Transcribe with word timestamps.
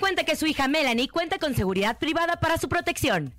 Cuenta 0.00 0.24
que 0.24 0.36
su 0.36 0.46
hija 0.46 0.68
Melanie 0.68 1.08
cuenta 1.08 1.38
con 1.38 1.54
seguridad 1.54 1.98
privada 1.98 2.36
para 2.40 2.58
su 2.58 2.68
protección. 2.68 3.34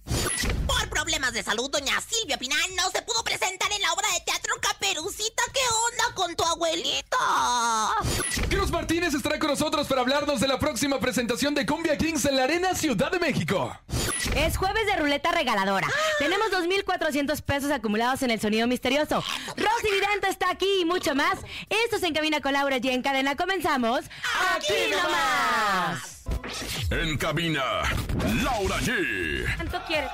Por 0.65 0.89
problemas 0.89 1.33
de 1.33 1.43
salud, 1.43 1.69
doña 1.69 1.99
Silvia 1.99 2.37
Pinal 2.37 2.75
no 2.77 2.89
se 2.89 3.01
pudo 3.01 3.23
presentar 3.23 3.71
en 3.71 3.81
la 3.81 3.91
obra 3.91 4.07
de 4.13 4.21
teatro 4.21 4.55
Caperucita. 4.93 5.43
¿Qué 5.51 5.59
onda 5.85 6.15
con 6.15 6.35
tu 6.35 6.43
abuelita? 6.43 7.17
Cruz 8.49 8.71
Martínez 8.71 9.15
estará 9.15 9.39
con 9.39 9.49
nosotros 9.49 9.87
para 9.87 10.01
hablarnos 10.01 10.39
de 10.39 10.47
la 10.47 10.59
próxima 10.59 10.99
presentación 10.99 11.55
de 11.55 11.65
Cumbia 11.65 11.97
Kings 11.97 12.25
en 12.25 12.35
la 12.35 12.43
Arena 12.43 12.75
Ciudad 12.75 13.11
de 13.11 13.19
México. 13.19 13.75
Es 14.35 14.55
jueves 14.55 14.85
de 14.85 14.95
ruleta 14.97 15.31
regaladora. 15.31 15.87
Tenemos 16.19 16.47
2.400 16.51 17.41
pesos 17.41 17.71
acumulados 17.71 18.21
en 18.21 18.31
el 18.31 18.39
sonido 18.39 18.67
misterioso. 18.67 19.23
Rosy 19.57 19.91
Vidente 19.91 20.29
está 20.29 20.51
aquí 20.51 20.81
y 20.81 20.85
mucho 20.85 21.15
más. 21.15 21.39
Esto 21.69 21.97
se 21.97 22.07
encamina 22.07 22.39
con 22.39 22.53
Laura 22.53 22.77
G 22.77 22.91
en 22.91 23.01
cadena. 23.01 23.35
Comenzamos. 23.35 24.01
¡Aquí 24.55 24.91
nomás! 24.91 26.13
En 26.89 27.17
cabina, 27.17 27.63
Laura 28.43 28.77
G. 28.77 29.55
¿Cuánto 29.55 29.83
quieres? 29.85 30.09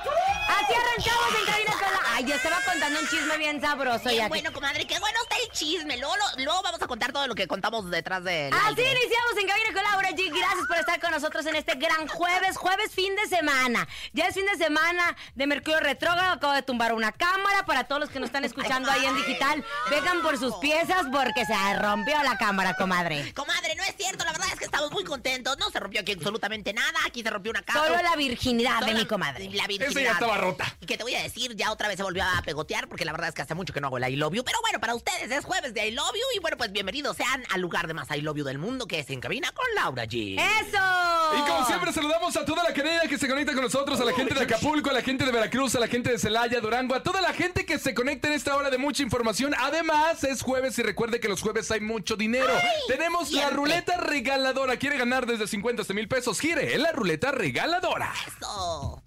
Así 0.48 0.72
arrancamos 0.74 1.40
en 1.40 1.46
cabina 1.46 1.72
con 1.72 1.92
la... 1.92 2.14
Ay, 2.14 2.24
yo 2.24 2.34
estaba 2.34 2.56
contando 2.64 3.00
un 3.00 3.06
chisme 3.08 3.38
bien 3.38 3.60
sabroso 3.60 4.10
ya. 4.10 4.28
bueno, 4.28 4.52
comadre, 4.70 4.86
qué 4.86 4.98
bueno 5.00 5.18
está 5.22 5.36
el 5.44 5.50
chisme. 5.52 5.96
Luego, 5.98 6.14
lo- 6.16 6.44
luego 6.44 6.62
vamos 6.62 6.80
a 6.82 6.86
contar 6.86 7.12
todo 7.12 7.26
lo 7.26 7.34
que 7.34 7.46
contamos 7.46 7.90
detrás 7.90 8.22
de. 8.24 8.50
Así 8.52 8.80
iniciamos 8.82 9.36
en 9.40 9.46
Cabina 9.48 9.72
con 9.74 9.82
Laura 9.82 10.10
G. 10.10 10.28
Gracias 10.30 10.66
por 10.68 10.76
estar 10.78 11.00
con 11.00 11.10
nosotros 11.10 11.44
en 11.46 11.56
este 11.56 11.74
gran 11.74 12.06
jueves, 12.08 12.56
jueves 12.56 12.92
fin 12.92 13.14
de 13.16 13.26
semana. 13.26 13.86
Ya 14.12 14.26
es 14.28 14.34
fin 14.34 14.46
de 14.46 14.56
semana 14.56 15.16
de 15.34 15.46
Mercurio 15.46 15.80
Retrógrado. 15.80 16.32
Acabo 16.34 16.52
de 16.52 16.62
tumbar 16.62 16.92
una 16.94 17.12
cámara 17.12 17.64
para 17.66 17.84
todos 17.84 18.00
los 18.00 18.10
que 18.10 18.20
nos 18.20 18.28
están 18.28 18.44
escuchando 18.44 18.90
ahí 18.90 19.04
en 19.04 19.16
digital. 19.16 19.64
Vengan 19.90 20.22
por 20.22 20.38
sus 20.38 20.54
piezas 20.56 21.06
porque 21.12 21.44
se 21.44 21.54
rompió 21.78 22.22
la 22.22 22.36
cámara, 22.38 22.74
comadre. 22.74 23.32
Comadre, 23.34 23.74
no 23.76 23.82
es 23.82 23.94
cierto, 23.96 24.24
la 24.24 24.32
verdad 24.32 24.48
es 24.52 24.58
que 24.58 24.64
estamos 24.66 24.90
muy 24.92 25.04
contentos. 25.04 25.58
No 25.58 25.70
se 25.70 25.80
rompió 25.80 26.00
aquí 26.00 26.12
absolutamente 26.12 26.72
nada. 26.72 26.98
Aquí 27.06 27.22
se 27.22 27.30
rompió 27.30 27.50
una 27.50 27.62
casa. 27.62 27.84
Solo 27.86 28.02
la 28.02 28.16
virginidad 28.16 28.80
de 28.84 28.94
mi 28.94 29.06
comadre. 29.06 29.50
La 29.50 29.66
virginidad. 29.66 29.90
Esa 29.90 30.00
ya 30.00 30.12
estaba 30.12 30.36
rota. 30.38 30.76
Y 30.80 30.86
que 30.86 30.96
te 30.96 31.02
voy 31.02 31.14
a 31.14 31.22
decir, 31.22 31.54
ya 31.56 31.72
otra 31.72 31.88
vez 31.88 31.96
se 31.96 32.02
volvió 32.02 32.22
a 32.24 32.42
pegotear 32.42 32.88
porque 32.88 33.04
la 33.04 33.12
verdad 33.12 33.28
es 33.28 33.34
que 33.34 33.42
hace 33.42 33.54
mucho 33.54 33.72
que 33.72 33.80
no 33.80 33.88
hago 33.88 33.98
el 33.98 34.04
I 34.08 34.16
love 34.16 34.34
you. 34.34 34.44
Pero 34.50 34.62
bueno, 34.62 34.80
para 34.80 34.96
ustedes 34.96 35.30
es 35.30 35.44
jueves 35.44 35.72
de 35.74 35.86
I 35.86 35.92
love 35.92 36.12
you. 36.12 36.36
Y 36.36 36.40
bueno, 36.40 36.56
pues 36.56 36.72
bienvenidos 36.72 37.16
sean 37.16 37.44
al 37.50 37.60
lugar 37.60 37.86
de 37.86 37.94
más 37.94 38.10
I 38.10 38.20
love 38.20 38.36
you 38.36 38.42
del 38.42 38.58
mundo 38.58 38.88
que 38.88 38.98
es 38.98 39.08
en 39.10 39.20
cabina 39.20 39.52
con 39.52 39.64
Laura 39.76 40.06
G. 40.06 40.40
¡Eso! 40.40 41.38
Y 41.38 41.48
como 41.48 41.64
siempre 41.66 41.92
saludamos 41.92 42.36
a 42.36 42.44
toda 42.44 42.64
la 42.64 42.74
cadena 42.74 43.02
que 43.02 43.16
se 43.16 43.28
conecta 43.28 43.52
con 43.52 43.62
nosotros, 43.62 44.00
a 44.00 44.04
la 44.04 44.12
gente 44.12 44.34
de 44.34 44.40
Acapulco, 44.40 44.90
a 44.90 44.94
la 44.94 45.02
gente 45.02 45.24
de 45.24 45.30
Veracruz, 45.30 45.76
a 45.76 45.78
la 45.78 45.86
gente 45.86 46.10
de 46.10 46.18
Celaya, 46.18 46.60
Durango, 46.60 46.96
a 46.96 47.02
toda 47.04 47.20
la 47.20 47.32
gente 47.32 47.64
que 47.64 47.78
se 47.78 47.94
conecta 47.94 48.26
en 48.26 48.34
esta 48.34 48.56
hora 48.56 48.70
de 48.70 48.78
mucha 48.78 49.04
información. 49.04 49.54
Además, 49.56 50.24
es 50.24 50.42
jueves 50.42 50.76
y 50.80 50.82
recuerde 50.82 51.20
que 51.20 51.28
los 51.28 51.42
jueves 51.42 51.70
hay 51.70 51.78
mucho 51.78 52.16
dinero. 52.16 52.52
Tenemos 52.88 53.30
la 53.30 53.50
ruleta 53.50 53.98
regaladora. 53.98 54.78
¿Quiere 54.78 54.98
ganar 54.98 55.26
desde 55.26 55.46
50 55.46 55.82
hasta 55.82 55.94
mil 55.94 56.08
pesos? 56.08 56.40
Gire 56.40 56.74
en 56.74 56.82
la 56.82 56.90
ruleta 56.90 57.30
regaladora. 57.30 58.12
Eso. 58.26 59.00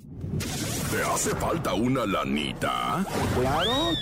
¿Te 0.93 1.01
hace 1.01 1.35
falta 1.37 1.73
una 1.73 2.05
lanita? 2.05 3.03
Claro. 3.33 3.93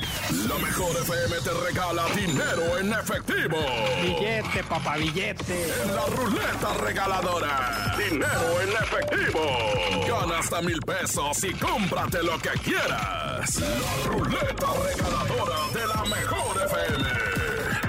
La 0.47 0.55
mejor 0.57 0.91
FM 0.97 1.30
te 1.39 1.51
regala 1.51 2.05
dinero 2.15 2.77
en 2.77 2.91
efectivo. 2.93 3.57
Billete, 4.01 4.63
papá, 4.67 4.97
billete. 4.97 5.71
En 5.83 5.95
la 5.95 6.05
ruleta 6.07 6.73
regaladora. 6.83 7.95
Dinero 7.97 8.61
en 8.61 8.69
efectivo. 8.69 9.41
Gana 10.07 10.39
hasta 10.39 10.61
mil 10.61 10.79
pesos 10.81 11.43
y 11.43 11.53
cómprate 11.53 12.21
lo 12.23 12.37
que 12.39 12.49
quieras. 12.59 13.59
La 13.59 14.11
ruleta 14.11 14.67
regaladora 14.83 15.57
de 15.73 15.87
la 15.87 16.03
mejor 16.05 16.61
FM. 16.65 17.09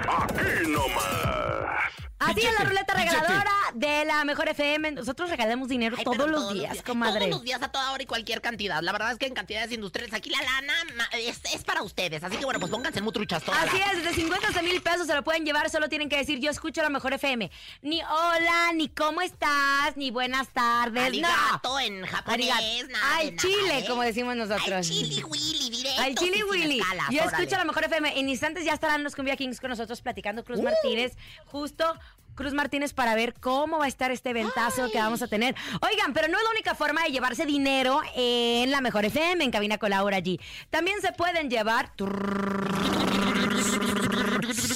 Aquí 0.08 0.70
nomás. 0.70 1.91
Así 2.30 2.40
es 2.40 2.58
la 2.58 2.64
ruleta 2.64 2.94
billete. 2.94 3.14
regaladora 3.16 3.52
de 3.74 4.04
la 4.04 4.24
mejor 4.24 4.48
FM. 4.48 4.92
Nosotros 4.92 5.30
regalamos 5.30 5.68
dinero 5.68 5.96
Ay, 5.98 6.04
todos 6.04 6.28
los 6.28 6.52
días, 6.52 6.82
comadre. 6.82 7.20
Todos 7.20 7.30
los 7.30 7.42
días, 7.42 7.62
a 7.62 7.68
toda 7.68 7.92
hora 7.92 8.02
y 8.02 8.06
cualquier 8.06 8.40
cantidad. 8.40 8.80
La 8.82 8.92
verdad 8.92 9.12
es 9.12 9.18
que 9.18 9.26
en 9.26 9.34
cantidades 9.34 9.72
industriales 9.72 10.14
aquí 10.14 10.30
la 10.30 10.40
lana 10.42 10.74
es, 11.12 11.40
es 11.54 11.64
para 11.64 11.82
ustedes. 11.82 12.22
Así 12.24 12.36
que 12.36 12.44
bueno, 12.44 12.60
pues 12.60 12.70
pónganse 12.70 13.00
muy 13.00 13.12
truchas 13.12 13.42
todas. 13.42 13.64
Así 13.66 13.76
es, 13.78 14.02
desde 14.02 14.14
50 14.14 14.48
hasta 14.48 14.62
mil 14.62 14.80
pesos 14.82 15.06
se 15.06 15.14
lo 15.14 15.22
pueden 15.24 15.44
llevar, 15.44 15.68
solo 15.70 15.88
tienen 15.88 16.08
que 16.08 16.16
decir 16.16 16.38
yo 16.40 16.50
escucho 16.50 16.82
la 16.82 16.88
mejor 16.90 17.12
FM. 17.12 17.50
Ni 17.82 18.02
hola, 18.02 18.72
ni 18.74 18.88
cómo 18.88 19.22
estás, 19.22 19.96
ni 19.96 20.10
buenas 20.10 20.48
tardes. 20.48 21.02
Arigato 21.04 21.68
no. 21.70 21.80
en 21.80 22.04
japonés, 22.06 22.50
Arigato. 22.50 22.88
nada 22.92 23.06
de 23.08 23.22
Ay, 23.22 23.30
nada, 23.32 23.42
chile, 23.48 23.78
¿eh? 23.78 23.84
como 23.88 24.02
decimos 24.02 24.36
nosotros. 24.36 24.68
Ay, 24.68 24.82
chili 24.82 25.22
willy, 25.24 25.70
directo. 25.70 26.02
Ay, 26.02 26.14
Chili 26.14 26.42
Willy. 26.42 26.80
escalas, 26.80 27.06
Yo 27.10 27.22
órale. 27.22 27.36
escucho 27.36 27.56
la 27.56 27.64
mejor 27.64 27.84
FM. 27.84 28.18
En 28.20 28.28
instantes 28.28 28.64
ya 28.64 28.74
estarán 28.74 29.02
los 29.02 29.14
Cumbia 29.14 29.36
Kings 29.36 29.60
con 29.60 29.70
nosotros 29.70 30.00
platicando 30.02 30.44
Cruz 30.44 30.60
Martínez. 30.60 31.16
Justo 31.46 31.98
Cruz 32.34 32.54
Martínez 32.54 32.94
para 32.94 33.14
ver 33.14 33.34
cómo 33.34 33.78
va 33.78 33.84
a 33.84 33.88
estar 33.88 34.10
este 34.10 34.32
ventazo 34.32 34.90
que 34.90 34.98
vamos 34.98 35.22
a 35.22 35.28
tener. 35.28 35.54
Oigan, 35.82 36.12
pero 36.12 36.28
no 36.28 36.38
es 36.38 36.44
la 36.44 36.50
única 36.50 36.74
forma 36.74 37.04
de 37.04 37.10
llevarse 37.10 37.44
dinero 37.44 38.00
en 38.14 38.70
la 38.70 38.80
mejor 38.80 39.04
FM, 39.04 39.44
en 39.44 39.50
cabina 39.50 39.78
con 39.78 39.90
Laura 39.90 40.18
G. 40.18 40.40
También 40.70 41.00
se 41.00 41.12
pueden 41.12 41.50
llevar 41.50 41.92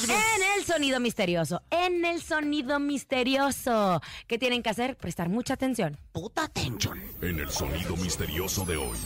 en 0.08 0.42
el 0.56 0.64
sonido 0.64 1.00
misterioso. 1.00 1.62
En 1.70 2.04
el 2.04 2.22
sonido 2.22 2.78
misterioso. 2.78 4.02
¿Qué 4.26 4.38
tienen 4.38 4.62
que 4.62 4.70
hacer? 4.70 4.96
Prestar 4.96 5.28
mucha 5.28 5.54
atención. 5.54 5.98
Puta 6.12 6.44
atención. 6.44 7.02
En 7.22 7.38
el 7.38 7.50
sonido 7.50 7.96
misterioso 7.96 8.64
de 8.64 8.76
hoy. 8.76 8.98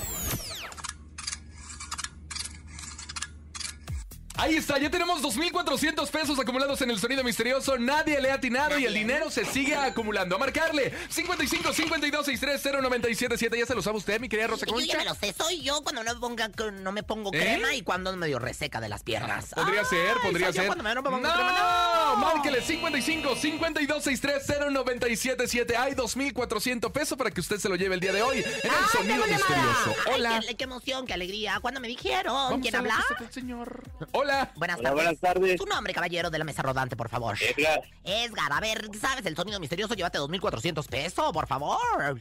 Ahí 4.40 4.56
está, 4.56 4.78
ya 4.78 4.90
tenemos 4.90 5.22
2.400 5.22 6.08
pesos 6.10 6.38
acumulados 6.38 6.80
en 6.80 6.90
el 6.90 6.98
sonido 6.98 7.22
misterioso. 7.22 7.76
Nadie 7.78 8.20
le 8.20 8.30
ha 8.30 8.34
atinado 8.34 8.78
y 8.78 8.86
el 8.86 8.94
dinero 8.94 9.30
se 9.30 9.44
sigue 9.44 9.76
acumulando. 9.76 10.36
A 10.36 10.38
marcarle 10.38 10.92
55 11.10 11.72
52 11.74 12.24
63 12.24 12.62
0977. 12.82 13.58
¿Ya 13.58 13.66
se 13.66 13.74
lo 13.74 13.82
sabe 13.82 13.98
usted, 13.98 14.18
mi 14.18 14.28
querida 14.30 14.46
Rosa 14.46 14.64
Yo 14.66 14.72
ya 14.80 14.94
Concha? 14.94 14.98
me 14.98 15.04
lo 15.04 15.14
sé, 15.14 15.34
soy 15.34 15.60
yo 15.62 15.82
cuando 15.82 16.02
no 16.04 16.14
me, 16.14 16.20
ponga, 16.20 16.48
no 16.72 16.92
me 16.92 17.02
pongo 17.02 17.30
¿Eh? 17.34 17.38
crema 17.38 17.74
y 17.74 17.82
cuando 17.82 18.10
ando 18.10 18.20
medio 18.20 18.38
reseca 18.38 18.80
de 18.80 18.88
las 18.88 19.02
piernas. 19.02 19.46
Podría 19.54 19.80
Ay, 19.80 19.86
ser, 19.90 20.16
podría 20.22 20.46
soy 20.46 20.54
yo 20.56 20.60
ser. 20.62 20.66
cuando 20.68 20.84
me- 20.84 20.94
no 20.94 21.02
me 21.02 21.10
pongo 21.10 21.26
¡No! 21.26 21.32
crema. 21.34 21.89
Márquele 22.16 22.60
55 22.62 23.36
52 23.36 24.02
63 24.04 24.46
0977. 24.72 25.76
Hay 25.76 25.94
2400 25.94 26.92
pesos 26.92 27.16
para 27.16 27.30
que 27.30 27.40
usted 27.40 27.58
se 27.58 27.68
lo 27.68 27.76
lleve 27.76 27.94
el 27.94 28.00
día 28.00 28.12
de 28.12 28.22
hoy 28.22 28.38
en 28.38 28.44
el 28.44 28.54
¡Ay, 28.64 28.70
sonido 28.92 29.26
misterioso. 29.26 29.94
Ay, 30.06 30.12
Hola. 30.14 30.40
qué, 30.46 30.56
qué 30.56 30.64
emoción, 30.64 31.06
qué 31.06 31.14
alegría. 31.14 31.58
¿Cuándo 31.60 31.80
me 31.80 31.88
dijeron? 31.88 32.32
Vamos 32.34 32.60
¿Quién 32.62 32.76
habla? 32.76 33.04
señor. 33.30 33.82
Hola. 34.12 34.50
Buenas 34.56 34.78
Hola, 34.78 34.88
tardes. 34.90 35.04
buenas 35.04 35.20
tardes. 35.20 35.56
Tu 35.60 35.66
nombre, 35.66 35.92
caballero 35.94 36.30
de 36.30 36.38
la 36.38 36.44
mesa 36.44 36.62
rodante, 36.62 36.96
por 36.96 37.08
favor. 37.08 37.36
Edgar, 37.40 37.82
Edgar, 38.04 38.52
a 38.52 38.60
ver, 38.60 38.88
¿sabes 39.00 39.24
el 39.26 39.36
sonido 39.36 39.60
misterioso? 39.60 39.94
Llévate 39.94 40.18
2400 40.18 40.86
pesos, 40.88 41.32
por 41.32 41.46
favor. 41.46 42.20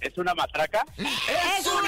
¿Es 0.00 0.16
una 0.18 0.34
matraca? 0.34 0.84
Es 0.96 1.66
una 1.66 1.80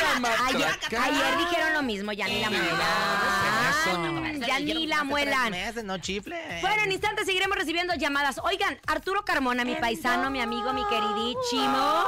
Ayer, 0.46 0.68
matraca. 0.68 1.04
ayer 1.04 1.38
dijeron 1.38 1.72
lo 1.74 1.82
mismo, 1.82 2.12
ya 2.12 2.26
ni 2.26 2.40
la 2.40 2.50
muelan. 2.50 4.40
Ya 4.46 4.58
ni 4.60 4.86
la 4.86 5.04
muelan. 5.04 5.52
No 5.84 5.98
chifle. 5.98 6.60
Bueno, 6.60 6.82
en 6.84 6.92
instantes 6.92 7.26
seguiremos 7.26 7.56
recibiendo 7.56 7.94
llamadas. 7.94 8.38
Oigan, 8.42 8.78
Arturo 8.86 9.24
Carmona, 9.24 9.64
mi 9.64 9.74
paisano, 9.76 10.30
mi 10.30 10.40
amigo, 10.40 10.72
mi 10.72 10.84
queridísimo. 10.86 12.04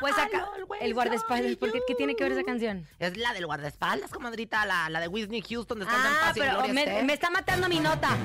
Pues 0.00 0.14
acá, 0.16 0.46
el 0.80 0.94
guardaespaldas, 0.94 1.56
¿por 1.56 1.72
qué, 1.72 1.80
¿qué 1.86 1.94
tiene 1.94 2.14
que 2.14 2.22
ver 2.24 2.32
esa 2.32 2.44
canción? 2.44 2.86
Es 2.98 3.16
la 3.16 3.32
del 3.32 3.46
guardaespaldas, 3.46 4.10
comadrita, 4.10 4.64
la, 4.66 4.88
la 4.90 5.00
de 5.00 5.08
Whitney 5.08 5.42
Houston, 5.42 5.80
descansa 5.80 6.08
en 6.08 6.14
Ah, 6.14 6.20
paz 6.20 6.34
pero 6.38 6.68
me, 7.04 7.12
está 7.12 7.30
matando 7.30 7.68
mi 7.68 7.80
nota. 7.80 8.16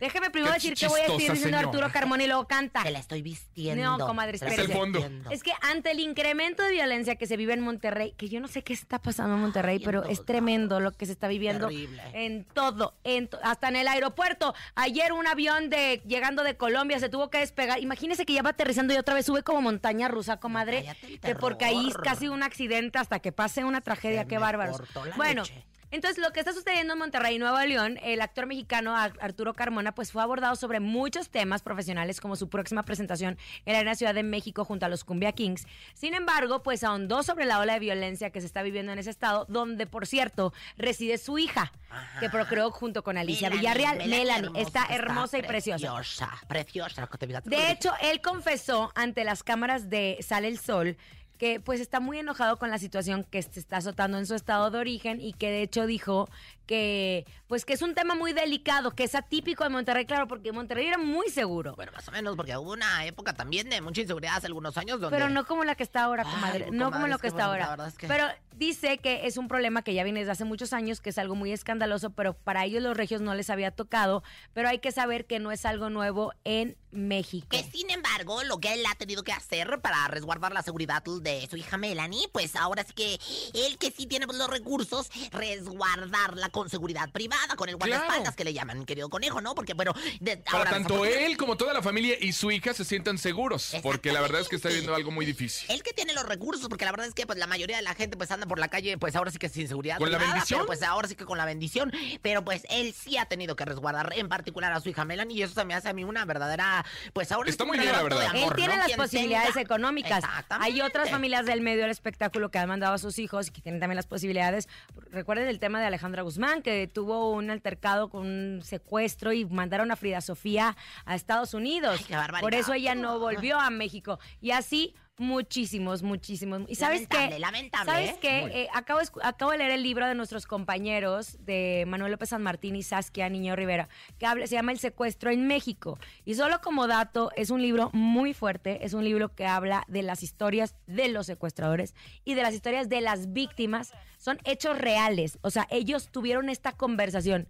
Déjeme 0.00 0.30
primero 0.30 0.52
Qué 0.54 0.60
decir 0.70 0.74
que 0.74 0.88
voy 0.88 1.00
a 1.00 1.04
decir 1.04 1.18
diciendo 1.32 1.44
señora. 1.58 1.58
Arturo 1.68 1.90
Carmona 1.92 2.24
y 2.24 2.26
luego 2.26 2.46
canta. 2.46 2.82
Te 2.82 2.90
la 2.90 2.98
estoy 2.98 3.22
vistiendo. 3.22 3.98
No, 3.98 4.06
comadre, 4.06 4.36
Es 4.36 4.42
el 4.58 4.72
fondo. 4.72 5.00
Es 5.30 5.42
que 5.42 5.52
ante 5.62 5.90
el 5.92 6.00
incremento 6.00 6.62
de 6.62 6.72
violencia 6.72 7.16
que 7.16 7.26
se 7.26 7.36
vive 7.36 7.52
en 7.54 7.60
Monterrey, 7.60 8.12
que 8.16 8.28
yo 8.28 8.40
no 8.40 8.48
sé 8.48 8.62
qué 8.62 8.72
está 8.72 8.98
pasando 9.00 9.34
en 9.36 9.40
Monterrey, 9.40 9.76
Ay, 9.78 9.84
pero 9.84 10.04
es 10.04 10.24
tremendo 10.24 10.80
lo 10.80 10.92
que 10.92 11.06
se 11.06 11.12
está 11.12 11.28
viviendo 11.28 11.68
Terrible. 11.68 12.02
en 12.12 12.44
todo, 12.44 12.94
en 13.04 13.28
to- 13.28 13.38
hasta 13.42 13.68
en 13.68 13.76
el 13.76 13.88
aeropuerto. 13.88 14.54
Ayer 14.74 15.12
un 15.12 15.26
avión 15.26 15.70
de 15.70 16.02
llegando 16.06 16.42
de 16.42 16.56
Colombia 16.56 16.98
se 16.98 17.08
tuvo 17.08 17.30
que 17.30 17.38
despegar. 17.38 17.80
Imagínese 17.80 18.26
que 18.26 18.32
ya 18.32 18.42
va 18.42 18.50
aterrizando 18.50 18.92
y 18.94 18.96
otra 18.96 19.14
vez 19.14 19.26
sube 19.26 19.42
como 19.42 19.60
montaña 19.62 20.08
rusa, 20.08 20.23
comadre, 20.38 20.82
cállate 20.82 21.06
el 21.06 21.20
que 21.20 21.34
porque 21.34 21.64
ahí 21.64 21.88
es 21.88 21.96
casi 21.96 22.28
un 22.28 22.42
accidente 22.42 22.98
hasta 22.98 23.18
que 23.20 23.32
pase 23.32 23.64
una 23.64 23.80
tragedia, 23.80 24.22
Se 24.22 24.28
qué 24.28 24.38
bárbaros. 24.38 24.80
Bueno, 25.16 25.42
leche. 25.42 25.64
Entonces, 25.94 26.22
lo 26.22 26.32
que 26.32 26.40
está 26.40 26.52
sucediendo 26.52 26.92
en 26.94 26.98
Monterrey, 26.98 27.38
Nuevo 27.38 27.58
León, 27.60 27.98
el 28.02 28.20
actor 28.20 28.46
mexicano 28.46 28.96
Ar- 28.96 29.14
Arturo 29.20 29.54
Carmona, 29.54 29.94
pues 29.94 30.12
fue 30.12 30.22
abordado 30.22 30.56
sobre 30.56 30.80
muchos 30.80 31.30
temas 31.30 31.62
profesionales 31.62 32.20
como 32.20 32.36
su 32.36 32.48
próxima 32.48 32.82
presentación 32.82 33.38
en 33.64 33.72
la 33.72 33.78
Arena 33.80 33.94
Ciudad 33.94 34.14
de 34.14 34.22
México 34.22 34.64
junto 34.64 34.86
a 34.86 34.88
los 34.88 35.04
Cumbia 35.04 35.32
Kings. 35.32 35.66
Sin 35.94 36.14
embargo, 36.14 36.62
pues 36.62 36.84
ahondó 36.84 37.22
sobre 37.22 37.44
la 37.46 37.58
ola 37.60 37.74
de 37.74 37.78
violencia 37.80 38.30
que 38.30 38.40
se 38.40 38.46
está 38.46 38.62
viviendo 38.62 38.92
en 38.92 38.98
ese 38.98 39.10
estado, 39.10 39.46
donde, 39.48 39.86
por 39.86 40.06
cierto, 40.06 40.52
reside 40.76 41.18
su 41.18 41.38
hija, 41.38 41.72
que 42.20 42.28
procreó 42.30 42.70
junto 42.70 43.02
con 43.04 43.16
Alicia 43.16 43.48
Melanie, 43.50 43.60
Villarreal. 43.84 44.08
Melanie, 44.08 44.46
hermosa, 44.46 44.60
está 44.60 44.86
hermosa 44.94 45.38
y 45.38 45.42
preciosa. 45.42 45.94
Preciosa, 45.94 46.30
preciosa. 46.48 47.00
lo 47.02 47.08
que 47.08 47.18
te 47.18 47.26
diga. 47.26 47.40
De 47.44 47.70
hecho, 47.70 47.92
él 48.02 48.20
confesó 48.20 48.90
ante 48.94 49.24
las 49.24 49.42
cámaras 49.42 49.88
de 49.90 50.18
Sale 50.20 50.48
el 50.48 50.58
Sol 50.58 50.96
que 51.44 51.60
pues 51.60 51.78
está 51.82 52.00
muy 52.00 52.18
enojado 52.18 52.56
con 52.58 52.70
la 52.70 52.78
situación 52.78 53.22
que 53.22 53.42
se 53.42 53.60
está 53.60 53.76
azotando 53.76 54.16
en 54.16 54.24
su 54.24 54.34
estado 54.34 54.70
de 54.70 54.78
origen 54.78 55.20
y 55.20 55.34
que 55.34 55.50
de 55.50 55.60
hecho 55.60 55.86
dijo 55.86 56.26
que 56.66 57.26
pues 57.46 57.64
que 57.64 57.74
es 57.74 57.82
un 57.82 57.94
tema 57.94 58.14
muy 58.14 58.32
delicado, 58.32 58.90
que 58.96 59.04
es 59.04 59.14
atípico 59.14 59.62
de 59.64 59.70
Monterrey, 59.70 60.06
claro, 60.06 60.26
porque 60.26 60.50
Monterrey 60.50 60.86
era 60.86 60.98
muy 60.98 61.28
seguro. 61.30 61.74
Bueno, 61.76 61.92
más 61.92 62.08
o 62.08 62.10
menos, 62.10 62.34
porque 62.36 62.56
hubo 62.56 62.72
una 62.72 63.04
época 63.06 63.32
también 63.34 63.68
de 63.68 63.80
mucha 63.80 64.00
inseguridad 64.00 64.36
hace 64.36 64.46
algunos 64.48 64.76
años 64.76 65.00
donde... 65.00 65.16
Pero 65.16 65.28
no 65.30 65.46
como 65.46 65.62
la 65.64 65.74
que 65.76 65.82
está 65.84 66.04
ahora, 66.04 66.24
Ay, 66.26 66.34
comadre. 66.34 66.64
pues, 66.64 66.72
no 66.72 66.86
comadre, 66.86 66.94
como 67.02 67.06
lo 67.08 67.18
que 67.18 67.26
está 67.28 67.46
bueno, 67.48 67.58
la 67.60 67.64
ahora. 67.66 67.70
verdad 67.76 67.88
es 67.88 67.98
que- 67.98 68.08
Pero 68.08 68.26
dice 68.56 68.98
que 68.98 69.26
es 69.26 69.36
un 69.36 69.46
problema 69.48 69.82
que 69.82 69.94
ya 69.94 70.02
viene 70.04 70.20
desde 70.20 70.32
hace 70.32 70.44
muchos 70.44 70.72
años, 70.72 71.00
que 71.00 71.10
es 71.10 71.18
algo 71.18 71.34
muy 71.36 71.52
escandaloso, 71.52 72.10
pero 72.10 72.34
para 72.34 72.64
ellos 72.64 72.82
los 72.82 72.96
regios 72.96 73.20
no 73.20 73.34
les 73.34 73.50
había 73.50 73.70
tocado. 73.70 74.22
Pero 74.52 74.68
hay 74.68 74.78
que 74.80 74.90
saber 74.90 75.26
que 75.26 75.38
no 75.38 75.52
es 75.52 75.64
algo 75.66 75.90
nuevo 75.90 76.32
en 76.44 76.76
México. 76.90 77.48
Que 77.50 77.62
sin 77.64 77.90
embargo, 77.90 78.42
lo 78.44 78.58
que 78.58 78.72
él 78.72 78.84
ha 78.90 78.94
tenido 78.96 79.22
que 79.22 79.32
hacer 79.32 79.80
para 79.80 80.06
resguardar 80.08 80.52
la 80.52 80.62
seguridad 80.62 81.02
de 81.02 81.46
su 81.50 81.56
hija 81.56 81.76
Melanie, 81.76 82.28
pues 82.32 82.56
ahora 82.56 82.84
sí 82.84 82.92
que 82.94 83.18
él 83.54 83.76
que 83.78 83.90
sí 83.90 84.06
tiene 84.06 84.26
los 84.26 84.48
recursos, 84.48 85.10
resguardarla 85.32 86.50
con 86.54 86.70
seguridad 86.70 87.10
privada, 87.10 87.56
con 87.56 87.68
el 87.68 87.74
guardaespaldas 87.74 88.20
Claro. 88.22 88.36
que 88.36 88.44
le 88.44 88.52
llaman, 88.54 88.86
querido 88.86 89.08
conejo, 89.10 89.40
¿no? 89.40 89.56
Porque, 89.56 89.74
bueno, 89.74 89.92
de- 90.20 90.36
Para 90.36 90.58
ahora 90.58 90.70
tanto 90.70 91.04
él 91.04 91.36
como 91.36 91.56
toda 91.56 91.72
la 91.72 91.82
familia 91.82 92.14
y 92.20 92.32
su 92.32 92.52
hija 92.52 92.72
se 92.72 92.84
sientan 92.84 93.18
seguros. 93.18 93.74
Porque 93.82 94.12
la 94.12 94.20
verdad 94.20 94.40
es 94.40 94.48
que 94.48 94.54
está 94.54 94.68
viviendo 94.68 94.94
algo 94.94 95.10
muy 95.10 95.26
difícil. 95.26 95.68
Él 95.68 95.82
que 95.82 95.92
tiene 95.92 96.12
los 96.14 96.24
recursos, 96.24 96.68
porque 96.68 96.84
la 96.84 96.92
verdad 96.92 97.08
es 97.08 97.14
que 97.14 97.26
pues 97.26 97.38
la 97.40 97.48
mayoría 97.48 97.76
de 97.76 97.82
la 97.82 97.94
gente 97.94 98.16
pues 98.16 98.30
anda 98.30 98.46
por 98.46 98.60
la 98.60 98.68
calle, 98.68 98.96
pues 98.98 99.16
ahora 99.16 99.32
sí 99.32 99.38
que 99.38 99.48
sin 99.48 99.66
seguridad. 99.66 99.98
¿Con 99.98 100.12
la 100.12 100.18
bendición? 100.18 100.60
Pero 100.60 100.66
pues 100.66 100.82
ahora 100.84 101.08
sí 101.08 101.16
que 101.16 101.24
con 101.24 101.38
la 101.38 101.44
bendición. 101.44 101.92
Pero 102.22 102.44
pues 102.44 102.62
él 102.70 102.94
sí 102.94 103.16
ha 103.18 103.24
tenido 103.26 103.56
que 103.56 103.64
resguardar 103.64 104.12
en 104.16 104.28
particular 104.28 104.72
a 104.72 104.80
su 104.80 104.88
hija 104.90 105.04
Melanie 105.04 105.38
y 105.38 105.42
eso 105.42 105.54
se 105.54 105.64
me 105.64 105.74
hace 105.74 105.88
a 105.88 105.92
mí 105.92 106.04
una 106.04 106.24
verdadera, 106.24 106.84
pues 107.12 107.32
ahora 107.32 107.50
Está 107.50 107.64
muy 107.64 107.78
bien, 107.78 107.90
la 107.90 108.02
verdad. 108.02 108.30
Él 108.34 108.44
amor, 108.44 108.54
tiene 108.54 108.76
¿no? 108.76 108.82
las 108.86 108.92
posibilidades 108.92 109.54
tenga- 109.54 109.62
económicas. 109.62 110.22
Hay 110.60 110.80
otras 110.80 111.10
familias 111.10 111.46
del 111.46 111.60
medio 111.62 111.82
del 111.82 111.90
espectáculo 111.90 112.50
que 112.52 112.58
han 112.58 112.68
mandado 112.68 112.94
a 112.94 112.98
sus 112.98 113.18
hijos 113.18 113.48
y 113.48 113.50
que 113.50 113.60
tienen 113.60 113.80
también 113.80 113.96
las 113.96 114.06
posibilidades. 114.06 114.68
Recuerden 115.10 115.48
el 115.48 115.58
tema 115.58 115.80
de 115.80 115.86
Alejandra 115.86 116.22
Guzmán, 116.22 116.43
que 116.62 116.86
tuvo 116.86 117.30
un 117.30 117.50
altercado 117.50 118.08
con 118.08 118.26
un 118.26 118.62
secuestro 118.62 119.32
y 119.32 119.44
mandaron 119.44 119.90
a 119.90 119.96
Frida 119.96 120.20
Sofía 120.20 120.76
a 121.04 121.14
Estados 121.14 121.54
Unidos. 121.54 121.96
Ay, 121.98 122.04
qué 122.06 122.16
barbaridad. 122.16 122.40
Por 122.40 122.54
eso 122.54 122.72
ella 122.72 122.94
no 122.94 123.18
volvió 123.18 123.58
a 123.58 123.70
México. 123.70 124.18
Y 124.40 124.50
así 124.50 124.94
muchísimos, 125.16 126.02
muchísimos. 126.02 126.62
¿Y 126.68 126.74
sabes 126.74 127.02
Lamentable, 127.02 127.34
qué? 127.34 127.38
lamentable, 127.38 127.92
¿Sabes 127.92 128.10
¿eh? 128.10 128.18
qué? 128.20 128.38
Eh, 128.62 128.68
acabo, 128.74 129.00
acabo 129.22 129.52
de 129.52 129.58
leer 129.58 129.70
el 129.70 129.82
libro 129.82 130.06
de 130.06 130.14
nuestros 130.14 130.46
compañeros 130.46 131.36
de 131.40 131.84
Manuel 131.86 132.12
López 132.12 132.30
San 132.30 132.42
Martín 132.42 132.76
y 132.76 132.82
Saskia 132.82 133.28
Niño 133.28 133.56
Rivera, 133.56 133.88
que 134.18 134.26
habla, 134.26 134.46
se 134.46 134.54
llama 134.54 134.72
El 134.72 134.78
secuestro 134.78 135.30
en 135.30 135.46
México. 135.46 135.98
Y 136.24 136.34
solo 136.34 136.60
como 136.60 136.86
dato, 136.86 137.30
es 137.36 137.50
un 137.50 137.62
libro 137.62 137.90
muy 137.92 138.34
fuerte, 138.34 138.84
es 138.84 138.94
un 138.94 139.04
libro 139.04 139.34
que 139.34 139.46
habla 139.46 139.84
de 139.88 140.02
las 140.02 140.22
historias 140.22 140.74
de 140.86 141.08
los 141.08 141.26
secuestradores 141.26 141.94
y 142.24 142.34
de 142.34 142.42
las 142.42 142.54
historias 142.54 142.88
de 142.88 143.00
las 143.00 143.32
víctimas. 143.32 143.92
Son 144.18 144.38
hechos 144.44 144.78
reales, 144.78 145.38
o 145.42 145.50
sea, 145.50 145.66
ellos 145.70 146.08
tuvieron 146.10 146.48
esta 146.48 146.72
conversación. 146.72 147.48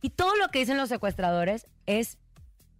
Y 0.00 0.10
todo 0.10 0.36
lo 0.36 0.48
que 0.48 0.58
dicen 0.58 0.76
los 0.76 0.90
secuestradores 0.90 1.66
es 1.86 2.18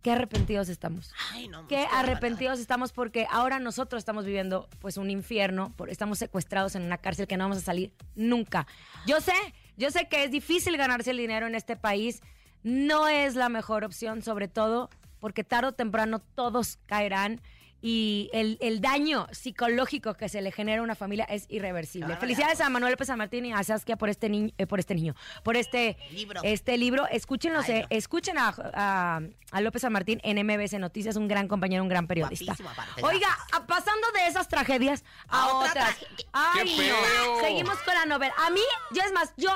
qué 0.04 0.12
arrepentidos 0.12 0.68
estamos. 0.68 1.12
Ay, 1.32 1.48
no, 1.48 1.66
Qué 1.66 1.76
pues, 1.76 1.88
arrepentidos 1.92 2.60
estamos 2.60 2.92
porque 2.92 3.26
ahora 3.30 3.58
nosotros 3.58 3.98
estamos 4.00 4.24
viviendo 4.26 4.68
pues 4.78 4.98
un 4.98 5.10
infierno, 5.10 5.72
por- 5.76 5.88
estamos 5.90 6.18
secuestrados 6.18 6.76
en 6.76 6.82
una 6.82 6.98
cárcel 6.98 7.26
que 7.26 7.36
no 7.36 7.44
vamos 7.44 7.58
a 7.58 7.62
salir 7.62 7.92
nunca. 8.14 8.66
Yo 9.06 9.20
sé, 9.20 9.32
yo 9.76 9.90
sé 9.90 10.06
que 10.08 10.22
es 10.22 10.30
difícil 10.30 10.76
ganarse 10.76 11.10
el 11.10 11.16
dinero 11.16 11.46
en 11.46 11.54
este 11.56 11.74
país, 11.76 12.20
no 12.62 13.08
es 13.08 13.34
la 13.34 13.48
mejor 13.48 13.82
opción, 13.82 14.22
sobre 14.22 14.46
todo 14.46 14.90
porque 15.20 15.42
tarde 15.42 15.68
o 15.68 15.72
temprano 15.72 16.18
todos 16.20 16.78
caerán 16.86 17.40
y 17.87 18.31
el, 18.33 18.57
el 18.62 18.81
daño 18.81 19.26
psicológico 19.31 20.14
que 20.14 20.31
se 20.31 20.41
le 20.41 20.50
genera 20.53 20.81
a 20.81 20.83
una 20.85 20.95
familia 20.95 21.26
es 21.26 21.45
irreversible. 21.50 22.07
Claro, 22.07 22.21
Felicidades 22.23 22.59
a 22.62 22.71
Manuel 22.71 22.93
López 22.93 23.09
San 23.09 23.19
Martín 23.19 23.45
y 23.45 23.53
a 23.53 23.62
Saskia 23.62 23.97
por 23.97 24.09
este 24.09 24.31
niño, 24.31 24.55
por 24.67 24.79
este 24.79 24.95
niño, 24.95 25.14
por 25.43 25.55
este 25.59 25.99
Libro. 26.11 26.41
este 26.45 26.79
libro. 26.79 27.07
Escúchenlo, 27.09 27.61
Ay, 27.61 27.85
escuchen 27.91 28.38
a, 28.38 28.55
a- 28.73 29.21
a 29.53 29.61
López 29.61 29.83
San 29.83 29.93
Martín 29.93 30.19
en 30.25 30.38
MBS 30.47 30.79
Noticias, 30.79 31.17
un 31.17 31.29
gran 31.29 31.47
compañero, 31.47 31.83
un 31.83 31.91
gran 31.91 32.07
periodista. 32.07 32.57
Oiga, 33.03 33.29
a- 33.53 33.67
pasando 33.67 34.11
de 34.12 34.29
esas 34.29 34.49
tragedias 34.49 35.05
a, 35.29 35.43
A 35.43 35.55
otra 35.57 35.71
otras. 35.71 35.97
Ay, 36.33 36.75
¡Qué 36.76 36.88
no. 36.88 37.41
Seguimos 37.41 37.76
con 37.83 37.93
la 37.95 38.07
novela. 38.07 38.33
A 38.47 38.49
mí, 38.50 38.61
yo 38.93 39.03
es 39.03 39.12
más, 39.12 39.35
yo 39.37 39.50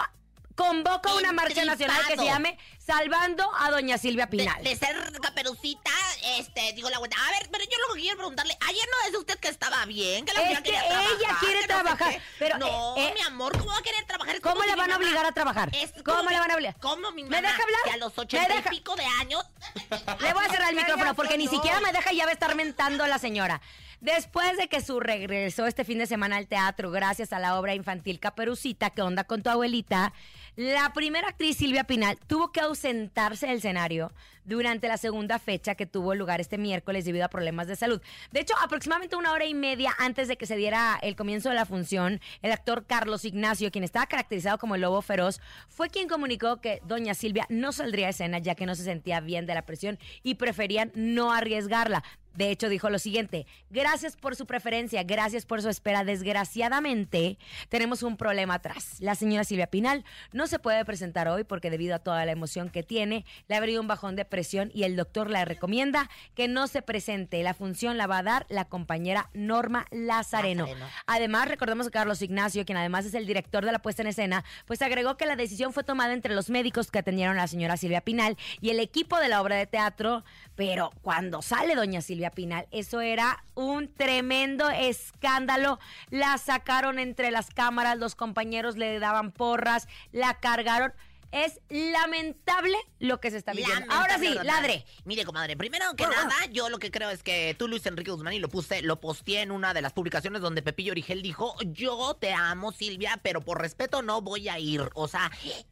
convoco 0.59 1.15
una 1.17 1.33
marcha 1.33 1.65
nacional 1.65 2.05
que 2.09 2.17
se 2.17 2.25
llame 2.25 2.59
Salvando 2.85 3.49
a 3.57 3.71
Doña 3.71 3.97
Silvia 3.97 4.29
Pinal. 4.29 4.63
de 4.65 4.75
ser 4.75 4.97
caperucita, 5.23 5.91
este, 6.37 6.73
digo 6.73 6.91
la 6.91 6.99
vuelta. 6.99 7.17
A 7.27 7.31
ver, 7.39 7.49
pero 7.53 7.63
yo 7.65 7.79
lo 7.87 7.95
que 7.95 8.01
quiero 8.01 8.17
preguntarle, 8.17 8.57
ayer 8.67 8.85
no 8.91 9.09
es 9.09 9.17
usted 9.17 9.39
que 9.39 9.49
estaba 9.49 9.85
bien, 9.87 10.25
que 10.25 10.33
la 10.33 10.41
Es 10.43 10.57
que 10.59 10.65
quería 10.65 10.81
ella 10.85 10.89
trabajar, 10.91 11.39
quiere 11.39 11.55
que 11.55 11.55
no 11.55 11.61
sé 11.61 11.67
trabajar, 11.69 12.11
qué. 12.13 12.23
pero, 12.41 12.59
no, 12.59 12.97
eh, 12.97 13.09
eh, 13.09 13.15
mi 13.15 13.21
amor, 13.21 13.57
¿cómo 13.57 13.71
va 13.71 13.79
a 13.79 13.83
querer 13.83 14.05
trabajar? 14.07 14.35
Es 14.35 14.41
¿Cómo 14.41 14.63
le 14.65 14.75
van 14.75 14.91
a 14.91 14.97
obligar 14.97 15.25
a 15.27 15.33
trabajar? 15.33 15.71
Es 15.75 15.93
¿Cómo 16.03 16.17
como 16.19 16.31
le 16.31 16.35
mi- 16.37 16.41
van 16.41 16.51
a 16.51 16.55
obligar? 16.57 16.77
¿Cómo 16.81 17.13
mi 17.13 17.23
¿Me 17.23 17.31
mamá? 17.41 17.49
deja 17.53 17.63
hablar? 17.63 17.81
Que 17.85 17.91
a 17.93 17.97
los 17.99 18.17
¿Me 18.17 18.23
ochenta 18.25 18.53
y 18.53 18.57
deja? 18.57 18.71
pico 18.71 18.97
de 18.97 19.05
años. 19.21 19.45
Le 20.21 20.33
voy 20.33 20.45
a 20.45 20.49
cerrar 20.51 20.71
el 20.71 20.77
micrófono 20.77 21.15
porque 21.15 21.39
ni 21.39 21.45
no. 21.45 21.51
siquiera 21.53 21.79
me 21.81 21.93
deja 21.93 22.13
y 22.13 22.17
ya 22.17 22.25
va 22.25 22.31
a 22.31 22.35
estar 22.35 22.55
mentando 22.57 23.07
la 23.07 23.19
señora. 23.19 23.61
Después 24.01 24.57
de 24.57 24.69
que 24.69 24.81
su 24.81 25.01
regresó 25.01 25.67
este 25.67 25.85
fin 25.85 25.99
de 25.99 26.07
semana 26.07 26.37
al 26.37 26.47
teatro 26.47 26.93
gracias 26.93 27.33
a 27.33 27.41
la 27.41 27.59
obra 27.59 27.75
infantil 27.75 28.21
Caperucita, 28.21 28.91
que 28.91 29.03
onda 29.03 29.25
con 29.25 29.43
tu 29.43 29.51
abuelita, 29.51 30.13
la 30.55 30.93
primera 30.93 31.27
actriz 31.27 31.57
Silvia 31.57 31.83
Pinal 31.83 32.17
tuvo 32.29 32.53
que 32.53 32.61
ausentarse 32.61 33.49
del 33.49 33.57
escenario 33.57 34.13
durante 34.45 34.87
la 34.87 34.99
segunda 34.99 35.41
fecha 35.41 35.75
que 35.75 35.85
tuvo 35.85 36.15
lugar 36.15 36.41
este 36.41 36.59
miércoles 36.59 37.05
debido 37.05 37.25
a 37.25 37.29
problemas 37.29 37.67
de 37.67 37.75
salud. 37.75 38.01
De 38.31 38.39
hecho, 38.39 38.55
aproximadamente 38.63 39.17
una 39.17 39.33
hora 39.33 39.47
y 39.47 39.55
media 39.55 39.93
antes 39.99 40.29
de 40.29 40.37
que 40.37 40.47
se 40.47 40.57
diera 40.57 40.97
el 41.03 41.17
comienzo 41.17 41.49
de 41.49 41.57
la 41.57 41.67
función, 41.67 42.21
el 42.41 42.53
actor 42.53 42.87
Carlos 42.87 43.25
Ignacio, 43.25 43.73
quien 43.73 43.83
estaba 43.83 44.07
caracterizado 44.07 44.59
como 44.59 44.77
el 44.77 44.81
lobo 44.81 45.03
feroz, 45.03 45.41
fue 45.69 45.91
quien 45.91 46.09
comunicó 46.09 46.61
que 46.61 46.81
doña 46.85 47.15
Silvia 47.15 47.47
no 47.51 47.73
saldría 47.73 48.07
a 48.07 48.11
escena 48.11 48.39
ya 48.39 48.55
que 48.55 48.65
no 48.65 48.77
se 48.77 48.85
sentía 48.85 49.19
bien 49.19 49.45
de 49.45 49.55
la 49.55 49.67
presión 49.67 49.99
y 50.23 50.37
preferían 50.37 50.93
no 50.95 51.33
arriesgarla. 51.33 52.05
De 52.35 52.51
hecho, 52.51 52.69
dijo 52.69 52.89
lo 52.91 52.99
siguiente, 52.99 53.47
gracias 53.71 54.17
por 54.17 54.37
su 54.37 54.47
preferencia, 54.47 55.03
gracias 55.03 55.45
por 55.45 55.61
su 55.61 55.69
espera. 55.69 56.05
Desgraciadamente, 56.05 57.39
tenemos 57.69 58.03
un 58.03 58.17
problema 58.17 58.55
atrás. 58.55 58.97
La 59.01 59.15
señora 59.15 59.45
Silvia 59.45 59.67
Pinal 59.67 60.05
no 60.33 60.47
se 60.47 60.59
puede 60.59 60.85
presentar 60.85 61.29
hoy 61.29 61.45
porque 61.45 61.71
debido 61.71 61.95
a 61.97 61.99
toda 61.99 62.25
la 62.25 62.33
emoción 62.33 62.71
que 62.71 62.83
tiene, 62.83 63.25
le 63.49 63.57
ha 63.57 63.61
venido 63.61 63.81
un 63.81 63.89
bajón 63.89 64.17
de 64.17 64.25
presión 64.25 64.71
y 64.73 64.85
el 64.85 64.97
doctor 64.97 65.31
le 65.31 65.45
recomienda 65.45 66.09
que 66.35 66.49
no 66.49 66.67
se 66.69 66.83
presente. 66.83 67.43
La 67.43 67.55
función 67.55 67.99
la 67.99 68.07
va 68.07 68.19
a 68.19 68.23
dar 68.23 68.47
la 68.49 68.67
compañera 68.67 69.31
Norma 69.35 69.87
Lazareno. 69.91 70.67
Lazareno. 70.67 70.87
Además, 71.07 71.49
recordemos 71.49 71.87
que 71.87 71.93
Carlos 71.93 72.23
Ignacio, 72.23 72.65
quien 72.65 72.79
además 72.79 73.05
es 73.05 73.15
el 73.15 73.27
director 73.27 73.65
de 73.65 73.73
la 73.73 73.81
puesta 73.81 74.03
en 74.03 74.09
escena, 74.09 74.45
pues 74.67 74.83
agregó 74.83 75.17
que 75.17 75.27
la 75.27 75.37
decisión 75.37 75.73
fue 75.73 75.85
tomada 75.85 76.13
entre 76.13 76.35
los 76.35 76.51
médicos 76.51 76.91
que 76.91 76.99
atendieron 76.99 77.37
a 77.39 77.43
la 77.43 77.49
señora 77.49 77.77
Silvia 77.77 78.01
Pinal 78.01 78.37
y 78.61 78.71
el 78.71 78.81
equipo 78.81 79.19
de 79.19 79.29
la 79.29 79.43
obra 79.43 79.57
de 79.57 79.67
teatro, 79.67 80.25
pero 80.55 80.93
cuando 81.03 81.43
sale 81.43 81.75
doña 81.75 82.01
Silvia 82.01 82.18
Pinal, 82.31 82.67
eso 82.71 83.01
era 83.01 83.45
un 83.55 83.93
tremendo 83.93 84.69
escándalo. 84.71 85.79
La 86.11 86.37
sacaron 86.39 86.99
entre 86.99 87.31
las 87.31 87.51
cámaras, 87.51 87.99
los 87.99 88.15
compañeros 88.15 88.77
le 88.77 88.99
daban 88.99 89.33
porras, 89.33 89.89
la 90.13 90.35
cargaron. 90.35 90.93
Es 91.31 91.61
lamentable 91.69 92.77
lo 93.01 93.21
que 93.21 93.31
se 93.31 93.37
está 93.37 93.53
viviendo. 93.53 93.75
Lamentable, 93.75 94.01
Ahora 94.01 94.19
sí, 94.19 94.29
¿verdad? 94.29 94.45
ladre. 94.45 94.87
Mire, 95.05 95.25
comadre, 95.25 95.57
primero 95.57 95.85
que 95.95 96.07
nada, 96.07 96.35
yo 96.51 96.69
lo 96.69 96.79
que 96.79 96.91
creo 96.91 97.11
es 97.11 97.23
que 97.23 97.55
tú, 97.59 97.69
Luis 97.69 97.85
Enrique 97.87 98.11
Guzmán, 98.11 98.33
y 98.33 98.39
lo 98.39 98.49
puse, 98.49 98.83
lo 98.83 99.01
posteé 99.01 99.43
en 99.43 99.51
una 99.51 99.75
de 99.75 99.83
las 99.83 99.93
publicaciones 99.93 100.41
donde 100.41 100.63
Pepillo 100.63 100.93
Origel 100.93 101.21
dijo, 101.23 101.55
yo 101.67 102.17
te 102.21 102.33
amo, 102.33 102.73
Silvia, 102.73 103.21
pero 103.23 103.43
por 103.43 103.61
respeto 103.61 104.03
no 104.03 104.23
voy 104.23 104.49
a 104.49 104.59
ir. 104.59 104.89
O 104.95 105.07
sea, 105.09 105.31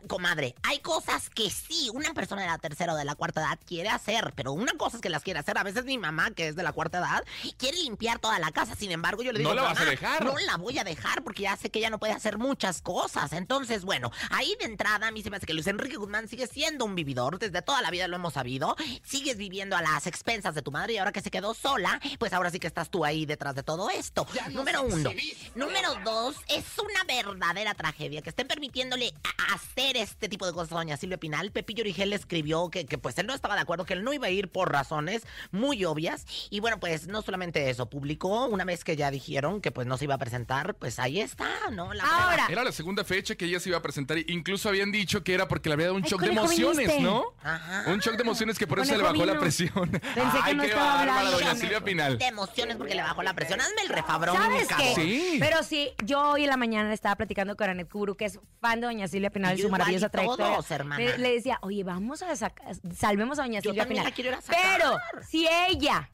comadre, 0.08 0.54
hay 0.62 0.80
cosas 0.80 1.30
que 1.30 1.50
sí, 1.50 1.90
una 1.92 2.12
persona 2.14 2.42
de 2.42 2.48
la 2.48 2.58
tercera 2.58 2.92
o 2.92 2.96
de 2.96 3.04
la 3.04 3.14
cuarta 3.14 3.40
edad 3.40 3.58
quiere 3.66 3.88
hacer, 3.88 4.32
pero 4.36 4.52
una 4.52 4.72
cosa 4.72 4.96
es 4.96 5.02
que 5.02 5.10
las 5.10 5.22
quiere 5.22 5.40
hacer. 5.40 5.56
A 5.58 5.62
veces 5.62 5.84
mi 5.84 5.98
mamá, 5.98 6.30
que 6.32 6.48
es 6.48 6.56
de 6.56 6.62
la 6.62 6.72
cuarta 6.72 6.98
edad, 6.98 7.24
quiere 7.56 7.78
limpiar 7.78 8.18
toda 8.18 8.38
la 8.38 8.50
casa. 8.52 8.74
Sin 8.74 8.92
embargo, 8.92 9.22
yo 9.22 9.32
le 9.32 9.38
digo, 9.38 9.50
No 9.50 9.56
la 9.56 9.62
vas 9.62 9.76
a 9.76 9.80
"Mamá, 9.80 9.90
dejar". 9.90 10.24
No 10.24 10.36
la 10.38 10.56
voy 10.56 10.78
a 10.78 10.84
dejar 10.84 11.22
porque 11.22 11.42
ya 11.42 11.56
sé 11.56 11.70
que 11.70 11.78
ella 11.78 11.90
no 11.90 11.98
puede 11.98 12.12
hacer 12.12 12.36
muchas 12.38 12.82
cosas. 12.82 13.32
Entonces, 13.32 13.84
bueno, 13.84 14.10
ahí 14.30 14.54
de 14.60 14.66
entrada 14.66 15.06
a 15.08 15.10
mí 15.10 15.22
se 15.22 15.30
me 15.30 15.36
hace 15.38 15.45
que 15.46 15.54
Luis 15.54 15.66
Enrique 15.66 15.96
Guzmán 15.96 16.28
sigue 16.28 16.46
siendo 16.46 16.84
un 16.84 16.94
vividor. 16.94 17.38
Desde 17.38 17.62
toda 17.62 17.80
la 17.80 17.90
vida 17.90 18.08
lo 18.08 18.16
hemos 18.16 18.34
sabido. 18.34 18.76
Sigues 19.02 19.36
viviendo 19.36 19.76
a 19.76 19.82
las 19.82 20.06
expensas 20.06 20.54
de 20.54 20.62
tu 20.62 20.72
madre 20.72 20.94
y 20.94 20.98
ahora 20.98 21.12
que 21.12 21.20
se 21.20 21.30
quedó 21.30 21.54
sola, 21.54 22.00
pues 22.18 22.32
ahora 22.32 22.50
sí 22.50 22.58
que 22.58 22.66
estás 22.66 22.90
tú 22.90 23.04
ahí 23.04 23.24
detrás 23.26 23.54
de 23.54 23.62
todo 23.62 23.88
esto. 23.90 24.26
Número 24.50 24.82
uno. 24.82 25.10
Número 25.54 25.94
dos, 26.04 26.36
es 26.48 26.64
una 26.78 27.04
verdadera 27.04 27.74
tragedia 27.74 28.22
que 28.22 28.30
estén 28.30 28.48
permitiéndole 28.48 29.14
hacer 29.52 29.96
este 29.96 30.28
tipo 30.28 30.46
de 30.46 30.52
cosas 30.52 30.72
a 30.72 30.76
doña 30.76 30.96
Silvia 30.96 31.18
Pinal. 31.18 31.52
Pepillo 31.52 31.82
Origel 31.82 32.12
escribió 32.12 32.68
que, 32.70 32.86
que 32.86 32.98
pues 32.98 33.16
él 33.18 33.26
no 33.26 33.34
estaba 33.34 33.54
de 33.54 33.60
acuerdo, 33.60 33.84
que 33.84 33.94
él 33.94 34.04
no 34.04 34.12
iba 34.12 34.26
a 34.26 34.30
ir 34.30 34.48
por 34.48 34.72
razones 34.72 35.22
muy 35.52 35.84
obvias. 35.84 36.26
Y 36.50 36.60
bueno, 36.60 36.80
pues 36.80 37.06
no 37.06 37.22
solamente 37.22 37.70
eso, 37.70 37.88
publicó 37.88 38.46
una 38.46 38.64
vez 38.64 38.84
que 38.84 38.96
ya 38.96 39.10
dijeron 39.10 39.60
que 39.60 39.70
pues 39.70 39.86
no 39.86 39.96
se 39.96 40.04
iba 40.04 40.14
a 40.14 40.18
presentar, 40.18 40.74
pues 40.74 40.98
ahí 40.98 41.20
está, 41.20 41.48
¿no? 41.70 41.94
La 41.94 42.02
prueba. 42.02 42.30
Ahora, 42.30 42.46
Era 42.48 42.64
la 42.64 42.72
segunda 42.72 43.04
fecha 43.04 43.34
que 43.36 43.44
ella 43.44 43.60
se 43.60 43.68
iba 43.68 43.78
a 43.78 43.82
presentar. 43.82 44.18
Incluso 44.18 44.68
habían 44.68 44.90
dicho 44.90 45.22
que 45.22 45.34
era 45.36 45.46
porque 45.48 45.68
le 45.68 45.74
había 45.74 45.86
dado 45.86 45.96
un 45.96 46.02
Ay, 46.04 46.10
shock 46.10 46.20
de 46.22 46.28
emociones, 46.32 46.78
viniste. 46.88 47.00
¿no? 47.02 47.24
Ajá. 47.42 47.84
Un 47.86 47.98
shock 48.00 48.16
de 48.16 48.22
emociones 48.22 48.58
que 48.58 48.66
por 48.66 48.80
eso 48.80 48.90
se 48.90 48.96
le 48.96 49.02
bajó 49.04 49.24
la 49.24 49.38
presión. 49.38 49.90
Pensé 49.90 50.38
Ay, 50.42 50.42
que 50.50 50.54
no 50.54 50.62
qué 50.64 50.68
estaba 50.70 50.86
bárbara, 50.96 51.18
hablando. 51.18 51.38
doña 51.38 51.54
Silvia 51.54 51.80
Pinal. 51.82 52.18
De 52.18 52.26
emociones 52.26 52.76
porque 52.76 52.94
le 52.94 53.02
bajó 53.02 53.22
la 53.22 53.34
presión. 53.34 53.60
Hazme 53.60 53.82
el 53.82 53.88
refabrón. 53.88 54.36
¿Sabes 54.36 54.68
qué? 54.76 54.94
Sí. 54.94 55.36
Pero 55.40 55.62
sí, 55.62 55.90
yo 56.04 56.30
hoy 56.32 56.44
en 56.44 56.50
la 56.50 56.56
mañana 56.56 56.92
estaba 56.92 57.14
platicando 57.16 57.56
con 57.56 57.70
Anet 57.70 57.88
Kuburu, 57.88 58.16
que 58.16 58.24
es 58.24 58.40
fan 58.60 58.80
de 58.80 58.86
Doña 58.86 59.06
Silvia 59.08 59.30
Pinal 59.30 59.58
y 59.58 59.62
su 59.62 59.68
maravillosa 59.70 60.06
y 60.06 60.10
trayectoria. 60.10 60.46
todos, 60.54 60.70
hermana. 60.70 61.04
Le, 61.04 61.18
le 61.18 61.32
decía, 61.34 61.58
oye, 61.62 61.84
vamos 61.84 62.22
a 62.22 62.34
sacar, 62.36 62.66
salvemos 62.94 63.38
a 63.38 63.42
Doña 63.42 63.60
Yo 63.60 63.70
Silvia 63.70 63.86
Pinal. 63.86 64.04
la 64.04 64.10
quiero 64.10 64.30
ir 64.30 64.36
a 64.36 64.40
sacar. 64.40 64.60
Pero 64.78 64.98
si 65.28 65.46
ella 65.68 66.08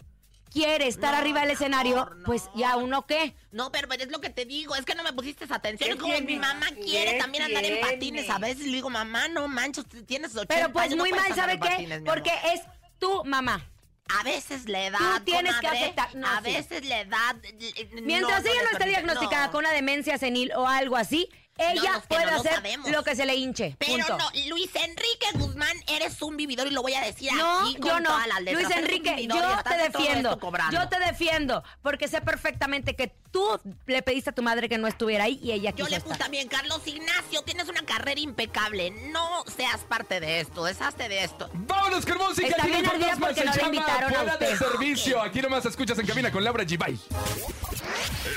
quiere 0.52 0.86
estar 0.88 1.12
No, 1.12 1.18
arriba 1.18 1.40
del 1.40 1.50
escenario, 1.50 2.00
amor, 2.02 2.16
no. 2.16 2.24
pues 2.24 2.50
ya 2.54 2.76
uno 2.76 3.06
qué. 3.06 3.34
No, 3.50 3.72
pero 3.72 3.88
es 3.92 4.08
lo 4.10 4.20
que 4.20 4.30
te 4.30 4.44
digo, 4.44 4.74
es 4.76 4.84
que 4.84 4.94
no 4.94 5.02
me 5.02 5.12
pusiste 5.12 5.44
atención. 5.48 5.88
¿Qué 5.88 5.94
Es 5.94 6.00
como 6.00 6.20
mi 6.20 6.36
mamá 6.36 6.66
quiere 6.82 7.12
¿Qué 7.12 7.18
también 7.18 7.44
andar 7.44 7.64
en 7.64 7.80
patines. 7.80 8.28
A 8.30 8.38
veces 8.38 8.66
le 8.66 8.72
digo, 8.72 8.90
mamá, 8.90 9.28
no 9.28 9.48
manches, 9.48 9.84
tienes 10.06 10.32
80 10.34 10.54
Pero 10.54 10.72
pues 10.72 10.86
años, 10.86 10.98
muy 10.98 11.10
mal, 11.10 11.34
¿sabe 11.34 11.54
qué? 11.54 11.68
patines, 11.68 12.02
Porque 12.04 12.30
amor". 12.30 12.50
es 12.54 12.60
tu 12.98 13.24
mamá. 13.24 13.68
A 14.20 14.24
veces 14.24 14.68
la 14.68 14.84
edad, 14.86 14.98
Tú 15.18 15.24
tienes 15.24 15.54
que 15.60 15.66
aceptar- 15.68 16.14
no, 16.14 16.26
a 16.26 16.42
sí. 16.42 16.52
veces 16.52 16.84
la 16.84 17.00
edad... 17.00 17.36
Mientras 18.02 18.42
no, 18.44 18.50
ella 18.50 18.62
no, 18.64 18.70
esté 18.72 18.88
diagnosticada 18.88 19.46
no. 19.46 19.52
con 19.52 19.60
una 19.60 19.72
demencia 19.72 20.18
senil 20.18 20.52
o 20.54 20.66
algo 20.66 20.96
así, 20.96 21.30
ella 21.58 21.92
No, 21.92 22.00
puede 22.02 22.26
no 22.26 22.36
hacer 22.38 22.62
lo 22.90 23.04
que 23.04 23.14
se 23.14 23.26
le 23.26 23.34
hinche. 23.36 23.76
Pero 23.78 24.06
punto. 24.06 24.18
no, 24.18 24.30
Luis 24.48 24.70
Enrique 24.74 25.26
Guzmán, 25.34 25.76
eres 25.86 26.20
un 26.22 26.36
vividor 26.36 26.66
y 26.66 26.70
lo 26.70 26.82
voy 26.82 26.94
a 26.94 27.02
decir 27.02 27.32
No, 27.34 27.60
aquí 27.60 27.76
con 27.76 27.88
yo 27.90 28.00
no. 28.00 28.10
todas 28.10 28.26
las 28.26 28.40
letras. 28.42 28.62
Luis 28.64 28.76
Enrique, 28.76 29.26
yo 29.28 29.62
te 29.62 29.76
defiendo. 29.76 30.38
Yo 30.70 30.88
te 30.88 30.98
defiendo. 31.00 31.62
Porque 31.82 32.08
sé 32.08 32.20
perfectamente 32.20 32.96
que 32.96 33.12
tú 33.32 33.60
le 33.86 34.02
pediste 34.02 34.30
a 34.30 34.32
tu 34.34 34.42
madre 34.42 34.68
que 34.68 34.78
no 34.78 34.86
estuviera 34.86 35.24
ahí 35.24 35.40
y 35.42 35.52
ella 35.52 35.70
Yo 35.70 35.76
quiso 35.86 35.88
le 35.90 35.96
estar. 35.96 36.08
puse 36.10 36.18
también, 36.20 36.48
Carlos 36.48 36.80
Ignacio, 36.86 37.42
tienes 37.42 37.68
una 37.68 37.82
carrera 37.84 38.20
impecable. 38.20 38.90
No 39.10 39.44
seas 39.56 39.80
parte 39.80 40.20
de 40.20 40.40
esto, 40.40 40.62
deshazte 40.64 41.08
de 41.08 41.24
esto. 41.24 41.50
Vámonos 41.54 42.06
con 42.06 42.18
música. 42.18 42.48
Está 42.48 42.62
Aquí 42.62 42.70
bien 42.72 42.86
ardida 42.86 43.16
porque 43.18 43.44
no 43.44 43.66
invitaron 43.66 44.12
a 44.12 44.16
Fuera 44.18 44.36
de 44.36 44.52
usted. 44.52 44.58
servicio. 44.70 45.20
Aquí 45.22 45.40
nomás 45.42 45.64
escuchas 45.66 45.98
en 45.98 46.06
cabina 46.06 46.30
con 46.30 46.44
Laura 46.44 46.64
G. 46.64 46.78
Bye. 46.78 46.98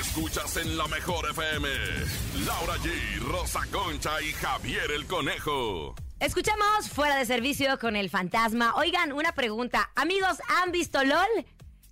Escuchas 0.00 0.56
en 0.56 0.76
la 0.76 0.86
mejor 0.88 1.28
FM. 1.30 1.68
Laura 2.46 2.74
G, 2.78 3.18
Rosa 3.20 3.60
Concha 3.70 4.20
y 4.22 4.32
Javier 4.32 4.90
el 4.90 5.06
Conejo. 5.06 5.94
Escuchamos 6.18 6.88
fuera 6.88 7.16
de 7.16 7.26
servicio 7.26 7.78
con 7.78 7.94
el 7.94 8.08
fantasma. 8.08 8.74
Oigan, 8.76 9.12
una 9.12 9.32
pregunta. 9.32 9.90
Amigos, 9.94 10.38
¿han 10.48 10.72
visto 10.72 11.04
LOL? 11.04 11.26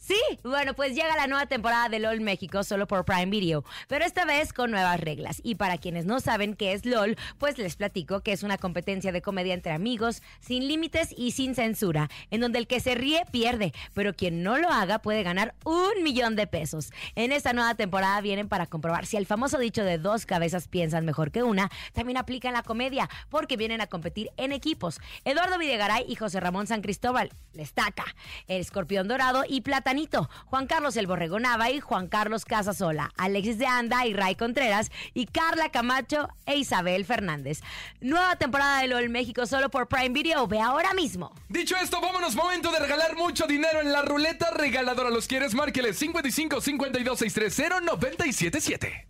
Sí, 0.07 0.21
bueno, 0.43 0.75
pues 0.75 0.95
llega 0.95 1.17
la 1.17 1.27
nueva 1.27 1.47
temporada 1.47 1.89
de 1.89 1.99
LOL 1.99 2.21
México 2.21 2.63
solo 2.63 2.87
por 2.87 3.07
Prime 3.07 3.31
Video, 3.31 3.65
pero 3.89 4.05
esta 4.05 4.27
vez 4.27 4.53
con 4.53 4.71
nuevas 4.71 5.01
reglas. 5.01 5.41
Y 5.43 5.55
para 5.55 5.79
quienes 5.79 6.05
no 6.05 6.21
saben 6.21 6.57
qué 6.57 6.75
es 6.75 6.85
LOL, 6.85 7.17
pues 7.39 7.57
les 7.57 7.77
platico 7.77 8.21
que 8.21 8.33
es 8.33 8.43
una 8.43 8.59
competencia 8.59 9.13
de 9.13 9.23
comedia 9.23 9.55
entre 9.55 9.73
amigos, 9.73 10.21
sin 10.41 10.69
límites 10.69 11.09
y 11.17 11.31
sin 11.31 11.55
censura, 11.55 12.11
en 12.31 12.43
donde 12.43 12.59
el 12.59 12.67
que 12.67 12.81
se 12.81 12.95
ríe 12.95 13.25
pierde, 13.33 13.73
pero 13.95 14.13
quien 14.13 14.43
no 14.43 14.59
lo 14.59 14.69
haga 14.69 14.99
puede 14.99 15.23
ganar 15.23 15.55
un 15.65 16.03
millón 16.03 16.37
de 16.37 16.47
pesos. 16.47 16.93
En 17.15 17.33
esta 17.33 17.55
nueva 17.55 17.75
temporada 17.75 18.21
vienen 18.21 18.51
para 18.51 18.67
comprobar 18.67 19.07
si 19.07 19.17
el 19.17 19.25
famoso 19.25 19.57
dicho 19.57 19.85
de 19.85 19.97
dos 19.97 20.27
cabezas 20.27 20.69
piensan 20.69 21.07
mejor 21.07 21.31
que 21.31 21.43
una, 21.43 21.71
también 21.95 22.19
aplica 22.19 22.49
en 22.49 22.55
la 22.55 22.63
comedia, 22.63 23.09
porque 23.31 23.57
vienen 23.57 23.81
a 23.81 23.87
competir 23.87 24.29
en 24.37 24.53
equipos. 24.53 25.01
Eduardo 25.25 25.57
Videgaray 25.57 26.05
y 26.07 26.17
José 26.17 26.41
Ramón 26.41 26.67
San 26.67 26.83
Cristóbal, 26.83 27.33
destaca, 27.55 28.05
el 28.49 28.61
escorpión 28.61 29.09
dorado 29.09 29.45
y 29.49 29.63
platanito, 29.95 30.29
Juan 30.47 30.67
Carlos 30.67 30.97
el 30.97 31.07
Borrego 31.07 31.39
Nava 31.39 31.71
y 31.71 31.79
Juan 31.81 32.09
Carlos 32.09 32.45
Casasola, 32.45 33.13
Alexis 33.17 33.59
de 33.59 33.67
Anda 33.67 34.05
y 34.07 34.13
Ray 34.13 34.35
Contreras 34.35 34.91
y 35.15 35.27
Carla 35.27 35.71
Camacho 35.71 36.29
e 36.47 36.57
Isabel 36.57 37.05
Fernández. 37.05 37.61
Nueva 38.01 38.37
temporada 38.37 38.81
de 38.81 38.89
LOL 38.89 39.09
México 39.09 39.47
solo 39.47 39.71
por 39.71 39.87
Prime 39.87 40.11
Video, 40.11 40.49
ve 40.49 40.61
ahora 40.61 40.95
mismo. 40.95 41.33
Dicho 41.49 41.77
esto, 41.77 42.01
vámonos. 42.01 42.35
Momento 42.35 42.73
de 42.73 42.81
regalar 42.81 43.15
mucho 43.17 43.47
dinero 43.47 43.81
en 43.81 43.93
la 43.93 44.03
ruleta 44.03 44.51
regaladora. 44.51 45.11
¿Los 45.11 45.29
quieres? 45.29 45.55
Márqueles 45.55 45.97
55 45.97 46.61
52 46.61 47.19
630 47.19 47.81
977. 47.81 49.07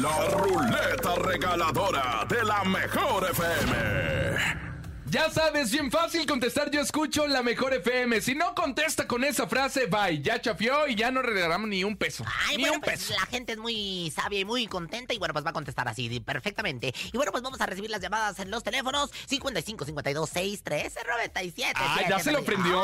La 0.00 0.28
ruleta 0.28 1.14
regaladora 1.16 2.24
de 2.28 2.44
la 2.44 2.64
mejor 2.64 3.28
FM. 3.30 4.71
Ya 5.12 5.28
sabes, 5.28 5.70
bien 5.70 5.90
fácil 5.90 6.24
contestar. 6.24 6.70
Yo 6.70 6.80
escucho 6.80 7.26
la 7.26 7.42
mejor 7.42 7.74
FM. 7.74 8.22
Si 8.22 8.34
no 8.34 8.54
contesta 8.54 9.06
con 9.06 9.24
esa 9.24 9.46
frase, 9.46 9.84
bye. 9.84 10.22
Ya 10.22 10.40
chafió 10.40 10.88
y 10.88 10.94
ya 10.94 11.10
no 11.10 11.20
regalamos 11.20 11.68
ni 11.68 11.84
un 11.84 11.98
peso. 11.98 12.24
Ay, 12.48 12.56
ni 12.56 12.62
bueno, 12.62 12.76
un 12.76 12.80
pues 12.80 12.98
peso. 13.00 13.20
la 13.20 13.26
gente 13.26 13.52
es 13.52 13.58
muy 13.58 14.10
sabia 14.10 14.40
y 14.40 14.46
muy 14.46 14.66
contenta 14.66 15.12
y 15.12 15.18
bueno, 15.18 15.34
pues 15.34 15.44
va 15.44 15.50
a 15.50 15.52
contestar 15.52 15.86
así 15.86 16.18
perfectamente. 16.20 16.94
Y 17.12 17.16
bueno, 17.18 17.30
pues 17.30 17.44
vamos 17.44 17.60
a 17.60 17.66
recibir 17.66 17.90
las 17.90 18.00
llamadas 18.00 18.38
en 18.38 18.50
los 18.50 18.62
teléfonos 18.64 19.10
55 19.26 19.84
52 19.84 20.30
63 20.30 20.94
97. 21.06 21.72
Ah, 21.76 22.00
ya 22.08 22.18
se 22.18 22.32
lo 22.32 22.42
prendió. 22.42 22.82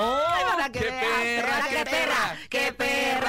¡Qué 0.71 0.81
perra, 0.81 1.67
qué 1.71 1.85
perra! 1.87 2.37
¡Qué 2.51 2.73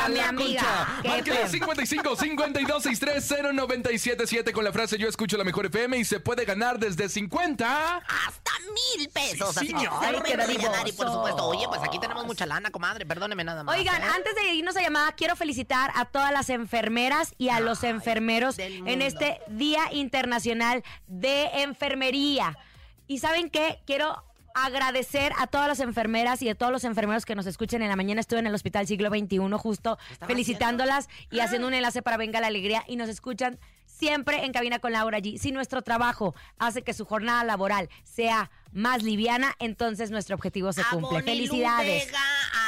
perra, 0.07 0.09
mi 0.09 0.19
amiga! 0.19 0.61
concha! 0.61 1.01
¡Qué 1.01 1.07
Márquele 1.07 1.37
perra! 1.37 1.49
55 1.49 2.15
52 2.15 2.83
63 2.83 3.55
0977 3.55 4.53
con 4.53 4.63
la 4.63 4.71
frase 4.71 4.97
Yo 4.97 5.07
escucho 5.07 5.37
la 5.37 5.43
mejor 5.43 5.65
FM 5.67 5.97
y 5.97 6.05
se 6.05 6.19
puede 6.19 6.45
ganar 6.45 6.79
desde 6.79 7.09
50. 7.09 7.97
Hasta 7.97 8.51
mil 8.97 9.09
pesos. 9.09 9.55
Sí, 9.55 9.67
señor. 9.67 9.93
se 10.01 10.05
Ay, 10.05 10.91
por 10.93 11.11
supuesto, 11.11 11.45
oye, 11.45 11.65
pues 11.67 11.81
aquí 11.83 11.99
tenemos 11.99 12.25
mucha 12.25 12.45
lana, 12.45 12.71
comadre. 12.71 13.05
Perdóneme 13.05 13.43
nada 13.43 13.63
más. 13.63 13.75
Oigan, 13.77 14.01
¿eh? 14.01 14.05
antes 14.15 14.35
de 14.35 14.53
irnos 14.53 14.75
a 14.75 14.81
llamada, 14.81 15.11
quiero 15.13 15.35
felicitar 15.35 15.91
a 15.95 16.05
todas 16.05 16.31
las 16.31 16.49
enfermeras 16.49 17.33
y 17.37 17.49
a 17.49 17.59
los 17.59 17.83
enfermeros 17.83 18.59
en 18.59 19.01
este 19.01 19.39
Día 19.47 19.91
Internacional 19.91 20.83
de 21.07 21.45
Enfermería. 21.61 22.57
Y 23.07 23.19
¿saben 23.19 23.49
qué? 23.49 23.81
Quiero 23.85 24.23
agradecer 24.65 25.31
a 25.37 25.47
todas 25.47 25.67
las 25.67 25.79
enfermeras 25.79 26.41
y 26.41 26.49
a 26.49 26.55
todos 26.55 26.71
los 26.71 26.83
enfermeros 26.83 27.25
que 27.25 27.35
nos 27.35 27.45
escuchen 27.45 27.81
en 27.81 27.89
la 27.89 27.95
mañana. 27.95 28.21
Estuve 28.21 28.39
en 28.39 28.47
el 28.47 28.55
Hospital 28.55 28.87
Siglo 28.87 29.09
XXI 29.09 29.39
justo 29.57 29.97
felicitándolas 30.25 31.09
y 31.31 31.39
haciendo 31.39 31.67
un 31.67 31.73
enlace 31.73 32.01
para 32.01 32.17
Venga 32.17 32.39
la 32.39 32.47
Alegría 32.47 32.83
y 32.87 32.95
nos 32.95 33.09
escuchan 33.09 33.59
siempre 33.85 34.45
en 34.45 34.53
cabina 34.53 34.79
con 34.79 34.93
Laura 34.93 35.19
G. 35.19 35.37
Si 35.37 35.51
nuestro 35.51 35.81
trabajo 35.81 36.33
hace 36.57 36.81
que 36.83 36.93
su 36.93 37.05
jornada 37.05 37.43
laboral 37.43 37.89
sea 38.03 38.49
más 38.71 39.01
liviana, 39.03 39.55
entonces 39.59 40.11
nuestro 40.11 40.35
objetivo 40.35 40.71
se 40.73 40.81
A 40.81 40.89
cumple. 40.91 41.23
Felicidades. 41.23 42.05
Vega, 42.05 42.19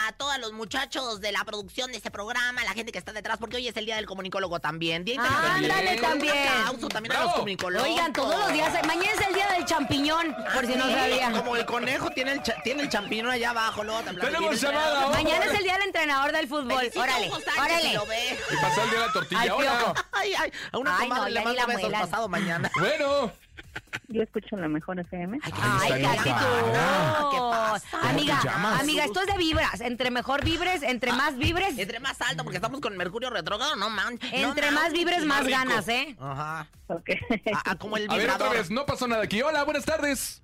a 0.07 0.11
todos 0.13 0.37
los 0.39 0.51
muchachos 0.53 1.21
de 1.21 1.31
la 1.31 1.43
producción 1.45 1.91
de 1.91 1.97
este 1.97 2.09
programa, 2.11 2.63
la 2.63 2.73
gente 2.73 2.91
que 2.91 2.97
está 2.97 3.13
detrás, 3.13 3.37
porque 3.37 3.57
hoy 3.57 3.67
es 3.67 3.77
el 3.77 3.85
día 3.85 3.95
del 3.97 4.05
comunicólogo 4.07 4.59
también. 4.59 5.05
Día 5.05 5.15
internacional. 5.15 5.71
Ándale, 5.71 5.95
Un 5.95 6.01
también. 6.01 6.47
aplauso 6.47 6.89
también 6.89 7.15
a 7.15 7.23
los 7.23 7.33
comunicólogos. 7.33 7.87
Oigan, 7.87 8.13
todos 8.13 8.37
los 8.39 8.51
días. 8.53 8.73
Mañana 8.85 9.11
es 9.19 9.27
el 9.27 9.33
día 9.33 9.47
del 9.51 9.65
champiñón, 9.65 10.35
por 10.53 10.65
si 10.65 10.73
no 10.75 10.89
sabían. 10.89 11.33
Como 11.37 11.55
el 11.55 11.65
conejo 11.65 12.09
tiene 12.11 12.31
el, 12.33 12.43
cha- 12.43 12.55
tiene 12.63 12.83
el 12.83 12.89
champiñón 12.89 13.29
allá 13.29 13.51
abajo, 13.51 13.83
luego 13.83 14.01
te 14.01 14.13
Tenemos 14.15 14.59
llamada. 14.61 15.07
Mañana 15.09 15.45
es 15.45 15.53
el 15.53 15.63
día 15.63 15.73
del 15.73 15.83
entrenador 15.87 16.31
del 16.31 16.47
fútbol. 16.47 16.77
Felicito 16.77 17.01
Órale, 17.01 17.29
órale. 17.29 17.81
si 17.89 17.93
lo 17.93 18.05
ve. 18.07 18.39
Y 18.51 18.55
pasó 18.61 18.83
el 18.83 18.89
día 18.89 18.99
de 18.99 19.05
la 19.07 19.13
tortilla. 19.13 19.55
Hola. 19.55 19.77
piojo. 19.79 19.93
Ay, 20.11 20.33
ay, 20.39 20.51
a 20.71 20.77
una 20.77 20.97
Ay, 20.97 21.09
comadre 21.09 21.21
no, 21.21 21.29
le 21.29 21.65
mando 21.67 21.89
la 21.89 22.05
besos 22.05 22.29
mañana. 22.29 22.71
Bueno. 22.79 23.31
Yo 24.07 24.21
escucho 24.23 24.57
la 24.57 24.67
mejor 24.67 24.99
FM. 24.99 25.39
Ay, 25.43 25.51
Ay, 25.61 26.01
qué 26.01 26.07
actitud. 26.07 26.29
enojada. 26.31 27.29
¿Qué 27.31 27.37
pasa? 27.37 27.87
¿Cómo 27.91 28.09
Amiga, 28.09 28.41
amiga, 28.79 29.05
esto 29.05 29.21
es 29.21 29.27
de 29.27 29.37
vibras. 29.37 29.79
Entre 29.81 30.11
mejor 30.11 30.43
vibres, 30.43 30.83
entre 30.83 31.13
más 31.13 31.37
vibres, 31.37 31.77
Entre 31.77 31.99
más 32.01 32.19
alto, 32.21 32.43
porque 32.43 32.57
estamos 32.57 32.81
con 32.81 32.97
Mercurio 32.97 33.29
retrógrado, 33.29 33.75
no 33.77 33.89
man. 33.89 34.19
entre 34.33 34.71
más 34.71 34.91
vibres, 34.91 35.23
más 35.25 35.45
rico. 35.45 35.57
ganas, 35.57 35.87
¿eh? 35.87 36.15
Ajá. 36.19 36.67
Ok. 36.87 37.09
Ah, 37.53 37.61
ah, 37.65 37.75
como 37.77 37.95
el 37.97 38.09
A 38.09 38.15
ver, 38.17 38.25
otra 38.29 38.35
vibrador. 38.37 38.57
vez, 38.57 38.69
no 38.71 38.85
pasó 38.85 39.07
nada 39.07 39.23
aquí. 39.23 39.41
Hola, 39.41 39.63
buenas 39.63 39.85
tardes. 39.85 40.41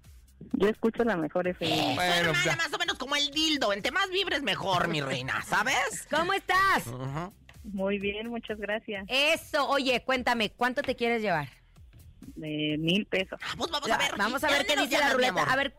Yo 0.54 0.70
escucho 0.70 1.04
la 1.04 1.18
mejor 1.18 1.48
FM. 1.48 1.96
Bueno, 1.96 2.32
ya. 2.46 2.56
más 2.56 2.72
o 2.74 2.78
menos 2.78 2.98
como 2.98 3.16
el 3.18 3.30
dildo. 3.32 3.74
Entre 3.74 3.92
más 3.92 4.10
vibres, 4.12 4.44
mejor, 4.44 4.88
mi 4.88 5.02
reina, 5.02 5.42
¿sabes? 5.44 6.08
¿Cómo 6.10 6.32
estás? 6.32 6.88
Ajá. 6.88 7.32
Muy 7.66 8.00
bien, 8.00 8.30
muchas 8.30 8.58
gracias. 8.60 9.04
Eso, 9.10 9.68
oye, 9.68 10.02
cuéntame, 10.06 10.52
¿cuánto 10.52 10.82
te 10.84 10.96
quieres 10.96 11.22
llevar? 11.22 11.50
De 12.36 12.75
mil 12.79 13.05
pesos. 13.05 13.39
Ah, 13.43 13.53
Pues 13.57 13.71
vamos 13.71 13.89
a 13.89 13.97
ver. 13.97 14.12
Vamos 14.17 14.43
a 14.43 14.47
¿de 14.47 14.53
ver 14.53 14.65
qué 14.65 14.75
dice 14.75 14.97
la 15.00 15.13
ruleta. 15.13 15.43
A 15.43 15.55
ver, 15.55 15.75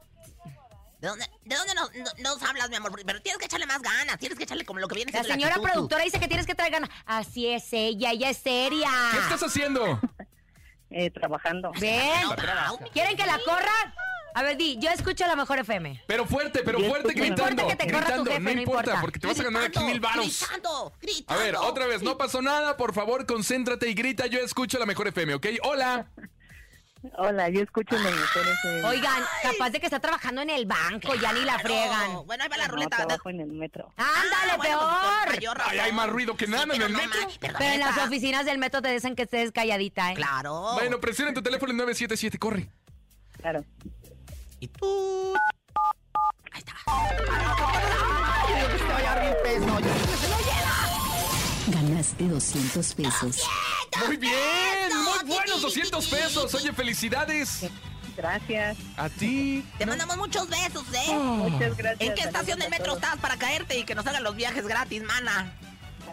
¿De 1.01 1.07
dónde, 1.07 1.25
de 1.45 1.55
dónde 1.57 1.75
nos, 1.75 1.95
no- 1.95 2.23
nos 2.35 2.43
hablas, 2.43 2.69
mi 2.71 2.75
amor? 2.77 2.91
Pero 3.07 3.23
tienes 3.23 3.39
que 3.39 3.45
echarle 3.45 3.67
más 3.67 3.81
ganas. 3.81 4.19
Tienes 4.19 4.37
que 4.37 4.43
echarle 4.45 4.65
como 4.65 4.81
lo 4.81 4.89
que 4.89 4.97
viene 4.97 5.13
la 5.13 5.23
señora 5.23 5.55
actitud. 5.55 5.71
productora 5.71 6.03
dice 6.03 6.19
que 6.19 6.27
tienes 6.27 6.45
que 6.47 6.57
traer 6.57 6.73
ganas. 6.73 6.91
Así 7.07 7.47
es 7.47 7.73
ella, 7.73 8.11
ella 8.11 8.31
es 8.31 8.39
seria. 8.39 8.91
¿Qué 9.13 9.19
estás 9.19 9.43
haciendo? 9.43 10.01
Eh, 10.91 11.11
trabajando. 11.11 11.71
Ven, 11.79 12.01
¿quieren 12.95 13.15
que 13.15 13.27
la 13.27 13.39
corra? 13.45 13.95
A 14.39 14.43
ver, 14.45 14.57
di, 14.57 14.79
yo 14.79 14.89
escucho 14.91 15.27
la 15.27 15.35
mejor 15.35 15.59
FM. 15.59 16.01
Pero 16.07 16.25
fuerte, 16.25 16.61
pero 16.65 16.79
fuerte, 16.79 17.09
escucho- 17.09 17.19
No 17.31 17.35
gritando. 17.35 17.51
importa 17.63 17.77
que 17.77 17.85
te 17.87 17.93
corra 17.93 18.05
tu 18.05 18.11
gritando, 18.25 18.31
jefe, 18.31 18.41
no 18.45 18.55
no 18.55 18.61
importa, 18.63 19.01
porque 19.01 19.19
te 19.19 19.27
vas 19.27 19.41
a 19.41 19.43
ganar 19.43 19.63
aquí 19.65 19.81
mil 19.81 19.99
varos. 20.01 20.27
Gritando, 20.49 20.93
A 20.95 20.99
gritando. 21.01 21.43
ver, 21.43 21.57
otra 21.57 21.87
vez, 21.87 22.03
no 22.03 22.17
pasó 22.17 22.41
nada. 22.41 22.77
Por 22.77 22.95
favor, 22.95 23.27
concéntrate 23.27 23.89
y 23.91 23.95
grita. 23.95 24.27
Yo 24.27 24.39
escucho 24.39 24.79
la 24.79 24.87
mejor 24.87 25.09
FM, 25.09 25.35
¿ok? 25.35 25.47
Hola. 25.65 26.07
Hola, 27.17 27.49
yo 27.49 27.63
escucho 27.63 27.97
la 27.97 28.11
mejor 28.11 28.43
FM. 28.47 28.85
Oigan, 28.85 29.23
capaz 29.43 29.71
de 29.71 29.81
que 29.81 29.87
está 29.87 29.99
trabajando 29.99 30.41
en 30.43 30.51
el 30.51 30.67
banco, 30.67 31.15
ya 31.17 31.33
ni 31.33 31.41
la 31.45 31.55
Claro. 31.59 31.69
friegan. 31.69 32.27
Bueno, 32.27 32.45
ahí 32.45 32.49
va 32.49 32.57
la 32.59 32.67
No, 32.69 32.73
ruleta. 32.75 32.97
trabajo 32.97 33.31
en 33.31 33.41
el 33.41 33.49
metro. 33.53 33.93
Ándale, 33.97 34.53
Ah, 34.53 34.57
bueno, 34.57 34.79
pues, 35.27 35.39
peor. 35.39 35.59
Ay, 35.65 35.79
hay 35.81 35.93
más 35.93 36.09
ruido 36.11 36.37
que 36.37 36.47
nada 36.47 36.63
en 36.75 36.81
el 36.83 36.93
no 36.93 36.99
metro. 36.99 37.21
pero 37.41 37.59
en 37.61 37.81
las 37.81 37.99
oficinas 37.99 38.45
del 38.47 38.59
metro 38.59 38.83
te 38.83 38.93
dicen 38.93 39.17
que 39.17 39.23
estés 39.23 39.51
calladita, 39.51 40.13
¿eh? 40.13 40.15
Claro. 40.15 40.75
Bueno, 40.75 41.01
presiona 41.01 41.33
tu 41.35 41.43
teléfono 41.43 41.73
en 41.73 41.77
977, 41.79 42.39
corre. 42.39 42.69
Claro. 43.41 43.65
Y 44.61 44.69
tú. 44.69 45.35
Ahí 46.53 46.59
está. 46.59 46.75
Ay, 46.87 48.63
yo 48.63 48.73
que 48.73 48.79
se 48.79 48.85
va 48.85 48.97
a 48.97 49.01
llevar 49.01 49.25
mil 49.25 49.35
pesos. 49.43 49.67
Yo 49.67 50.11
que 50.11 50.17
se 50.17 50.29
lo 50.29 50.39
lleva. 50.39 51.81
Ganaste 51.81 52.29
200 52.29 52.95
pesos. 52.95 53.43
Muy 54.07 54.17
bien, 54.17 54.33
muy 55.05 55.29
buenos 55.35 55.63
200 55.63 56.07
pesos. 56.09 56.55
Oye, 56.55 56.73
felicidades 56.73 57.67
Gracias. 58.17 58.77
a 58.97 59.09
ti. 59.09 59.65
Te 59.79 59.87
mandamos 59.87 60.17
muchos 60.17 60.49
besos, 60.49 60.85
¿eh? 60.93 61.15
Muchas 61.15 61.77
gracias. 61.77 62.01
¿En 62.09 62.15
qué 62.15 62.23
estación 62.23 62.59
del 62.59 62.71
metro 62.71 62.95
estás 62.95 63.17
para 63.19 63.37
caerte 63.37 63.79
y 63.79 63.85
que 63.85 63.95
nos 63.95 64.07
hagan 64.07 64.23
los 64.25 64.35
viajes 64.35 64.67
gratis, 64.67 65.03
mana? 65.03 65.53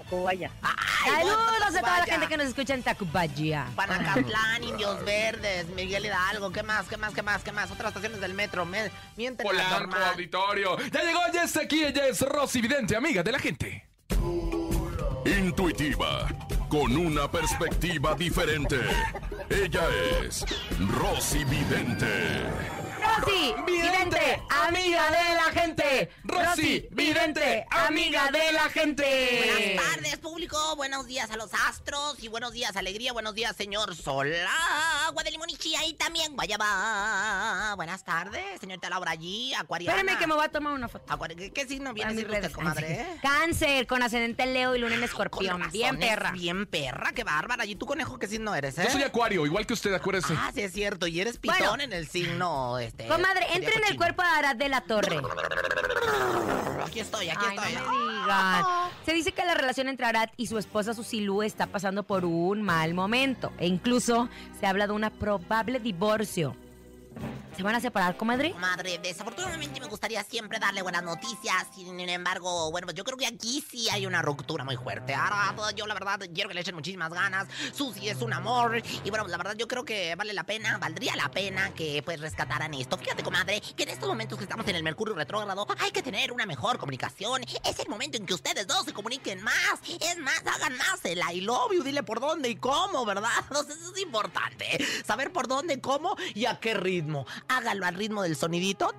Tacubaya. 0.05 0.51
Ay, 0.61 1.25
Saludos 1.25 1.75
a 1.75 1.79
toda 1.79 1.99
la 1.99 2.05
gente 2.05 2.27
que 2.27 2.37
nos 2.37 2.47
escucha 2.47 2.73
en 2.73 2.83
Tacubaya. 2.83 3.67
Panacatlán, 3.75 4.63
Indios 4.63 5.03
Verdes, 5.03 5.67
Miguel 5.69 6.05
Hidalgo, 6.05 6.51
¿qué 6.51 6.63
más, 6.63 6.87
qué 6.87 6.97
más, 6.97 7.13
qué 7.13 7.21
más, 7.21 7.43
qué 7.43 7.51
más? 7.51 7.71
Otras 7.71 7.89
estaciones 7.89 8.21
del 8.21 8.33
metro, 8.33 8.65
me, 8.65 8.91
mienten 9.17 9.45
Polanco, 9.45 9.97
auditorio. 9.97 10.77
Ya 10.91 11.03
llegó, 11.03 11.19
ya 11.33 11.43
está 11.43 11.61
aquí. 11.61 11.83
Ella 11.83 12.07
es 12.07 12.21
Rosy 12.21 12.61
Vidente, 12.61 12.95
amiga 12.95 13.23
de 13.23 13.31
la 13.31 13.39
gente. 13.39 13.87
Intuitiva, 15.25 16.27
con 16.69 16.95
una 16.95 17.29
perspectiva 17.29 18.13
diferente. 18.13 18.79
Ella 19.49 19.87
es 20.23 20.45
Rosy 20.99 21.43
Vidente. 21.45 22.84
Rosy, 23.21 23.55
vidente, 23.65 24.41
amiga 24.49 25.05
de 25.09 25.35
la 25.35 25.61
gente. 25.61 26.09
Rosy, 26.23 26.87
vidente, 26.91 27.65
amiga 27.69 28.29
de 28.31 28.51
la 28.51 28.69
gente. 28.69 29.51
Buenas 29.75 29.93
tardes, 29.93 30.17
público. 30.17 30.75
Buenos 30.75 31.05
días 31.07 31.29
a 31.31 31.37
los 31.37 31.51
astros 31.53 32.21
y 32.21 32.27
buenos 32.27 32.51
días, 32.53 32.75
alegría. 32.75 33.13
Buenos 33.13 33.33
días, 33.35 33.55
señor 33.55 33.95
Sol. 33.95 34.33
Agua 35.07 35.23
de 35.23 35.31
limón 35.31 35.49
y 35.49 35.55
chía 35.55 35.85
y 35.85 35.93
también 35.93 36.35
guayaba. 36.35 37.73
Buenas 37.75 38.03
tardes, 38.03 38.59
señorita 38.59 38.89
Laura 38.89 39.11
allí, 39.11 39.53
acuariana. 39.53 39.97
Espérame 39.99 40.19
que 40.19 40.27
me 40.27 40.33
voy 40.35 40.45
a 40.45 40.49
tomar 40.49 40.73
una 40.73 40.87
foto. 40.89 41.05
Acuari- 41.13 41.35
¿Qué, 41.35 41.51
qué 41.53 41.67
signo 41.67 41.93
viene 41.93 42.13
siendo 42.13 42.33
usted, 42.33 42.51
comadre? 42.51 43.05
Cáncer, 43.21 43.87
con 43.87 44.03
ascendente 44.03 44.43
en 44.43 44.53
Leo 44.53 44.75
y 44.75 44.79
luna 44.79 44.95
en 44.95 44.99
Con 45.01 45.09
escorpión. 45.09 45.71
Bien 45.71 45.97
perra. 45.99 46.31
Bien 46.31 46.65
perra, 46.65 47.11
qué 47.13 47.23
bárbara. 47.23 47.65
¿Y 47.65 47.75
tú, 47.75 47.85
conejo, 47.85 48.19
qué 48.19 48.27
signo 48.27 48.53
eres, 48.55 48.77
eh? 48.77 48.83
Yo 48.85 48.91
soy 48.91 49.03
acuario, 49.03 49.45
igual 49.45 49.65
que 49.65 49.73
usted, 49.73 49.93
acuérdese. 49.93 50.33
Ah, 50.37 50.51
sí 50.53 50.61
es 50.61 50.73
cierto. 50.73 51.07
Y 51.07 51.21
eres 51.21 51.37
pitón 51.37 51.57
Bueno. 51.59 51.83
en 51.83 51.93
el 51.93 52.07
signo, 52.07 52.77
este... 52.79 53.04
Comadre, 53.07 53.45
entre 53.53 53.73
en 53.75 53.85
el 53.89 53.97
cuerpo 53.97 54.21
de 54.23 54.27
Arad 54.29 54.55
de 54.55 54.69
la 54.69 54.81
Torre. 54.81 55.19
Aquí 56.85 56.99
estoy, 56.99 57.29
aquí 57.29 57.45
Ay, 57.49 57.55
no 57.55 57.61
estoy. 57.63 57.97
me 57.97 58.13
digan. 58.13 58.63
Se 59.05 59.13
dice 59.13 59.31
que 59.31 59.45
la 59.45 59.53
relación 59.53 59.87
entre 59.89 60.05
Arad 60.05 60.29
y 60.37 60.47
su 60.47 60.57
esposa 60.57 60.93
Susilú 60.93 61.43
está 61.43 61.67
pasando 61.67 62.03
por 62.03 62.25
un 62.25 62.61
mal 62.61 62.93
momento. 62.93 63.51
E 63.57 63.67
incluso 63.67 64.29
se 64.59 64.65
habla 64.65 64.87
de 64.87 64.93
una 64.93 65.09
probable 65.09 65.79
divorcio. 65.79 66.55
¿Se 67.55 67.63
van 67.63 67.73
a 67.73 67.79
separar, 67.79 68.17
comadre? 68.17 68.53
Madre, 68.55 68.99
desafortunadamente 69.01 69.79
me 69.79 69.87
gustaría 69.87 70.21
siempre 70.25 70.59
darle 70.59 70.81
buenas 70.81 71.03
noticias. 71.03 71.65
Sin 71.73 71.97
embargo, 72.01 72.69
bueno, 72.69 72.91
yo 72.91 73.05
creo 73.05 73.17
que 73.17 73.25
aquí 73.25 73.63
sí 73.65 73.87
hay 73.89 74.05
una 74.05 74.21
ruptura 74.21 74.65
muy 74.65 74.75
fuerte. 74.75 75.15
Ahora, 75.15 75.71
yo 75.73 75.87
la 75.87 75.93
verdad 75.93 76.19
quiero 76.33 76.49
que 76.49 76.55
le 76.55 76.61
echen 76.61 76.75
muchísimas 76.75 77.13
ganas. 77.13 77.47
Susi 77.73 78.09
es 78.09 78.21
un 78.21 78.33
amor. 78.33 78.81
Y 79.05 79.09
bueno, 79.09 79.25
la 79.27 79.37
verdad 79.37 79.55
yo 79.57 79.69
creo 79.69 79.85
que 79.85 80.15
vale 80.15 80.33
la 80.33 80.43
pena, 80.43 80.77
valdría 80.79 81.15
la 81.15 81.31
pena 81.31 81.73
que 81.73 82.01
pues 82.03 82.19
rescataran 82.19 82.73
esto. 82.73 82.97
Fíjate, 82.97 83.23
comadre, 83.23 83.61
que 83.61 83.83
en 83.83 83.89
estos 83.89 84.09
momentos 84.09 84.37
que 84.37 84.43
estamos 84.43 84.67
en 84.67 84.75
el 84.75 84.83
Mercurio 84.83 85.15
retrógrado 85.15 85.65
hay 85.79 85.91
que 85.91 86.03
tener 86.03 86.33
una 86.33 86.45
mejor 86.45 86.77
comunicación. 86.77 87.41
Es 87.63 87.79
el 87.79 87.87
momento 87.87 88.17
en 88.17 88.25
que 88.25 88.33
ustedes 88.33 88.67
dos 88.67 88.83
se 88.83 88.91
comuniquen 88.91 89.41
más. 89.41 89.79
Es 90.01 90.17
más, 90.17 90.43
hagan 90.45 90.75
más 90.75 91.05
el 91.05 91.21
I 91.31 91.39
love 91.39 91.71
you. 91.73 91.83
Dile 91.83 92.03
por 92.03 92.19
dónde 92.19 92.49
y 92.49 92.57
cómo, 92.57 93.05
¿verdad? 93.05 93.29
Entonces 93.47 93.77
eso 93.77 93.93
es 93.95 94.01
importante. 94.01 94.85
Saber 95.05 95.31
por 95.31 95.47
dónde, 95.47 95.79
cómo 95.79 96.17
y 96.33 96.47
a 96.47 96.59
qué 96.59 96.73
ritmo 96.73 97.25
hágalo 97.47 97.85
al 97.85 97.95
ritmo 97.95 98.23
del 98.23 98.35
sonidito 98.35 98.93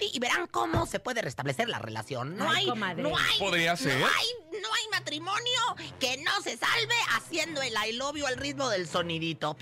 y 0.00 0.18
verán 0.18 0.46
cómo 0.46 0.86
se 0.86 1.00
puede 1.00 1.22
restablecer 1.22 1.68
la 1.68 1.78
relación. 1.78 2.36
No 2.36 2.50
hay, 2.50 2.66
no 2.66 3.16
hay, 3.16 3.38
podría 3.38 3.76
ser. 3.76 3.98
No 3.98 4.06
hay, 4.06 4.60
no 4.60 4.74
hay 4.74 4.88
matrimonio 4.92 5.60
que 5.98 6.18
no 6.18 6.40
se 6.42 6.56
salve 6.56 6.94
haciendo 7.14 7.62
el 7.62 7.72
I 7.72 7.92
love 7.92 8.16
you 8.16 8.26
al 8.26 8.36
ritmo 8.36 8.68
del 8.68 8.88
sonidito. 8.88 9.56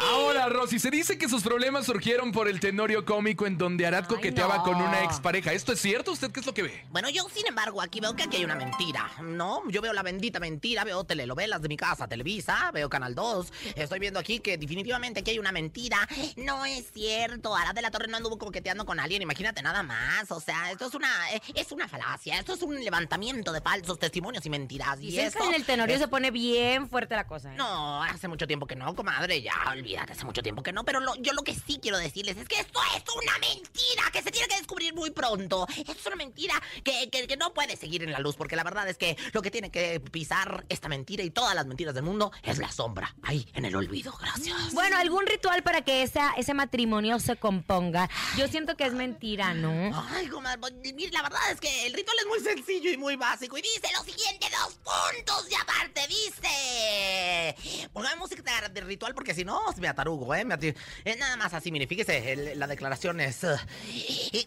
Ahora, 0.00 0.48
Rosy, 0.48 0.78
se 0.78 0.90
dice 0.90 1.18
que 1.18 1.28
sus 1.28 1.42
problemas 1.42 1.86
surgieron 1.86 2.32
por 2.32 2.48
el 2.48 2.60
tenorio 2.60 3.04
cómico 3.04 3.46
en 3.46 3.58
donde 3.58 3.86
Arad 3.86 4.06
coqueteaba 4.06 4.62
con 4.62 4.76
una 4.76 5.04
expareja. 5.04 5.52
¿Esto 5.52 5.72
es 5.72 5.80
cierto? 5.80 6.12
¿Usted 6.12 6.30
qué 6.30 6.40
es 6.40 6.46
lo 6.46 6.54
que 6.54 6.62
ve? 6.62 6.84
Bueno, 6.90 7.08
yo 7.10 7.26
sin 7.32 7.46
embargo 7.46 7.80
aquí 7.82 8.00
veo 8.00 8.14
que 8.14 8.24
aquí 8.24 8.38
hay 8.38 8.44
una 8.44 8.56
mentira, 8.56 9.10
¿no? 9.22 9.62
Yo 9.68 9.80
veo 9.80 9.92
la 9.92 10.02
bendita 10.02 10.40
mentira, 10.40 10.84
veo 10.84 11.04
telenovelas 11.04 11.62
de 11.62 11.68
mi 11.68 11.76
casa, 11.76 12.08
Televisa, 12.08 12.70
veo 12.72 12.88
Canal 12.88 13.14
2. 13.14 13.52
Estoy 13.76 13.98
viendo 13.98 14.18
aquí 14.18 14.40
que 14.40 14.58
definitivamente 14.58 15.20
aquí 15.20 15.29
hay 15.30 15.38
una 15.38 15.52
mentira. 15.52 16.06
No 16.36 16.64
es 16.64 16.90
cierto, 16.92 17.54
Arad 17.56 17.74
de 17.74 17.82
la 17.82 17.90
Torre 17.90 18.08
no 18.08 18.16
anduvo 18.16 18.38
coqueteando 18.38 18.84
con 18.84 19.00
alguien, 19.00 19.22
imagínate 19.22 19.62
nada 19.62 19.82
más, 19.82 20.30
o 20.30 20.40
sea, 20.40 20.70
esto 20.70 20.86
es 20.86 20.94
una, 20.94 21.32
eh, 21.34 21.40
es 21.54 21.72
una 21.72 21.88
falacia, 21.88 22.38
esto 22.38 22.54
es 22.54 22.62
un 22.62 22.82
levantamiento 22.82 23.52
de 23.52 23.60
falsos 23.60 23.98
testimonios 23.98 24.44
y 24.46 24.50
mentiras. 24.50 24.98
Y 25.00 25.06
Dicen 25.06 25.26
esto 25.26 25.40
que 25.40 25.46
en 25.48 25.54
el 25.54 25.64
tenorio 25.64 25.94
es- 25.96 26.00
se 26.00 26.08
pone 26.08 26.30
bien 26.30 26.88
fuerte 26.88 27.14
la 27.16 27.26
cosa. 27.26 27.52
¿eh? 27.52 27.56
no, 27.56 28.02
hace 28.02 28.28
mucho 28.28 28.46
tiempo 28.46 28.66
que 28.66 28.76
no, 28.76 28.94
comadre. 28.94 29.42
Ya, 29.42 29.52
olvídate, 29.70 30.12
hace 30.12 30.24
mucho 30.24 30.42
tiempo 30.42 30.62
que 30.62 30.72
no. 30.72 30.84
Pero 30.84 31.00
lo- 31.00 31.14
yo 31.16 31.32
lo 31.32 31.42
que 31.42 31.54
sí 31.54 31.78
quiero 31.80 31.98
decirles 31.98 32.36
es 32.36 32.48
que 32.48 32.58
esto 32.60 32.80
es 32.96 33.02
una 33.14 33.32
mentira 33.38 34.02
que 34.12 34.22
se 34.22 34.30
tiene 34.30 34.48
que 34.48 34.56
descubrir 34.56 34.94
muy 34.94 35.10
pronto. 35.10 35.66
Esto 35.76 35.92
es 35.92 36.06
una 36.06 36.16
mentira 36.16 36.54
que, 36.84 37.08
que- 37.10 37.26
que 37.26 37.36
no 37.36 37.52
puede 37.54 37.76
seguir 37.76 38.02
en 38.02 38.12
la 38.12 38.18
luz, 38.18 38.36
porque 38.36 38.56
la 38.56 38.64
verdad 38.64 38.88
es 38.88 38.98
que 38.98 39.16
lo 39.32 39.42
que 39.42 39.50
tiene 39.50 39.70
que 39.70 40.00
pisar 40.00 40.64
esta 40.68 40.88
mentira 40.88 41.22
y 41.22 41.30
todas 41.30 41.54
las 41.54 41.66
mentiras 41.66 41.94
del 41.94 42.04
mundo 42.04 42.32
es 42.42 42.58
la 42.58 42.70
sombra. 42.72 43.14
Ahí, 43.22 43.46
en 43.54 43.64
el 43.64 43.74
olvido. 43.76 44.12
Gracias. 44.20 44.72
Bueno, 44.72 44.96
algún 44.98 45.19
ritual 45.26 45.62
para 45.62 45.82
que 45.82 46.02
esa, 46.02 46.32
ese 46.36 46.54
matrimonio 46.54 47.18
se 47.18 47.36
componga. 47.36 48.08
Yo 48.36 48.48
siento 48.48 48.76
que 48.76 48.84
es 48.84 48.92
mentira, 48.92 49.54
¿no? 49.54 49.70
Ay, 50.10 50.26
comadre, 50.28 50.58
pues, 50.58 50.72
mire, 50.94 51.10
la 51.12 51.22
verdad 51.22 51.40
es 51.50 51.60
que 51.60 51.86
el 51.86 51.92
ritual 51.94 52.16
es 52.20 52.26
muy 52.26 52.40
sencillo 52.40 52.90
y 52.90 52.96
muy 52.96 53.16
básico. 53.16 53.56
Y 53.58 53.62
dice 53.62 53.88
lo 53.96 54.02
siguiente, 54.04 54.46
dos 54.50 54.74
puntos. 54.76 55.48
Y 55.50 55.54
aparte 55.54 56.06
dice... 56.08 57.88
Póngame 57.92 58.16
música 58.16 58.68
de, 58.68 58.80
ritual 58.80 59.14
porque 59.14 59.34
si 59.34 59.44
no, 59.44 59.60
me 59.78 59.88
atarugo, 59.88 60.34
¿eh? 60.34 60.44
Me 60.44 60.54
eh, 60.60 61.16
nada 61.18 61.36
más 61.36 61.54
así, 61.54 61.70
mire, 61.70 61.86
fíjese, 61.86 62.32
el- 62.32 62.58
la 62.58 62.66
declaración 62.66 63.20
es... 63.20 63.44
eh, 63.44 64.46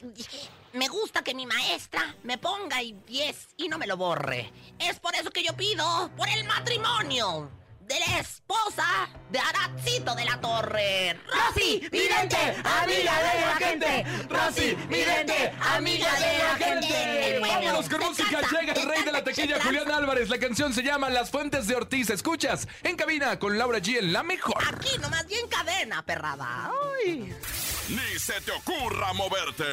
me 0.73 0.87
gusta 0.87 1.23
que 1.23 1.35
mi 1.35 1.45
maestra 1.45 2.15
me 2.23 2.37
ponga 2.37 2.81
y 2.81 2.93
10 3.07 3.49
y 3.57 3.67
no 3.69 3.77
me 3.77 3.87
lo 3.87 3.95
borre. 3.97 4.51
Es 4.79 4.99
por 4.99 5.13
eso 5.15 5.29
que 5.29 5.43
yo 5.43 5.55
pido 5.55 6.09
por 6.17 6.27
el 6.29 6.43
matrimonio 6.45 7.51
de 7.81 7.99
la 7.99 8.19
esposa 8.19 9.09
de 9.29 9.39
Aracito 9.39 9.72
Torre. 10.73 11.15
Rosy, 11.31 11.87
vidente, 11.91 12.37
amiga 12.63 13.13
de 13.19 13.41
la 13.41 13.55
gente. 13.57 14.05
Rosy, 14.29 14.75
vidente, 14.89 15.53
amiga 15.61 16.13
de 16.19 16.37
la 16.37 16.55
gente. 16.55 17.39
Vámonos 17.39 17.89
con 17.89 17.99
música. 17.99 18.41
Llega 18.41 18.73
el 18.73 18.87
rey 18.87 19.03
de 19.03 19.11
la 19.11 19.23
tequilla, 19.23 19.57
te 19.57 19.61
Julián. 19.61 19.91
Álvarez. 19.91 20.29
La 20.29 20.39
canción 20.39 20.73
se 20.73 20.81
llama 20.81 21.09
Las 21.09 21.29
Fuentes 21.29 21.67
de 21.67 21.75
Ortiz. 21.75 22.09
Escuchas 22.09 22.67
en 22.83 22.95
cabina 22.95 23.37
con 23.37 23.57
Laura 23.57 23.79
G 23.79 23.99
en 23.99 24.13
la 24.13 24.23
mejor. 24.23 24.55
Aquí 24.73 24.97
nomás 24.99 25.27
bien 25.27 25.47
cadena, 25.47 26.03
perrada. 26.03 26.71
Ay. 27.05 27.33
Ni 27.89 28.19
se 28.19 28.39
te 28.41 28.51
ocurra 28.51 29.13
moverte. 29.13 29.65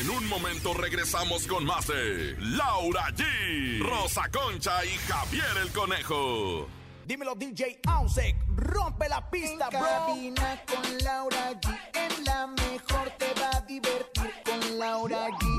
En 0.00 0.10
un 0.10 0.28
momento 0.28 0.74
regresamos 0.74 1.46
con 1.46 1.64
más 1.64 1.86
de 1.88 2.36
Laura 2.38 3.08
G, 3.16 3.80
Rosa 3.80 4.28
Concha 4.30 4.84
y 4.84 4.96
Javier 5.08 5.56
el 5.62 5.72
Conejo. 5.72 6.68
Dímelo 7.06 7.36
DJ 7.36 7.78
Ausek, 7.86 8.34
rompe 8.56 9.08
la 9.08 9.30
pista, 9.30 9.68
En 9.70 9.70
cabina 9.70 10.60
con 10.66 10.98
Laura 11.04 11.52
G. 11.52 11.78
En 11.94 12.24
la 12.24 12.48
mejor 12.48 13.10
te 13.16 13.32
va 13.40 13.58
a 13.58 13.60
divertir 13.60 14.32
con 14.44 14.76
Laura 14.76 15.28
G, 15.28 15.55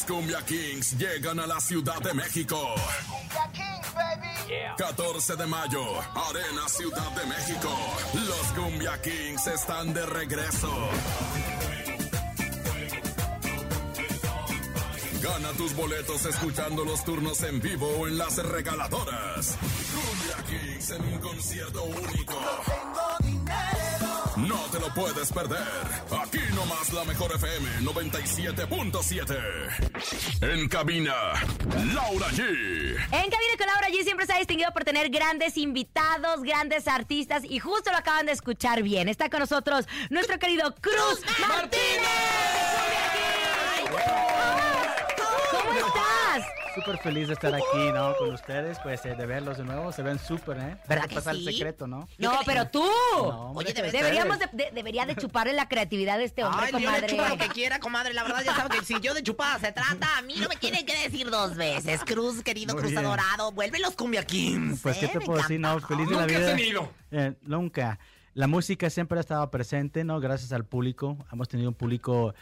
Los 0.00 0.06
Cumbia 0.06 0.40
Kings 0.46 0.96
llegan 0.96 1.40
a 1.40 1.46
la 1.46 1.60
Ciudad 1.60 2.00
de 2.00 2.14
México. 2.14 2.74
¡Ya 3.34 3.52
Kings, 3.52 3.94
baby! 3.94 4.54
14 4.78 5.36
de 5.36 5.46
mayo, 5.46 5.82
Arena 6.00 6.68
Ciudad 6.68 7.10
de 7.10 7.26
México. 7.26 7.68
Los 8.14 8.46
Cumbia 8.54 8.98
Kings 9.02 9.46
están 9.46 9.92
de 9.92 10.06
regreso. 10.06 10.72
Gana 15.22 15.52
tus 15.52 15.74
boletos 15.74 16.24
escuchando 16.24 16.82
los 16.82 17.04
turnos 17.04 17.42
en 17.42 17.60
vivo 17.60 17.86
o 17.98 18.08
en 18.08 18.16
las 18.16 18.38
regaladoras. 18.38 19.58
Cumbia 19.92 20.44
Kings 20.48 20.90
en 20.92 21.02
un 21.02 21.18
concierto 21.18 21.84
único. 21.84 22.38
Lo 24.90 25.02
puedes 25.02 25.32
perder. 25.32 25.58
Aquí 26.22 26.40
nomás 26.54 26.92
la 26.92 27.04
mejor 27.04 27.32
FM 27.34 27.68
97.7. 27.80 29.38
En 30.42 30.68
cabina, 30.68 31.14
Laura 31.94 32.28
G. 32.28 32.40
En 32.40 33.30
Cabina 33.30 33.56
con 33.58 33.66
Laura 33.66 33.88
G 33.88 34.02
siempre 34.04 34.26
se 34.26 34.32
ha 34.32 34.38
distinguido 34.38 34.72
por 34.72 34.84
tener 34.84 35.10
grandes 35.10 35.56
invitados, 35.56 36.42
grandes 36.42 36.88
artistas 36.88 37.42
y 37.44 37.58
justo 37.58 37.90
lo 37.90 37.96
acaban 37.98 38.26
de 38.26 38.32
escuchar 38.32 38.82
bien. 38.82 39.08
Está 39.08 39.30
con 39.30 39.40
nosotros 39.40 39.86
nuestro 40.08 40.38
querido 40.38 40.74
Cruz 40.80 41.20
Martínez. 41.48 42.39
Súper 46.74 46.98
feliz 46.98 47.26
de 47.26 47.34
estar 47.34 47.52
aquí, 47.52 47.92
¿no? 47.92 48.14
Con 48.16 48.32
ustedes, 48.32 48.78
pues 48.82 49.04
eh, 49.04 49.14
de 49.16 49.26
verlos 49.26 49.58
de 49.58 49.64
nuevo. 49.64 49.90
Se 49.92 50.02
ven 50.02 50.18
súper, 50.20 50.56
¿eh? 50.58 50.76
¿Verdad 50.88 51.06
que 51.08 51.16
pasar 51.16 51.34
sí? 51.34 51.46
el 51.48 51.54
secreto, 51.54 51.86
¿no? 51.88 52.08
No, 52.18 52.32
pero 52.46 52.68
tú. 52.68 52.84
No, 53.16 53.48
hombre. 53.50 53.64
Oye, 53.66 53.74
debes 53.74 53.92
Deberíamos 53.92 54.38
de, 54.38 54.46
de- 54.52 54.70
debería 54.72 55.04
de 55.04 55.16
chuparle 55.16 55.52
la 55.52 55.68
creatividad 55.68 56.18
de 56.18 56.24
este 56.24 56.44
hombre, 56.44 56.66
Ay, 56.66 56.72
yo 56.72 56.78
le 56.78 56.84
comadre. 56.86 57.06
chupo 57.08 57.28
lo 57.28 57.38
que 57.38 57.48
quiera, 57.48 57.80
comadre. 57.80 58.14
La 58.14 58.22
verdad, 58.22 58.42
ya 58.44 58.54
saben 58.54 58.78
que 58.78 58.84
si 58.84 59.00
yo 59.00 59.14
de 59.14 59.22
chupada 59.24 59.58
se 59.58 59.72
trata, 59.72 60.16
a 60.18 60.22
mí 60.22 60.34
no 60.38 60.48
me 60.48 60.56
tienen 60.56 60.86
que 60.86 60.96
decir 60.96 61.28
dos 61.28 61.56
veces. 61.56 62.02
Cruz, 62.04 62.42
querido 62.42 62.74
Muy 62.74 62.82
Cruz 62.82 62.92
bien. 62.92 63.04
adorado, 63.04 63.50
vuelve 63.52 63.80
los 63.80 63.96
Cumbia 63.96 64.24
Kings. 64.24 64.80
Pues, 64.82 64.98
¿qué 64.98 65.08
te 65.08 65.18
Me 65.18 65.24
puedo 65.24 65.38
decir? 65.40 65.58
No, 65.58 65.78
feliz 65.80 66.08
de 66.08 66.14
la 66.16 66.26
vida. 66.26 66.56
Eh, 67.10 67.34
nunca. 67.42 67.98
La 68.34 68.46
música 68.46 68.88
siempre 68.90 69.18
ha 69.18 69.20
estado 69.22 69.50
presente, 69.50 70.04
¿no? 70.04 70.20
Gracias 70.20 70.52
al 70.52 70.64
público. 70.64 71.18
Hemos 71.32 71.48
tenido 71.48 71.68
un 71.68 71.74
público 71.74 72.32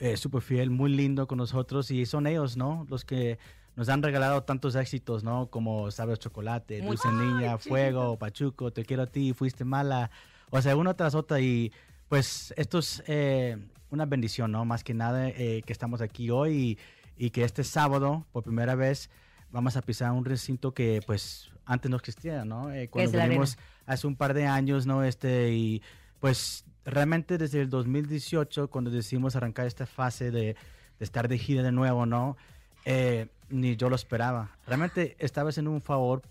eh, 0.00 0.16
súper 0.16 0.42
fiel, 0.42 0.70
muy 0.70 0.90
lindo 0.90 1.28
con 1.28 1.38
nosotros 1.38 1.90
y 1.92 2.06
son 2.06 2.26
ellos, 2.26 2.56
¿no? 2.56 2.86
Los 2.90 3.04
que 3.04 3.38
nos 3.78 3.88
han 3.90 4.02
regalado 4.02 4.42
tantos 4.42 4.74
éxitos, 4.74 5.22
¿no? 5.22 5.50
Como 5.50 5.92
Sabes 5.92 6.18
Chocolate, 6.18 6.82
Dulce 6.82 7.12
Niña, 7.12 7.58
Fuego, 7.58 8.18
Pachuco, 8.18 8.72
Te 8.72 8.84
Quiero 8.84 9.04
a 9.04 9.06
Ti, 9.06 9.32
Fuiste 9.34 9.64
Mala. 9.64 10.10
O 10.50 10.60
sea, 10.60 10.74
una 10.74 10.94
tras 10.94 11.14
otra 11.14 11.38
y 11.38 11.72
pues 12.08 12.52
esto 12.56 12.80
es 12.80 13.04
eh, 13.06 13.56
una 13.90 14.04
bendición, 14.04 14.50
¿no? 14.50 14.64
Más 14.64 14.82
que 14.82 14.94
nada 14.94 15.28
eh, 15.28 15.62
que 15.64 15.72
estamos 15.72 16.00
aquí 16.00 16.28
hoy 16.28 16.76
y, 17.16 17.26
y 17.26 17.30
que 17.30 17.44
este 17.44 17.62
sábado, 17.62 18.26
por 18.32 18.42
primera 18.42 18.74
vez, 18.74 19.10
vamos 19.52 19.76
a 19.76 19.82
pisar 19.82 20.10
un 20.10 20.24
recinto 20.24 20.74
que 20.74 21.00
pues 21.06 21.52
antes 21.64 21.88
no 21.88 21.98
existía, 21.98 22.44
¿no? 22.44 22.72
Eh, 22.72 22.88
cuando 22.88 23.12
venimos 23.12 23.58
hace 23.86 24.08
un 24.08 24.16
par 24.16 24.34
de 24.34 24.48
años, 24.48 24.86
¿no? 24.86 25.04
Este, 25.04 25.52
y 25.52 25.82
pues 26.18 26.64
realmente 26.84 27.38
desde 27.38 27.60
el 27.60 27.70
2018, 27.70 28.70
cuando 28.70 28.90
decidimos 28.90 29.36
arrancar 29.36 29.68
esta 29.68 29.86
fase 29.86 30.32
de, 30.32 30.40
de 30.46 30.56
estar 30.98 31.28
de 31.28 31.38
gira 31.38 31.62
de 31.62 31.70
nuevo, 31.70 32.06
¿no? 32.06 32.36
Eh, 32.84 33.26
ni 33.50 33.76
yo 33.76 33.88
lo 33.88 33.96
esperaba. 33.96 34.50
Realmente 34.66 35.16
estaba 35.18 35.50
haciendo 35.50 35.70
un 35.70 35.80
favor 35.80 36.22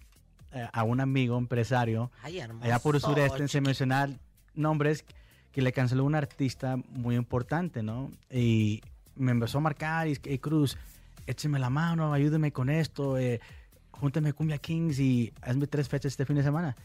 eh, 0.54 0.68
a 0.72 0.84
un 0.84 1.00
amigo 1.00 1.38
empresario 1.38 2.12
Ay, 2.24 2.40
allá 2.40 2.80
por 2.80 2.96
el 2.96 3.02
sureste, 3.02 3.44
chiqui- 3.60 3.62
mencionar 3.66 4.10
nombres, 4.54 5.04
que 5.52 5.62
le 5.62 5.72
canceló 5.74 6.04
un 6.04 6.16
artista 6.16 6.78
muy 6.90 7.16
importante, 7.16 7.82
¿no? 7.84 8.12
Y 8.32 8.82
me 9.16 9.32
empezó 9.32 9.58
a 9.58 9.62
marcar 9.62 10.08
y 10.08 10.18
"Hey, 10.24 10.38
Cruz, 10.40 10.78
écheme 11.26 11.58
la 11.60 11.70
mano, 11.70 12.14
ayúdeme 12.14 12.52
con 12.52 12.70
esto, 12.70 13.18
eh, 13.18 13.40
júnteme 13.92 14.34
Cumbia 14.34 14.60
Kings 14.60 15.00
y 15.00 15.34
hazme 15.42 15.66
tres 15.68 15.90
fechas 15.90 16.14
este 16.14 16.26
fin 16.26 16.36
de 16.36 16.44
semana. 16.44 16.76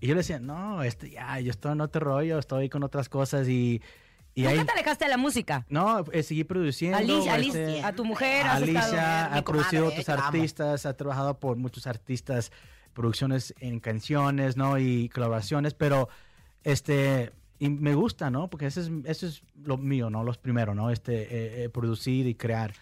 Y 0.00 0.06
yo 0.06 0.14
le 0.14 0.20
decía, 0.20 0.38
no, 0.38 0.82
este, 0.82 1.10
ya, 1.10 1.38
yo 1.40 1.50
estoy 1.50 1.72
en 1.72 1.80
otro 1.80 2.00
rollo, 2.00 2.38
estoy 2.38 2.68
con 2.68 2.82
otras 2.84 3.08
cosas 3.08 3.48
y... 3.48 3.82
y 4.34 4.42
¿Nunca 4.42 4.60
ahí, 4.60 4.66
te 4.66 4.72
alejaste 4.72 5.04
de 5.06 5.10
la 5.10 5.16
música? 5.16 5.66
no, 5.68 6.04
eh, 6.12 6.22
seguí 6.22 6.44
produciendo. 6.44 6.96
Alicia, 6.98 7.36
este, 7.36 7.60
Alicia, 7.62 7.86
a 7.86 7.92
tu 7.92 8.04
mujer, 8.04 8.46
Alicia 8.46 8.80
estado- 8.82 9.34
ha 9.38 9.42
producido 9.42 9.86
otros 9.88 10.08
amo. 10.08 10.22
artistas, 10.24 10.86
ha 10.86 10.96
trabajado 10.96 11.38
por 11.40 11.56
muchos 11.56 11.86
artistas, 11.86 12.52
producciones 12.92 13.54
en 13.60 13.80
canciones, 13.80 14.56
¿no? 14.56 14.78
Y 14.78 15.08
colaboraciones, 15.08 15.74
pero 15.74 16.08
este 16.64 17.32
y 17.58 17.68
me 17.68 17.94
gusta, 17.94 18.30
¿no? 18.30 18.48
Porque 18.48 18.66
eso 18.66 18.80
es, 18.80 18.90
eso 19.04 19.26
es 19.26 19.42
lo 19.64 19.76
mío, 19.76 20.08
¿no? 20.08 20.24
Los 20.24 20.38
primeros, 20.38 20.74
¿no? 20.74 20.90
Este, 20.90 21.22
eh, 21.22 21.64
eh, 21.64 21.68
producir 21.68 22.26
y 22.26 22.34
crear. 22.34 22.72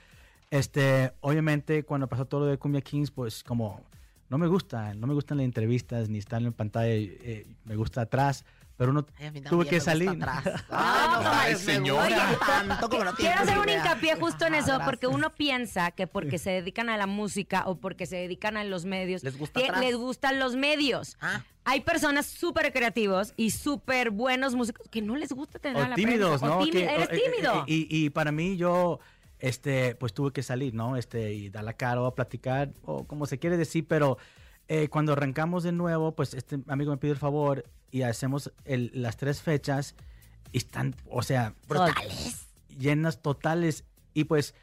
Este, 0.50 1.12
obviamente, 1.20 1.82
cuando 1.82 2.06
pasó 2.08 2.26
todo 2.26 2.40
lo 2.40 2.46
de 2.46 2.58
Cumbia 2.58 2.80
Kings, 2.80 3.10
pues 3.10 3.42
como 3.42 3.82
no 4.30 4.38
me 4.38 4.46
gusta, 4.46 4.94
no 4.94 5.06
me 5.08 5.14
gustan 5.14 5.38
las 5.38 5.44
entrevistas 5.44 6.08
ni 6.08 6.18
estar 6.18 6.40
en 6.40 6.52
pantalla, 6.52 6.92
eh, 6.94 7.46
me 7.64 7.74
gusta 7.74 8.02
atrás, 8.02 8.44
pero 8.78 8.92
uno 8.92 9.00
a 9.00 9.48
tuve 9.50 9.66
que 9.66 9.80
salir. 9.80 10.08
atrás. 10.08 10.44
Ay, 10.70 11.22
no, 11.24 11.30
Ay, 11.30 11.56
señora. 11.56 12.28
gusta 12.30 12.46
tanto 12.46 12.88
como 12.88 13.04
no 13.04 13.12
Quiero 13.14 13.40
hacer 13.40 13.58
un 13.58 13.68
hincapié 13.68 14.14
justo 14.14 14.46
en 14.46 14.54
Ah, 14.54 14.58
eso, 14.58 14.78
porque 14.86 15.06
uno 15.08 15.30
piensa 15.34 15.90
que 15.90 16.06
porque 16.06 16.38
se 16.38 16.50
dedican 16.50 16.88
a 16.88 16.96
la 16.96 17.06
música 17.06 17.64
o 17.66 17.74
porque 17.76 18.06
se 18.06 18.16
dedican 18.16 18.56
a 18.56 18.64
los 18.64 18.84
medios, 18.86 19.22
Les 19.24 19.36
gusta 19.36 19.60
que 19.60 19.70
les 19.80 19.96
gustan 19.96 20.38
los 20.38 20.56
medios. 20.56 21.16
Ah. 21.20 21.42
Hay 21.64 21.80
personas 21.82 22.24
súper 22.24 22.72
creativos 22.72 23.34
y 23.36 23.50
súper 23.50 24.10
buenos 24.10 24.54
músicos 24.54 24.88
que 24.88 25.02
no 25.02 25.16
les 25.16 25.32
gusta 25.32 25.58
tener 25.58 25.82
a 25.82 25.86
o 25.86 25.88
la 25.90 25.94
tímidos, 25.96 26.40
prensa. 26.40 26.46
¿no? 26.46 26.58
O 26.58 26.62
tími- 26.64 26.70
Que- 26.72 26.84
eres 26.94 27.08
eh, 27.10 27.20
tímido. 27.24 27.60
eh, 27.60 27.64
Y, 27.66 28.04
y 28.06 28.10
para 28.10 28.32
mí 28.32 28.56
yo, 28.56 29.00
este, 29.40 29.94
pues 29.96 30.14
tuve 30.14 30.32
que 30.32 30.42
salir, 30.42 30.72
¿no? 30.72 30.96
Este, 30.96 31.34
y 31.34 31.50
dar 31.50 31.64
la 31.64 31.72
cara 31.74 32.00
o 32.00 32.06
a 32.06 32.14
platicar, 32.14 32.70
o 32.84 33.04
como 33.04 33.26
se 33.26 33.38
quiere 33.38 33.56
decir, 33.56 33.86
pero 33.88 34.16
eh, 34.68 34.88
cuando 34.88 35.12
arrancamos 35.12 35.62
de 35.62 35.72
nuevo, 35.72 36.12
pues 36.14 36.32
este 36.34 36.58
amigo 36.68 36.90
me 36.92 36.96
pide 36.98 37.10
el 37.12 37.18
favor 37.18 37.64
y 37.90 38.02
hacemos 38.02 38.52
el- 38.64 38.90
las 38.94 39.16
tres 39.16 39.42
fechas 39.42 39.94
y 40.52 40.58
están, 40.58 40.94
o 41.10 41.22
sea, 41.22 41.54
Brutales. 41.68 42.46
llenas 42.78 43.20
totales. 43.22 43.84
Y 44.14 44.24
pues, 44.24 44.54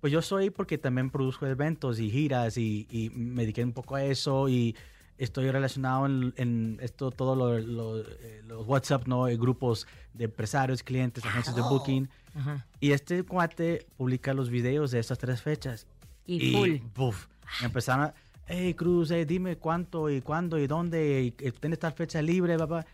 pues 0.00 0.12
yo 0.12 0.22
soy 0.22 0.50
porque 0.50 0.78
también 0.78 1.10
produzco 1.10 1.46
eventos 1.46 1.98
y 1.98 2.10
giras 2.10 2.56
y, 2.56 2.86
y 2.90 3.10
me 3.10 3.42
dediqué 3.42 3.62
un 3.64 3.72
poco 3.72 3.94
a 3.96 4.04
eso 4.04 4.48
y 4.48 4.76
estoy 5.18 5.50
relacionado 5.50 6.06
en, 6.06 6.32
en 6.36 6.78
esto, 6.80 7.10
todo 7.12 7.36
lo, 7.36 7.58
lo, 7.60 8.00
eh, 8.00 8.42
los 8.46 8.66
WhatsApp, 8.66 9.06
¿no? 9.06 9.28
Eh, 9.28 9.36
grupos 9.36 9.86
de 10.14 10.24
empresarios, 10.24 10.82
clientes, 10.82 11.24
agencias 11.24 11.54
de 11.54 11.62
booking. 11.62 12.08
Ajá. 12.34 12.66
Y 12.80 12.92
este 12.92 13.22
cuate 13.22 13.86
publica 13.96 14.34
los 14.34 14.48
videos 14.50 14.90
de 14.90 14.98
esas 14.98 15.18
tres 15.18 15.40
fechas. 15.42 15.86
Y 16.26 16.52
full. 16.52 16.76
buf, 16.94 17.26
me 17.60 17.66
empezaron 17.66 18.06
a, 18.06 18.14
hey 18.46 18.74
Cruz, 18.74 19.10
eh, 19.10 19.24
dime 19.24 19.56
cuánto 19.56 20.10
y 20.10 20.20
cuándo 20.20 20.58
y 20.58 20.66
dónde, 20.66 21.22
y, 21.22 21.34
eh, 21.38 21.52
tiene 21.52 21.74
esta 21.74 21.90
fecha 21.90 22.20
libre, 22.22 22.58
papá. 22.58 22.86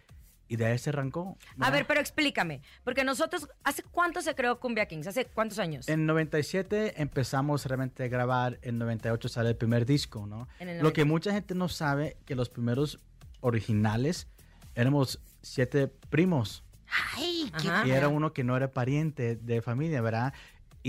Y 0.50 0.56
de 0.56 0.64
ahí 0.64 0.78
se 0.78 0.88
arrancó. 0.88 1.36
A 1.60 1.70
ver, 1.70 1.86
pero 1.86 2.00
explícame, 2.00 2.62
porque 2.82 3.04
nosotros, 3.04 3.48
¿hace 3.64 3.82
cuánto 3.82 4.22
se 4.22 4.34
creó 4.34 4.58
Cumbia 4.58 4.86
Kings? 4.86 5.06
¿Hace 5.06 5.26
cuántos 5.26 5.58
años? 5.58 5.86
En 5.90 6.06
97 6.06 7.02
empezamos 7.02 7.66
realmente 7.66 8.04
a 8.04 8.08
grabar, 8.08 8.58
en 8.62 8.78
98 8.78 9.28
sale 9.28 9.50
el 9.50 9.56
primer 9.56 9.84
disco, 9.84 10.26
¿no? 10.26 10.48
Lo 10.58 10.94
que 10.94 11.02
90. 11.02 11.04
mucha 11.04 11.32
gente 11.32 11.54
no 11.54 11.68
sabe, 11.68 12.16
que 12.24 12.34
los 12.34 12.48
primeros 12.48 12.98
originales 13.40 14.26
éramos 14.74 15.20
siete 15.42 15.86
primos 15.86 16.64
Ay, 17.16 17.52
qué 17.60 17.88
y 17.88 17.90
era 17.90 18.08
uno 18.08 18.32
que 18.32 18.44
no 18.44 18.56
era 18.56 18.72
pariente 18.72 19.36
de 19.36 19.62
familia, 19.62 20.00
¿verdad? 20.00 20.32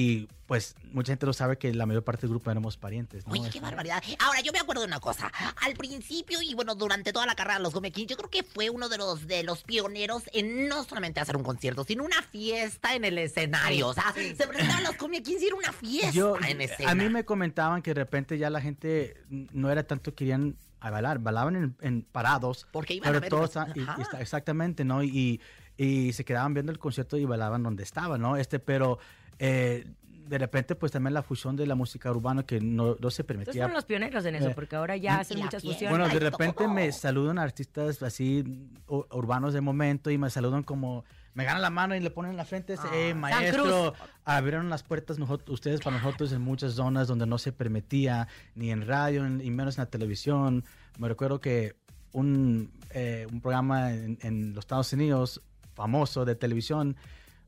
Y 0.02 0.30
pues 0.48 0.76
mucha 0.94 1.12
gente 1.12 1.26
no 1.26 1.34
sabe 1.34 1.58
que 1.58 1.74
la 1.74 1.86
mayor 1.86 2.06
parte 2.06 2.22
del 2.22 2.30
grupo 2.30 2.50
éramos 2.50 2.78
parientes. 2.78 3.28
¿no? 3.28 3.34
Oye, 3.34 3.42
qué 3.42 3.48
Este, 3.50 3.60
barbaridad. 3.60 4.02
Ahora, 4.20 4.40
yo 4.40 4.54
me 4.54 4.60
acuerdo 4.60 4.82
de 4.84 4.88
una 4.88 5.02
cosa. 5.02 5.30
Al 5.62 5.74
principio, 5.74 6.42
y 6.42 6.54
bueno, 6.54 6.74
durante 6.76 7.12
toda 7.12 7.26
la 7.26 7.36
carrera 7.36 7.58
de 7.58 7.64
los 7.64 7.74
Kings, 7.92 8.08
yo 8.10 8.16
creo 8.16 8.30
que 8.30 8.44
fue 8.44 8.70
uno 8.70 8.88
de 8.88 8.98
los, 8.98 9.28
de 9.28 9.44
los 9.44 9.64
pioneros 9.64 10.24
en 10.32 10.70
no 10.70 10.86
solamente 10.86 11.20
hacer 11.20 11.36
un 11.36 11.44
concierto, 11.44 11.84
sino 11.84 12.06
una 12.06 12.22
fiesta 12.22 12.96
en 12.96 13.04
el 13.04 13.18
escenario. 13.18 13.90
O 13.90 13.94
sea, 13.94 14.14
se 14.14 14.48
presentaban 14.48 14.84
los 14.84 14.96
Kings 14.96 15.42
y 15.42 15.48
era 15.48 15.56
una 15.58 15.74
fiesta 15.74 16.12
Yo, 16.12 16.38
en 16.48 16.62
escena. 16.62 16.92
a 16.92 16.96
mí 16.96 17.10
me 17.10 17.26
comentaban 17.26 17.82
que 17.82 17.94
de 17.94 18.00
repente 18.00 18.38
ya 18.38 18.50
la 18.50 18.62
gente 18.62 19.22
no 19.52 19.70
era 19.70 19.84
tanto 19.84 20.16
querían 20.16 20.56
a 20.80 20.92
bailar, 20.92 21.20
bailaban 21.20 21.58
en, 21.58 21.76
en 21.82 22.02
parados. 22.04 22.68
Porque 22.72 22.94
iban 22.94 23.14
a 23.14 23.20
ver 23.20 23.30
todos, 23.30 23.52
y- 23.76 23.82
y 23.82 23.86
exactamente, 24.22 24.86
¿no? 24.86 25.04
Y, 25.04 25.42
y 25.76 26.14
se 26.14 26.24
quedaban 26.24 26.54
viendo 26.54 26.72
el 26.72 26.80
concierto 26.80 27.18
y 27.18 27.26
bailaban 27.26 27.64
donde 27.64 27.84
estaban, 27.84 28.22
¿no? 28.22 28.38
Este, 28.38 28.60
pero 28.60 28.98
eh, 29.39 29.86
de 30.28 30.38
repente, 30.38 30.75
pues 30.75 30.91
también 30.91 31.15
la 31.15 31.23
fusión 31.23 31.56
de 31.56 31.65
la 31.65 31.73
música 31.73 32.12
urbana 32.12 32.43
que 32.43 32.62
no, 32.62 32.95
no 32.99 33.10
se 33.10 33.23
permitía. 33.23 33.54
fueron 33.54 33.73
los 33.73 33.86
pioneros 33.86 34.23
en 34.25 34.36
eso, 34.36 34.49
Eh, 34.49 34.54
porque 34.54 34.75
ahora 34.75 34.95
ya 34.95 35.19
hacen 35.19 35.39
muchas 35.39 35.63
fusiones. 35.63 35.89
Bueno, 35.97 36.08
de 36.13 36.19
repente 36.19 36.65
todo. 36.65 36.69
me 36.73 36.91
saludan 36.91 37.39
artistas 37.39 38.04
así 38.04 38.43
urbanos 38.88 39.56
de 39.56 39.62
momento 39.62 40.12
y 40.12 40.19
me 40.19 40.30
saludan 40.30 40.62
como 40.62 41.04
me 41.34 41.45
ganan 41.45 41.62
la 41.63 41.69
mano 41.71 41.95
y 41.95 41.99
le 41.99 42.12
ponen 42.12 42.32
en 42.32 42.38
la 42.38 42.45
frente 42.45 42.75
Ah, 42.78 42.89
"Eh, 42.93 43.13
maestro, 43.15 43.93
abrieron 44.25 44.69
las 44.69 44.84
puertas 44.84 45.17
nosotros, 45.17 45.49
ustedes 45.52 45.80
para 45.80 45.97
nosotros 45.97 46.32
en 46.34 46.41
muchas 46.41 46.73
zonas 46.73 47.08
donde 47.08 47.25
no 47.25 47.38
se 47.39 47.52
permitía 47.52 48.28
ni 48.56 48.69
en 48.71 48.86
radio 48.86 49.28
ni 49.28 49.45
y 49.45 49.49
menos 49.52 49.78
en 49.80 49.84
la 49.84 49.89
televisión. 49.89 50.63
Me 50.99 51.08
recuerdo 51.08 51.39
que 51.39 51.75
un, 52.12 52.71
eh, 52.91 53.25
un 53.32 53.41
programa 53.41 53.93
en, 53.93 54.17
en 54.21 54.54
los 54.54 54.63
Estados 54.63 54.91
Unidos 54.93 55.41
famoso 55.75 56.25
de 56.25 56.36
televisión 56.36 56.97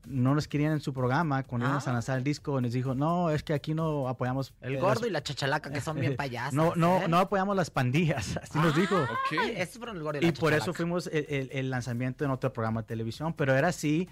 no 0.06 0.34
nos 0.34 0.48
querían 0.48 0.72
en 0.72 0.80
su 0.80 0.92
programa 0.92 1.42
cuando 1.44 1.66
íbamos 1.66 1.86
a 1.86 1.90
Ah. 1.90 1.92
lanzar 1.94 2.18
el 2.18 2.24
disco 2.24 2.60
nos 2.60 2.72
dijo 2.72 2.94
no 2.94 3.30
es 3.30 3.42
que 3.42 3.54
aquí 3.54 3.72
no 3.74 4.08
apoyamos 4.08 4.52
El 4.60 4.74
eh, 4.76 4.80
gordo 4.80 5.00
las- 5.02 5.08
y 5.08 5.12
la 5.12 5.22
chachalaca, 5.22 5.70
que 5.70 5.80
son 5.80 6.00
bien 6.00 6.16
payasos. 6.16 6.54
no 6.54 6.74
no 6.74 7.02
¿eh? 7.02 7.08
no 7.08 7.18
apoyamos 7.18 7.54
las 7.56 7.70
pandillas 7.70 8.36
así 8.42 8.58
nos 8.58 8.74
dijo 8.74 8.96
fueron 9.78 9.96
el 9.96 10.02
gordo 10.02 10.18
y 10.18 10.22
la 10.22 10.28
y 10.28 10.32
por 10.32 10.52
eso 10.52 10.74
fuimos 10.74 11.06
el, 11.06 11.26
el- 11.28 11.48
el 11.52 11.70
lanzamiento 11.70 12.24
en 12.24 12.30
otro 12.32 12.52
programa 12.52 12.82
de 12.82 12.88
televisión, 12.88 13.32
pero 13.32 13.54
era 13.54 13.68
así, 13.68 14.08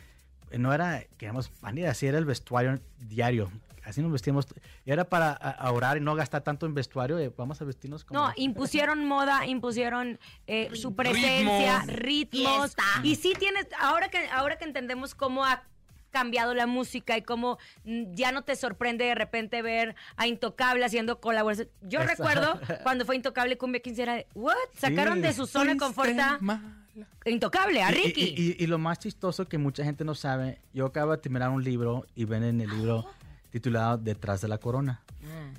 no 0.56 0.72
era, 0.72 1.02
queríamos 1.16 1.48
pandilla, 1.48 1.90
así 1.90 2.06
era 2.06 2.18
el 2.18 2.24
vestuario 2.24 2.80
diario. 2.98 3.50
Así 3.84 4.02
nos 4.02 4.12
vestíamos. 4.12 4.46
Y 4.84 4.90
era 4.92 5.04
para 5.04 5.32
ahorrar 5.32 5.96
y 5.96 6.00
no 6.00 6.14
gastar 6.14 6.42
tanto 6.42 6.66
en 6.66 6.74
vestuario. 6.74 7.18
eh, 7.18 7.32
vamos 7.36 7.60
a 7.62 7.64
vestirnos 7.64 8.04
como. 8.04 8.20
No, 8.20 8.32
impusieron 8.36 9.04
moda, 9.06 9.46
impusieron 9.46 10.18
eh, 10.46 10.68
su 10.74 10.94
presencia, 10.94 11.82
ritmos. 11.86 12.76
Y 13.02 13.16
sí 13.16 13.32
tienes, 13.38 13.66
ahora 13.80 14.08
que, 14.10 14.28
ahora 14.28 14.58
que 14.58 14.64
entendemos 14.66 15.14
cómo 15.14 15.44
ha 15.44 15.62
cambiado 16.10 16.54
la 16.54 16.66
música 16.66 17.16
y 17.16 17.22
cómo 17.22 17.58
mm, 17.84 18.12
ya 18.14 18.32
no 18.32 18.42
te 18.42 18.56
sorprende 18.56 19.04
de 19.04 19.14
repente 19.14 19.62
ver 19.62 19.94
a 20.16 20.26
Intocable 20.26 20.84
haciendo 20.84 21.20
colaboración. 21.20 21.68
Yo 21.82 22.00
Exacto. 22.00 22.22
recuerdo 22.24 22.60
cuando 22.82 23.04
fue 23.06 23.16
Intocable 23.16 23.56
Cumbia 23.58 23.80
15 23.80 24.02
era 24.02 24.14
de, 24.14 24.26
¿what? 24.34 24.54
Sacaron 24.78 25.16
Sí. 25.16 25.22
de 25.22 25.32
su 25.32 25.46
zona 25.46 25.72
de 25.72 25.78
confort 25.78 26.10
Intocable, 27.24 27.82
a 27.82 27.90
y- 27.90 27.94
Ricky. 27.94 28.34
Y, 28.36 28.50
y- 28.60 28.64
y 28.64 28.66
lo 28.66 28.78
más 28.78 28.98
chistoso 28.98 29.46
que 29.46 29.58
mucha 29.58 29.84
gente 29.84 30.04
no 30.04 30.14
sabe, 30.14 30.60
yo 30.72 30.86
acabo 30.86 31.12
de 31.12 31.18
terminar 31.18 31.50
un 31.50 31.62
libro 31.62 32.06
y 32.14 32.24
ven 32.24 32.42
en 32.44 32.60
el 32.60 32.68
libro 32.70 33.06
titulado 33.50 33.98
Detrás 33.98 34.40
de 34.40 34.48
la 34.48 34.58
Corona. 34.58 35.02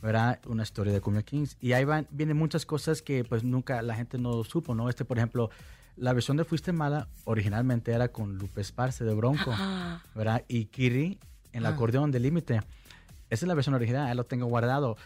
¿verdad? 0.02 0.40
Una 0.48 0.64
historia 0.64 0.92
de 0.92 1.02
Cumbia 1.02 1.22
Kings. 1.22 1.56
Y 1.62 1.74
ahí 1.74 1.86
van, 1.86 2.08
vienen 2.10 2.36
muchas 2.36 2.66
cosas 2.66 3.04
que 3.04 3.24
pues 3.24 3.44
nunca 3.44 3.82
la 3.84 3.94
gente 3.94 4.18
no 4.18 4.44
supo, 4.44 4.74
¿no? 4.74 4.90
Este, 4.90 5.06
por 5.06 5.18
ejemplo, 5.20 5.52
la 5.98 6.14
versión 6.14 6.38
de 6.38 6.44
Fuiste 6.46 6.72
Mala 6.72 7.08
originalmente 7.26 7.92
era 7.92 8.08
con 8.10 8.38
Lupe 8.38 8.62
Esparce 8.62 9.04
de 9.04 9.14
Bronco, 9.14 9.52
Ah. 9.54 10.02
¿verdad? 10.16 10.44
Y 10.48 10.66
Kiri 10.66 11.20
en 11.54 11.60
el 11.60 11.66
acordeón 11.66 12.12
de 12.12 12.20
Límite. 12.20 12.56
Esa 13.30 13.46
es 13.46 13.48
la 13.48 13.54
versión 13.54 13.76
original, 13.76 14.08
ahí 14.08 14.16
lo 14.16 14.24
tengo 14.26 14.46
guardado. 14.48 14.98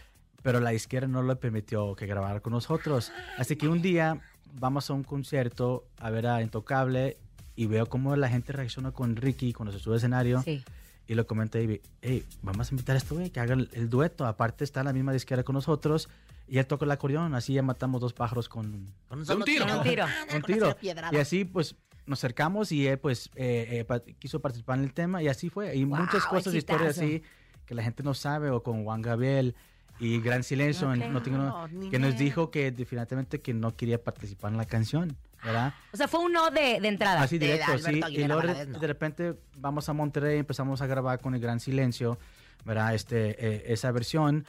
Pero 0.42 0.60
la 0.60 0.72
izquierda 0.72 1.08
no 1.08 1.22
le 1.22 1.34
permitió 1.36 1.94
que 1.96 2.06
grabara 2.06 2.40
con 2.40 2.52
nosotros. 2.52 3.10
Así 3.36 3.56
que 3.56 3.66
un 3.68 3.82
día 3.82 4.20
vamos 4.54 4.88
a 4.90 4.94
un 4.94 5.02
concierto 5.02 5.84
a 5.98 6.10
ver 6.10 6.26
a 6.28 6.40
Intocable 6.42 7.18
y 7.56 7.66
veo 7.66 7.86
cómo 7.86 8.14
la 8.16 8.28
gente 8.28 8.52
reacciona 8.52 8.92
con 8.92 9.16
Ricky 9.16 9.52
cuando 9.52 9.72
se 9.72 9.78
sube 9.80 9.94
al 9.94 9.98
escenario. 9.98 10.42
Sí. 10.42 10.62
Y 11.08 11.14
lo 11.14 11.26
comenta 11.26 11.60
Ivy, 11.60 11.80
hey, 12.02 12.24
vamos 12.42 12.68
a 12.70 12.74
invitar 12.74 12.96
a 12.96 12.98
este 12.98 13.14
güey 13.14 13.30
que 13.30 13.38
haga 13.40 13.54
el, 13.54 13.68
el 13.72 13.88
dueto. 13.88 14.26
Aparte 14.26 14.64
está 14.64 14.80
en 14.80 14.86
la 14.86 14.92
misma 14.92 15.12
disquera 15.12 15.44
con 15.44 15.54
nosotros 15.54 16.08
y 16.48 16.58
él 16.58 16.66
toca 16.66 16.84
el 16.84 16.90
acordeón. 16.90 17.34
Así 17.34 17.52
ya 17.54 17.62
matamos 17.62 18.00
dos 18.00 18.12
pájaros 18.12 18.48
con 18.48 18.92
Con 19.08 19.20
un 19.20 19.44
tiro. 19.44 19.66
solo 19.68 19.78
Un 19.78 19.82
tiro. 19.84 20.04
Ah, 20.04 20.34
un 20.36 20.42
tiro. 20.42 20.76
Y 21.12 21.16
así 21.16 21.44
pues 21.44 21.76
nos 22.06 22.18
acercamos 22.20 22.72
y 22.72 22.86
él 22.88 22.98
pues 22.98 23.30
eh, 23.36 23.66
eh, 23.80 23.84
pa- 23.84 24.00
quiso 24.00 24.40
participar 24.40 24.78
en 24.78 24.84
el 24.84 24.94
tema 24.94 25.22
y 25.22 25.28
así 25.28 25.48
fue. 25.48 25.76
Y 25.76 25.84
Wow, 25.84 25.98
muchas 26.00 26.24
cosas, 26.26 26.54
historias 26.54 26.98
exitazo. 26.98 27.06
así 27.06 27.22
que 27.66 27.74
la 27.76 27.82
gente 27.84 28.02
no 28.02 28.14
sabe 28.14 28.50
o 28.50 28.62
con 28.64 28.82
Juan 28.84 29.00
Gabriel 29.02 29.54
y 30.00 30.20
Gran 30.20 30.42
Silencio 30.42 30.92
en 30.92 31.02
Ok. 31.02 31.08
No 31.10 31.22
Tengo- 31.22 31.38
No, 31.38 31.90
que 31.90 31.98
nos 32.00 32.18
dijo 32.18 32.50
que 32.50 32.70
definitivamente 32.72 33.40
que 33.40 33.54
no 33.54 33.76
quería 33.76 34.02
participar 34.02 34.50
en 34.52 34.58
la 34.58 34.66
canción, 34.66 35.16
¿verdad? 35.46 35.74
O 35.92 35.96
sea, 35.96 36.08
fue 36.08 36.20
un 36.20 36.32
no 36.32 36.50
de, 36.50 36.80
de 36.80 36.88
entrada. 36.88 37.22
Así 37.22 37.38
de 37.38 37.46
directo, 37.46 37.72
Alberto 37.72 38.08
sí. 38.08 38.14
Y 38.14 38.24
luego 38.24 38.42
de, 38.42 38.66
no. 38.66 38.78
de 38.78 38.86
repente 38.86 39.34
vamos 39.56 39.88
a 39.88 39.92
Monterrey, 39.92 40.38
empezamos 40.38 40.82
a 40.82 40.86
grabar 40.86 41.20
con 41.20 41.34
el 41.34 41.40
Gran 41.40 41.60
Silencio, 41.60 42.18
¿verdad? 42.64 42.94
Este, 42.94 43.30
eh, 43.38 43.64
esa 43.68 43.90
versión. 43.92 44.44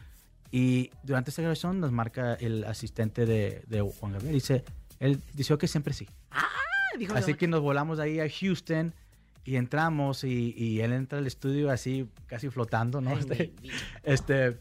Y 0.51 0.91
durante 1.03 1.29
esa 1.29 1.41
grabación 1.41 1.79
nos 1.79 1.91
marca 1.91 2.33
el 2.33 2.63
asistente 2.63 3.25
de, 3.25 3.63
de 3.67 3.81
Juan 3.81 4.13
Gabriel. 4.13 4.33
Dice, 4.33 4.63
él 4.99 5.21
dice 5.33 5.57
que 5.57 5.67
siempre 5.67 5.93
sí. 5.93 6.07
Ah, 6.31 6.47
dijo 6.97 7.15
Así 7.15 7.35
que 7.35 7.47
nos 7.47 7.61
volamos 7.61 7.99
ahí 7.99 8.19
a 8.19 8.27
Houston 8.29 8.93
y 9.43 9.55
entramos 9.55 10.23
y, 10.23 10.53
y 10.57 10.81
él 10.81 10.93
entra 10.93 11.19
al 11.19 11.27
estudio 11.27 11.69
así 11.69 12.09
casi 12.25 12.49
flotando, 12.49 13.01
¿no? 13.01 13.11
Ay, 13.11 13.19
Este, 13.19 13.53
este, 14.03 14.59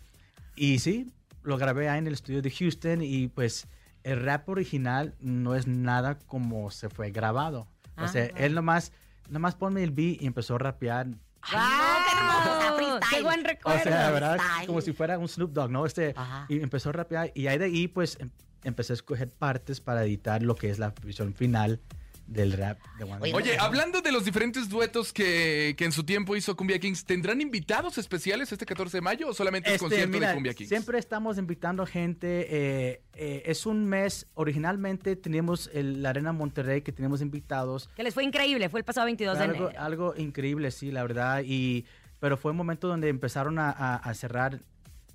y 0.55 0.79
sí, 0.79 1.11
lo 1.42 1.57
grabé 1.57 1.88
ahí 1.88 1.99
en 1.99 2.07
el 2.07 2.12
estudio 2.14 2.42
de 2.42 2.51
Houston 2.51 3.03
y 3.03 3.29
pues 3.29 3.66
el 4.07 4.23
rap 4.25 4.49
original 4.49 5.14
no 5.21 5.55
es 5.55 5.66
nada 5.66 6.19
como 6.27 6.71
se 6.71 6.88
fue 6.88 7.11
grabado. 7.11 7.66
O 7.99 8.07
sea, 8.09 8.25
Ah. 8.35 8.38
él 8.38 8.55
nomás, 8.55 8.92
nomás 9.29 9.55
ponme 9.55 9.83
el 9.83 9.90
beat 9.90 10.23
y 10.23 10.27
empezó 10.27 10.55
a 10.55 10.59
rapear. 10.59 11.07
Ay, 11.42 11.57
no, 11.57 12.59
qué 12.61 12.66
o 12.66 12.69
¡Wow! 12.71 12.77
freestyle. 12.77 13.11
¡Qué 13.11 13.23
buen 13.23 13.40
O 13.40 13.49
recuerdo! 13.49 13.83
sea, 13.83 14.11
¿verdad? 14.11 14.37
freestyle. 14.38 14.66
Como 14.66 14.81
si 14.81 14.92
fuera 14.92 15.19
un 15.19 15.29
Snoop 15.29 15.53
Dogg, 15.53 15.71
¿no? 15.71 15.87
Este, 15.87 16.12
Ajá. 16.16 16.47
y 16.49 16.61
empezó 16.61 16.90
a 16.90 16.92
rapear 16.92 17.33
y 17.35 17.47
ahí 17.47 17.59
de 17.59 17.64
ahí 17.66 17.88
pues 17.88 18.16
em- 18.21 18.31
empecé 18.64 18.92
a 18.92 18.95
escoger 18.95 19.31
partes 19.31 19.81
para 19.81 20.05
editar 20.05 20.42
lo 20.42 20.55
que 20.57 20.71
es 20.71 20.79
la 20.79 20.92
versión 21.03 21.35
final 21.35 21.81
del 22.27 22.53
rap 22.55 22.79
de 22.99 23.05
Juan 23.05 23.23
Oye. 23.23 23.35
Oye, 23.35 23.57
hablando 23.59 24.01
de 24.03 24.11
los 24.11 24.25
diferentes 24.25 24.69
duetos 24.69 25.12
que, 25.12 25.75
que 25.79 25.85
en 25.85 25.93
su 25.93 26.03
tiempo 26.05 26.35
hizo 26.35 26.57
Cumbia 26.57 26.79
Kings, 26.81 27.05
¿tendrán 27.05 27.41
invitados 27.41 27.99
especiales 27.99 28.51
este 28.51 28.67
14 28.67 28.97
de 28.97 29.01
mayo 29.01 29.29
o 29.29 29.33
solamente 29.35 29.69
es 29.69 29.75
Este, 29.77 29.85
concierto 29.87 30.12
mira, 30.12 30.29
de 30.31 30.35
Cumbia 30.35 30.55
Kings? 30.55 30.69
Siempre 30.69 30.99
estamos 30.99 31.39
invitando 31.39 31.87
gente. 31.87 32.47
eh, 32.51 33.03
eh, 33.15 33.43
es 33.47 33.65
un 33.65 33.87
mes, 33.87 34.27
originalmente 34.35 35.15
teníamos 35.17 35.71
el- 35.73 36.03
la 36.03 36.11
Arena 36.11 36.33
Monterrey 36.33 36.83
que 36.83 36.93
teníamos 36.93 37.21
invitados. 37.21 37.89
Que 37.97 38.03
les 38.03 38.12
fue 38.12 38.25
increíble, 38.25 38.69
fue 38.69 38.81
el 38.81 38.85
pasado 38.85 39.05
22 39.07 39.39
de 39.39 39.45
Algo, 39.45 39.69
enero. 39.69 39.81
algo 39.81 40.15
increíble, 40.17 40.71
sí, 40.73 40.91
la 40.91 41.03
verdad. 41.03 41.43
Y, 41.47 41.85
pero 42.19 42.37
fue 42.37 42.51
un 42.51 42.57
momento 42.57 42.89
donde 42.89 43.09
empezaron 43.09 43.59
a, 43.59 43.71
a- 43.71 43.97
a 43.97 44.15
cerrar 44.15 44.61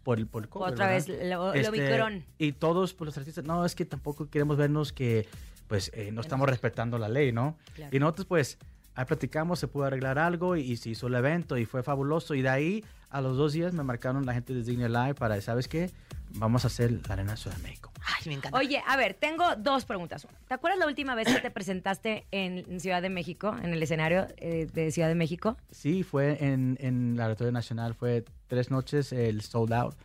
por 0.04 0.18
el, 0.18 0.28
por 0.28 0.44
el 0.44 0.50
Otra 0.52 0.88
¿verdad? 0.88 1.08
vez, 1.08 1.08
lo, 1.30 1.48
lo 1.48 1.54
Este. 1.54 2.24
Y 2.40 2.54
todos 2.54 2.94
pues, 2.94 3.08
los 3.08 3.18
artistas, 3.18 3.44
no, 3.44 3.66
es 3.66 3.76
que 3.76 3.86
tampoco 3.86 4.30
queremos 4.30 4.58
vernos 4.58 4.92
que 4.94 5.28
pues 5.72 5.90
eh, 5.94 6.12
no 6.12 6.20
estamos 6.20 6.50
respetando 6.50 6.98
la 6.98 7.08
ley, 7.08 7.32
¿no? 7.32 7.58
Claro. 7.76 7.96
Y 7.96 8.00
nosotros 8.00 8.26
pues 8.28 8.58
ahí 8.94 9.06
platicamos, 9.06 9.58
se 9.58 9.70
pudo 9.70 9.86
arreglar 9.86 10.20
algo 10.20 10.58
y, 10.58 10.70
y 10.70 10.76
se 10.76 10.90
hizo 10.90 11.08
el 11.08 11.16
evento 11.16 11.58
y 11.58 11.66
fue 11.66 11.82
fabuloso. 11.82 12.36
Y 12.36 12.42
de 12.42 12.50
ahí 12.50 12.86
a 13.10 13.22
los 13.22 13.38
dos 13.38 13.54
días 13.54 13.72
me 13.72 13.82
marcaron 13.82 14.26
la 14.26 14.34
gente 14.34 14.54
de 14.54 14.64
Disney 14.64 14.90
Live 14.90 15.14
para, 15.14 15.40
¿sabes 15.40 15.70
qué? 15.70 15.90
Vamos 16.32 16.66
a 16.66 16.68
hacer 16.68 16.92
la 17.08 17.14
Arena 17.14 17.38
Ciudad 17.38 17.56
de 17.56 17.64
México. 17.64 17.90
Ay, 18.06 18.24
me 18.26 18.34
encanta. 18.34 18.58
Oye, 18.58 18.84
a 18.86 18.98
ver, 18.98 19.14
tengo 19.14 19.46
dos 19.56 19.86
preguntas. 19.86 20.28
¿Te 20.50 20.54
acuerdas 20.54 20.78
la 20.78 20.88
última 20.88 21.16
vez 21.16 21.34
que 21.34 21.40
te 21.40 21.52
presentaste 21.52 22.26
en 22.32 22.66
en 22.70 22.82
Ciudad 22.82 23.02
de 23.02 23.10
México, 23.10 23.56
en 23.64 23.72
el 23.72 23.82
escenario 23.82 24.28
eh, 24.36 24.68
de 24.74 24.92
Ciudad 24.92 25.08
de 25.08 25.16
México? 25.16 25.56
Sí, 25.72 26.04
fue 26.04 26.38
en, 26.44 26.78
en 26.82 27.16
la 27.16 27.28
Auditorio 27.28 27.54
Nacional, 27.54 27.94
fue 27.96 28.26
tres 28.48 28.72
noches 28.72 29.14
el 29.14 29.40
sold 29.40 29.72
out. 29.72 29.96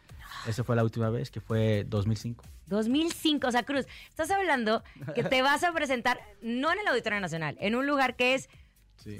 Esa 0.46 0.62
fue 0.62 0.76
la 0.76 0.84
última 0.84 1.10
vez, 1.10 1.32
que 1.32 1.40
fue 1.40 1.84
2005. 1.88 2.44
2005, 2.66 3.46
o 3.46 3.50
sea, 3.50 3.62
Cruz, 3.62 3.86
estás 4.08 4.30
hablando 4.30 4.82
que 5.14 5.22
te 5.22 5.42
vas 5.42 5.64
a 5.64 5.72
presentar 5.72 6.20
no 6.42 6.72
en 6.72 6.80
el 6.80 6.88
Auditorio 6.88 7.20
Nacional, 7.20 7.56
en 7.60 7.74
un 7.74 7.86
lugar 7.86 8.16
que 8.16 8.34
es, 8.34 8.48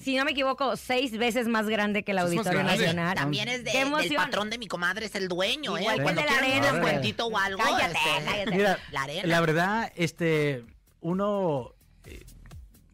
si 0.01 0.17
no 0.17 0.25
me 0.25 0.33
equivoco, 0.33 0.77
seis 0.77 1.17
veces 1.17 1.47
más 1.49 1.69
grande 1.69 2.03
que 2.03 2.13
el 2.13 2.19
Auditorio. 2.19 2.63
Nacional. 2.63 3.15
También 3.15 3.49
es 3.49 3.63
de, 3.63 3.71
¡Qué 3.71 3.85
del 3.85 4.15
patrón 4.17 4.51
de 4.51 4.59
mi 4.59 4.67
comadre, 4.67 5.07
es 5.07 5.15
el 5.15 5.29
dueño, 5.29 5.79
Igual 5.79 5.95
¿eh? 5.95 5.99
que 5.99 6.03
Cuando 6.03 6.21
el 6.23 6.27
de 6.27 6.33
la 6.33 6.39
arena, 6.39 6.73
un 6.73 6.81
pues. 6.81 6.93
cuentito 6.93 7.27
o 7.27 7.39
algo. 7.39 7.63
Cállate, 7.63 7.99
este, 7.99 8.25
cállate. 8.25 8.57
Mira, 8.57 8.79
La 8.91 9.03
arena. 9.03 9.27
la 9.27 9.41
verdad, 9.41 9.93
este, 9.95 10.65
uno, 11.01 11.75
eh, 12.05 12.25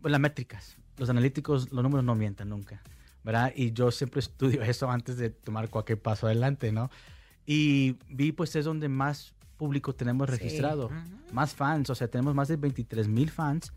las 0.02 0.20
métricas, 0.20 0.76
los 0.98 1.08
analíticos, 1.08 1.72
los 1.72 1.82
números 1.82 2.04
no 2.04 2.14
mientan 2.14 2.50
nunca, 2.50 2.82
¿verdad? 3.22 3.52
Y 3.54 3.72
yo 3.72 3.90
siempre 3.90 4.20
estudio 4.20 4.62
eso 4.62 4.90
antes 4.90 5.16
de 5.16 5.30
tomar 5.30 5.70
cualquier 5.70 6.00
paso 6.00 6.26
adelante, 6.26 6.72
¿no? 6.72 6.90
Y 7.46 7.96
vi, 8.08 8.32
pues, 8.32 8.54
es 8.54 8.64
donde 8.66 8.88
más 8.88 9.34
público 9.62 9.94
tenemos 9.94 10.29
registrado, 10.29 10.90
más 11.31 11.55
fans, 11.55 11.88
o 11.88 11.94
sea, 11.94 12.09
tenemos 12.09 12.35
más 12.35 12.48
de 12.48 12.57
23 12.57 13.07
mil 13.07 13.31
fans 13.31 13.72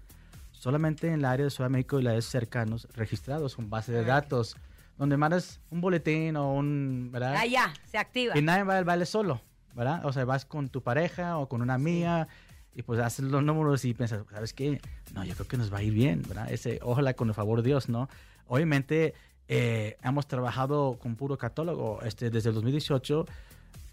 solamente 0.52 1.10
en 1.10 1.13
el 1.13 1.26
área 1.26 1.43
de 1.43 1.52
Ciudad 1.52 1.69
de 1.69 1.74
México 1.74 2.00
y 2.00 2.04
las 2.04 2.26
cercanos 2.26 2.88
registrados 2.95 3.56
con 3.56 3.69
base 3.69 3.91
de 3.91 4.04
datos. 4.04 4.58
donde 4.98 5.15
mandas 5.15 5.60
un 5.69 5.82
boletín 5.82 6.38
o 6.38 6.54
un, 6.54 7.10
¿verdad? 7.12 7.36
Ah, 7.38 7.45
ya, 7.45 7.71
se 7.91 8.00
activa. 8.00 8.36
Y 8.36 8.41
nadie 8.41 8.63
va 8.63 8.80
al 8.80 8.86
baile 8.86 9.06
solo, 9.06 9.41
¿verdad? 9.76 10.04
O 10.06 10.12
sea, 10.12 10.26
vas 10.26 10.43
con 10.45 10.69
tu 10.69 10.82
pareja 10.82 11.38
o 11.38 11.48
con 11.48 11.62
una 11.62 11.76
amiga 11.76 12.28
y 12.74 12.82
pues 12.82 13.00
haces 13.00 13.26
los 13.26 13.43
números 13.43 13.86
y 13.86 13.93
piensas, 13.93 14.24
¿sabes 14.32 14.54
qué? 14.54 14.82
No, 15.13 15.24
yo 15.24 15.36
creo 15.36 15.48
que 15.48 15.58
nos 15.58 15.71
va 15.71 15.78
a 15.80 15.84
ir 15.84 15.93
bien, 15.93 16.24
¿verdad? 16.28 16.52
Ese, 16.52 16.80
ojalá 16.82 17.13
con 17.13 17.28
el 17.28 17.36
favor 17.36 17.62
de 17.62 17.67
Dios, 17.69 17.89
¿no? 17.89 18.10
Obviamente, 18.48 19.13
eh, 19.48 19.98
hemos 20.02 20.26
trabajado 20.26 20.98
con 21.00 21.15
puro 21.15 21.38
catálogo 21.38 22.00
este, 22.02 22.32
desde 22.32 22.50
el 22.50 22.56
2018, 22.56 23.28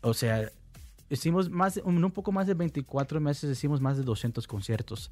o 0.00 0.14
sea, 0.14 0.50
hicimos 1.14 1.50
más, 1.50 1.76
en 1.76 2.04
un 2.04 2.10
poco 2.10 2.32
más 2.32 2.46
de 2.46 2.54
24 2.54 3.20
meses, 3.20 3.50
hicimos 3.50 3.80
más 3.80 3.96
de 3.96 4.02
200 4.02 4.46
conciertos 4.46 5.10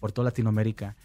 por 0.00 0.12
toda 0.12 0.26
Latinoamérica 0.26 0.96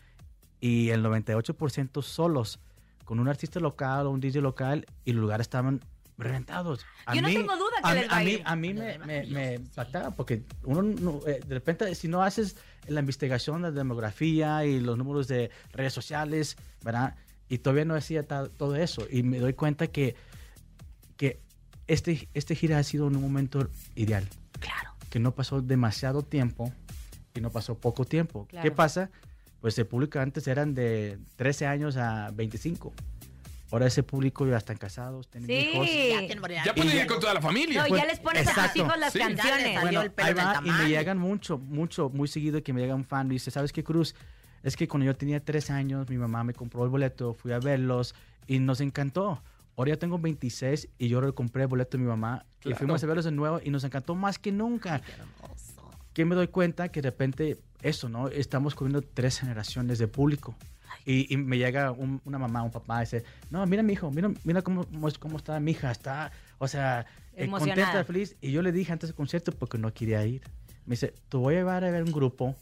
y 0.60 0.90
el 0.90 1.04
98% 1.04 2.02
solos, 2.02 2.60
con 3.06 3.20
un 3.20 3.28
artista 3.28 3.60
local 3.60 4.08
o 4.08 4.12
un 4.12 4.20
DJ 4.20 4.42
local 4.42 4.86
y 5.06 5.14
los 5.14 5.22
lugares 5.22 5.46
estaban 5.46 5.82
reventados. 6.18 6.84
A 7.06 7.14
Yo 7.14 7.22
no 7.22 7.28
mí- 7.28 7.36
tengo 7.36 7.56
duda 7.56 7.70
que 7.82 7.88
a 7.90 7.94
les 7.94 8.04
mí- 8.04 8.08
va 8.10 8.18
a 8.18 8.24
mí, 8.24 8.42
a 8.44 8.56
mí 8.56 8.74
me, 8.74 8.98
me, 9.00 9.26
me 9.28 9.54
impactaba 9.56 10.12
porque 10.12 10.44
uno 10.64 10.82
no- 10.82 11.22
eh, 11.28 11.40
de 11.46 11.54
repente 11.54 11.94
si 11.94 12.08
no 12.08 12.24
haces 12.24 12.58
la 12.88 13.00
investigación 13.02 13.62
de 13.62 13.72
demografía 13.72 14.66
y 14.66 14.80
los 14.80 14.98
números 14.98 15.28
de 15.28 15.52
redes 15.74 15.94
sociales, 15.94 16.58
¿verdad? 16.84 17.16
Y 17.50 17.60
todavía 17.60 17.86
no 17.86 17.94
hacía 17.96 18.24
todo 18.24 18.76
eso 18.76 19.06
y 19.10 19.22
me 19.24 19.40
doy 19.40 19.54
cuenta 19.54 19.88
que 19.88 20.16
este, 21.88 22.28
este 22.34 22.56
gira 22.56 22.78
ha 22.80 22.84
sido 22.84 23.08
un 23.08 23.19
momento 23.21 23.69
ideal. 23.95 24.28
Claro. 24.60 24.91
Que 25.10 25.19
no 25.19 25.34
pasó 25.34 25.62
demasiado 25.62 26.21
tiempo 26.23 26.73
y 27.34 27.41
no 27.41 27.50
pasó 27.52 27.76
poco 27.76 28.06
tiempo. 28.06 28.45
Claro. 28.50 28.63
¿Qué 28.63 28.71
pasa? 28.71 29.10
Pues 29.62 29.78
el 29.80 29.88
público 29.88 30.19
antes 30.19 30.47
eran 30.47 30.73
de 30.76 31.17
13 31.36 31.65
años 31.67 31.97
a 31.97 32.32
25. 32.32 32.93
Ahora 33.71 33.88
ese 33.88 34.02
público 34.02 34.47
ya 34.47 34.58
están 34.58 34.78
casados, 34.78 35.28
tienen 35.30 35.47
Sí. 35.50 35.69
hijos. 35.71 35.86
Ya 35.88 36.19
tienen 36.19 36.41
variedad. 36.41 36.63
Ya 36.65 36.73
pueden 36.76 36.97
ir 36.97 37.08
con 37.08 37.19
toda 37.19 37.34
la 37.34 37.41
familia. 37.41 37.82
No, 37.82 37.88
Pues, 37.89 38.02
ya 38.02 38.08
les 38.08 38.19
pones 38.19 38.41
a 38.43 38.45
tus 38.45 38.58
exacto. 38.58 38.80
hijos 38.80 38.97
las 38.97 39.13
Sí. 39.13 39.19
Ya 39.19 39.28
canciones. 39.28 39.63
salió 39.63 39.82
Bueno, 39.82 40.02
el 40.04 40.12
pelo 40.12 40.28
ahí 40.28 40.32
en 40.34 40.39
el 40.39 40.45
va, 40.45 40.62
y 40.63 40.71
me 40.84 40.89
llegan 40.89 41.17
mucho, 41.17 41.58
mucho, 41.58 42.10
muy 42.10 42.28
seguido 42.30 42.63
que 42.63 42.71
me 42.71 42.80
llega 42.82 42.95
un 42.95 43.04
fan 43.04 43.28
y 43.28 43.32
dice, 43.32 43.52
¿sabes 43.52 43.73
qué, 43.73 43.84
Cruz? 43.84 44.15
Es 44.63 44.78
que 44.78 44.88
cuando 44.88 45.06
yo 45.06 45.15
tenía 45.15 45.43
tres 45.43 45.69
años, 45.69 46.10
mi 46.10 46.17
mamá 46.17 46.43
me 46.45 46.54
compró 46.54 46.84
el 46.86 46.89
boleto, 46.89 47.34
fui 47.34 47.52
a 47.52 47.60
verlos 47.60 48.15
y 48.47 48.60
nos 48.60 48.80
encantó. 48.80 49.41
Ahora 49.78 49.90
ya 49.92 49.98
tengo 49.98 50.18
26 50.18 50.90
y 50.98 51.08
yo 51.08 51.22
le 51.22 51.32
compré 51.34 51.62
el 51.62 51.68
boleto 51.68 51.98
a 51.98 52.00
mi 52.00 52.08
mamá 52.08 52.46
y 52.60 52.63
Claro. 52.63 52.78
fuimos 52.80 53.04
a 53.04 53.08
verlos 53.08 53.26
de 53.26 53.32
nuevo 53.32 53.62
y 53.63 53.70
nos 53.70 53.84
encantó 53.84 54.16
más 54.16 54.40
que 54.40 54.52
nunca. 54.52 55.02
Que 56.13 56.26
me 56.26 56.34
doy 56.34 56.48
cuenta 56.48 56.90
que 56.90 57.00
de 57.00 57.10
repente 57.12 57.58
eso, 57.84 58.10
¿no? 58.10 58.28
Estamos 58.28 58.74
cubriendo 58.74 59.04
tres 59.04 59.40
generaciones 59.40 60.00
de 60.00 60.08
público. 60.08 60.56
Y, 61.06 61.32
y 61.32 61.38
me 61.38 61.60
llega 61.60 61.92
un- 61.92 62.20
una 62.26 62.40
mamá, 62.40 62.63
un 62.63 62.72
papá, 62.72 62.98
y 62.98 63.06
dice, 63.06 63.24
no, 63.52 63.63
mira 63.68 63.84
mi 63.84 63.94
hijo, 63.94 64.10
mira, 64.10 64.32
mira 64.44 64.63
cómo, 64.63 64.84
cómo, 64.86 65.08
es- 65.08 65.18
cómo 65.20 65.38
está 65.38 65.60
mi 65.60 65.72
hija, 65.72 65.92
está, 65.92 66.32
o 66.58 66.68
sea, 66.68 67.06
eh, 67.34 67.44
Emocionada. 67.46 67.86
contenta, 67.86 68.04
feliz. 68.04 68.36
Y 68.42 68.52
yo 68.52 68.63
le 68.63 68.72
dije 68.72 68.92
antes 68.92 69.10
del 69.10 69.16
concierto 69.16 69.52
porque 69.52 69.78
no 69.78 69.94
quería 69.94 70.26
ir. 70.26 70.42
Me 70.88 70.94
dice, 70.94 71.13
te 71.30 71.38
voy 71.38 71.54
a 71.54 71.58
llevar 71.60 71.84
a 71.86 71.92
ver 71.92 72.04
un 72.04 72.12
grupo 72.12 72.56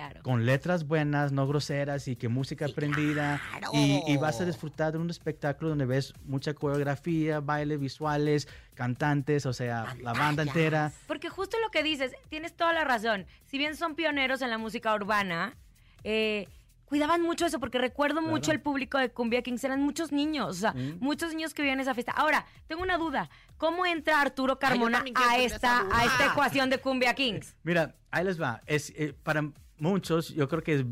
Claro. 0.00 0.22
con 0.22 0.46
letras 0.46 0.86
buenas, 0.86 1.30
no 1.32 1.46
groseras 1.46 2.08
y 2.08 2.16
que 2.16 2.28
música 2.28 2.64
aprendida. 2.66 3.40
Y, 3.72 4.02
y 4.06 4.16
vas 4.16 4.40
a 4.40 4.44
disfrutar 4.46 4.92
de 4.92 4.98
un 4.98 5.10
espectáculo 5.10 5.68
donde 5.70 5.84
ves 5.84 6.14
mucha 6.24 6.54
coreografía, 6.54 7.40
baile, 7.40 7.76
visuales, 7.76 8.48
cantantes, 8.74 9.44
o 9.46 9.52
sea, 9.52 9.94
la 10.02 10.12
banda 10.14 10.42
entera. 10.42 10.92
Porque 11.06 11.28
justo 11.28 11.58
lo 11.60 11.70
que 11.70 11.82
dices, 11.82 12.12
tienes 12.30 12.54
toda 12.56 12.72
la 12.72 12.84
razón. 12.84 13.26
Si 13.44 13.58
bien 13.58 13.76
son 13.76 13.94
pioneros 13.94 14.40
en 14.42 14.50
la 14.50 14.58
música 14.58 14.94
urbana, 14.94 15.54
eh, 16.02 16.48
cuidaban 16.86 17.22
mucho 17.22 17.46
eso, 17.46 17.60
porque 17.60 17.78
recuerdo 17.78 18.20
mucho 18.20 18.50
el 18.50 18.60
público 18.60 18.98
de 18.98 19.10
Cumbia 19.10 19.42
Kings, 19.42 19.62
eran 19.62 19.80
muchos 19.80 20.10
niños, 20.10 20.48
o 20.48 20.60
sea, 20.60 20.72
Mm. 20.72 20.96
muchos 21.00 21.32
niños 21.34 21.54
que 21.54 21.62
vivían 21.62 21.78
esa 21.78 21.94
fiesta. 21.94 22.10
Ahora, 22.12 22.46
tengo 22.66 22.82
una 22.82 22.98
duda, 22.98 23.30
¿cómo 23.58 23.86
entra 23.86 24.20
Arturo 24.20 24.58
Carmona 24.58 25.04
a 25.14 25.38
esta, 25.38 25.86
a 25.92 26.04
esta 26.04 26.26
ecuación 26.32 26.68
de 26.68 26.78
Cumbia 26.78 27.14
Kings? 27.14 27.54
Mira, 27.62 27.94
ahí 28.10 28.24
les 28.24 28.40
va. 28.42 28.60
Es, 28.66 28.90
eh, 28.96 29.14
para 29.22 29.44
muchos, 29.80 30.28
yo 30.34 30.48
creo 30.48 30.62
que 30.62 30.74
es 30.80 30.84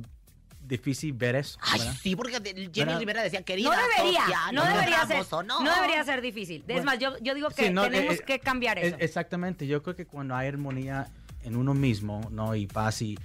difícil 0.61 1.13
ver 1.15 1.37
eso. 1.37 1.59
Ay, 1.63 1.79
¿verdad? 1.81 1.95
sí, 2.03 2.17
porque 2.17 2.35
Jenny 2.43 2.69
¿Verdad? 2.69 2.99
Rivera 2.99 3.23
decía, 3.23 3.43
querida 3.43 3.71
No 3.71 3.77
debería, 3.97 4.27
no 4.53 4.65
debería 4.65 5.07
ser, 5.07 5.17
vamos, 5.17 5.33
¿o 5.33 5.43
no? 5.43 5.63
no 5.65 5.75
debería 5.75 6.05
ser 6.05 6.21
difícil. 6.21 6.61
Es 6.63 6.67
Bueno. 6.67 6.85
más, 6.85 6.99
yo, 6.99 7.17
yo 7.21 7.35
digo 7.35 7.49
que 7.49 7.67
Sí, 7.69 7.71
no, 7.73 7.83
tenemos 7.89 8.17
eh, 8.17 8.25
que 8.27 8.39
cambiar 8.41 8.79
eh, 8.79 8.89
eso. 8.89 8.97
Exactamente, 8.99 9.67
yo 9.67 9.83
creo 9.83 9.97
que 9.97 10.07
cuando 10.07 10.35
hay 10.37 10.49
armonía 10.49 11.09
en 11.43 11.57
uno 11.57 11.73
mismo, 11.75 12.29
¿no? 12.31 12.55
Y 12.55 12.67
paz 12.67 13.01
y, 13.01 13.19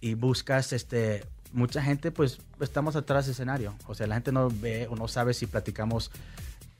y 0.00 0.14
buscas, 0.14 0.72
este, 0.72 1.24
mucha 1.52 1.82
gente, 1.82 2.12
pues, 2.12 2.38
estamos 2.60 2.94
atrás 2.94 3.26
del 3.26 3.32
escenario. 3.32 3.74
O 3.86 3.94
sea, 3.94 4.06
la 4.06 4.14
gente 4.14 4.30
no 4.30 4.48
ve 4.48 4.86
o 4.88 4.94
no 4.94 5.08
sabe 5.08 5.34
si 5.34 5.46
platicamos 5.46 6.10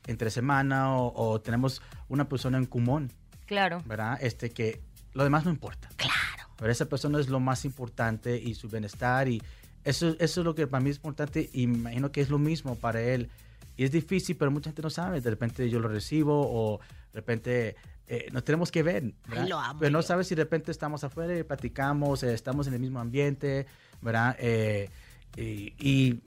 entre 0.07 0.31
semana 0.31 0.95
o, 0.97 1.13
o 1.17 1.41
tenemos 1.41 1.83
una 2.09 2.29
persona 2.29 2.59
en 2.59 2.67
común, 2.67 3.11
Claro. 3.47 3.83
¿verdad? 3.87 4.19
Este, 4.21 4.51
que 4.51 4.81
lo 5.15 5.25
demás 5.25 5.45
no 5.45 5.51
importa. 5.51 5.89
Claro. 5.97 6.16
Pero 6.57 6.73
esa 6.73 6.87
persona 6.87 7.21
es 7.21 7.29
lo 7.29 7.41
más 7.41 7.65
importante 7.65 8.37
y 8.37 8.55
su 8.55 8.69
bienestar 8.69 9.29
y 9.29 9.43
eso, 9.85 10.17
eso 10.19 10.41
es 10.41 10.45
lo 10.45 10.55
que 10.55 10.67
para 10.67 10.83
mí 10.83 10.91
es 10.91 10.97
importante 10.97 11.49
y 11.53 11.67
me 11.67 11.77
imagino 11.77 12.11
que 12.11 12.21
es 12.21 12.31
lo 12.31 12.39
mismo 12.39 12.77
para 12.77 13.01
él. 13.01 13.31
Y 13.77 13.85
es 13.85 13.93
difícil, 13.93 14.37
pero 14.37 14.51
mucha 14.51 14.71
gente 14.71 14.83
no 14.83 14.91
sabe. 14.91 15.21
De 15.21 15.31
repente 15.31 15.69
yo 15.69 15.79
lo 15.81 15.89
recibo 15.89 16.49
o 16.49 16.81
de 17.13 17.21
repente 17.21 17.77
eh, 18.09 18.29
nos 18.33 18.43
tenemos 18.43 18.73
que 18.73 18.83
ver. 18.83 19.13
¿verdad? 19.29 19.49
lo 19.49 19.59
amo 19.59 19.79
pero 19.81 19.91
no 19.91 20.03
sabes 20.03 20.27
si 20.27 20.35
de 20.35 20.43
repente 20.43 20.73
estamos 20.73 21.05
afuera 21.05 21.39
y 21.39 21.43
platicamos, 21.43 22.23
eh, 22.23 22.33
estamos 22.33 22.67
en 22.67 22.75
el 22.75 22.81
mismo 22.81 23.01
ambiente, 23.01 23.67
¿verdad? 24.01 24.37
Eh, 24.39 24.89
y, 25.37 25.75
y 25.79 26.21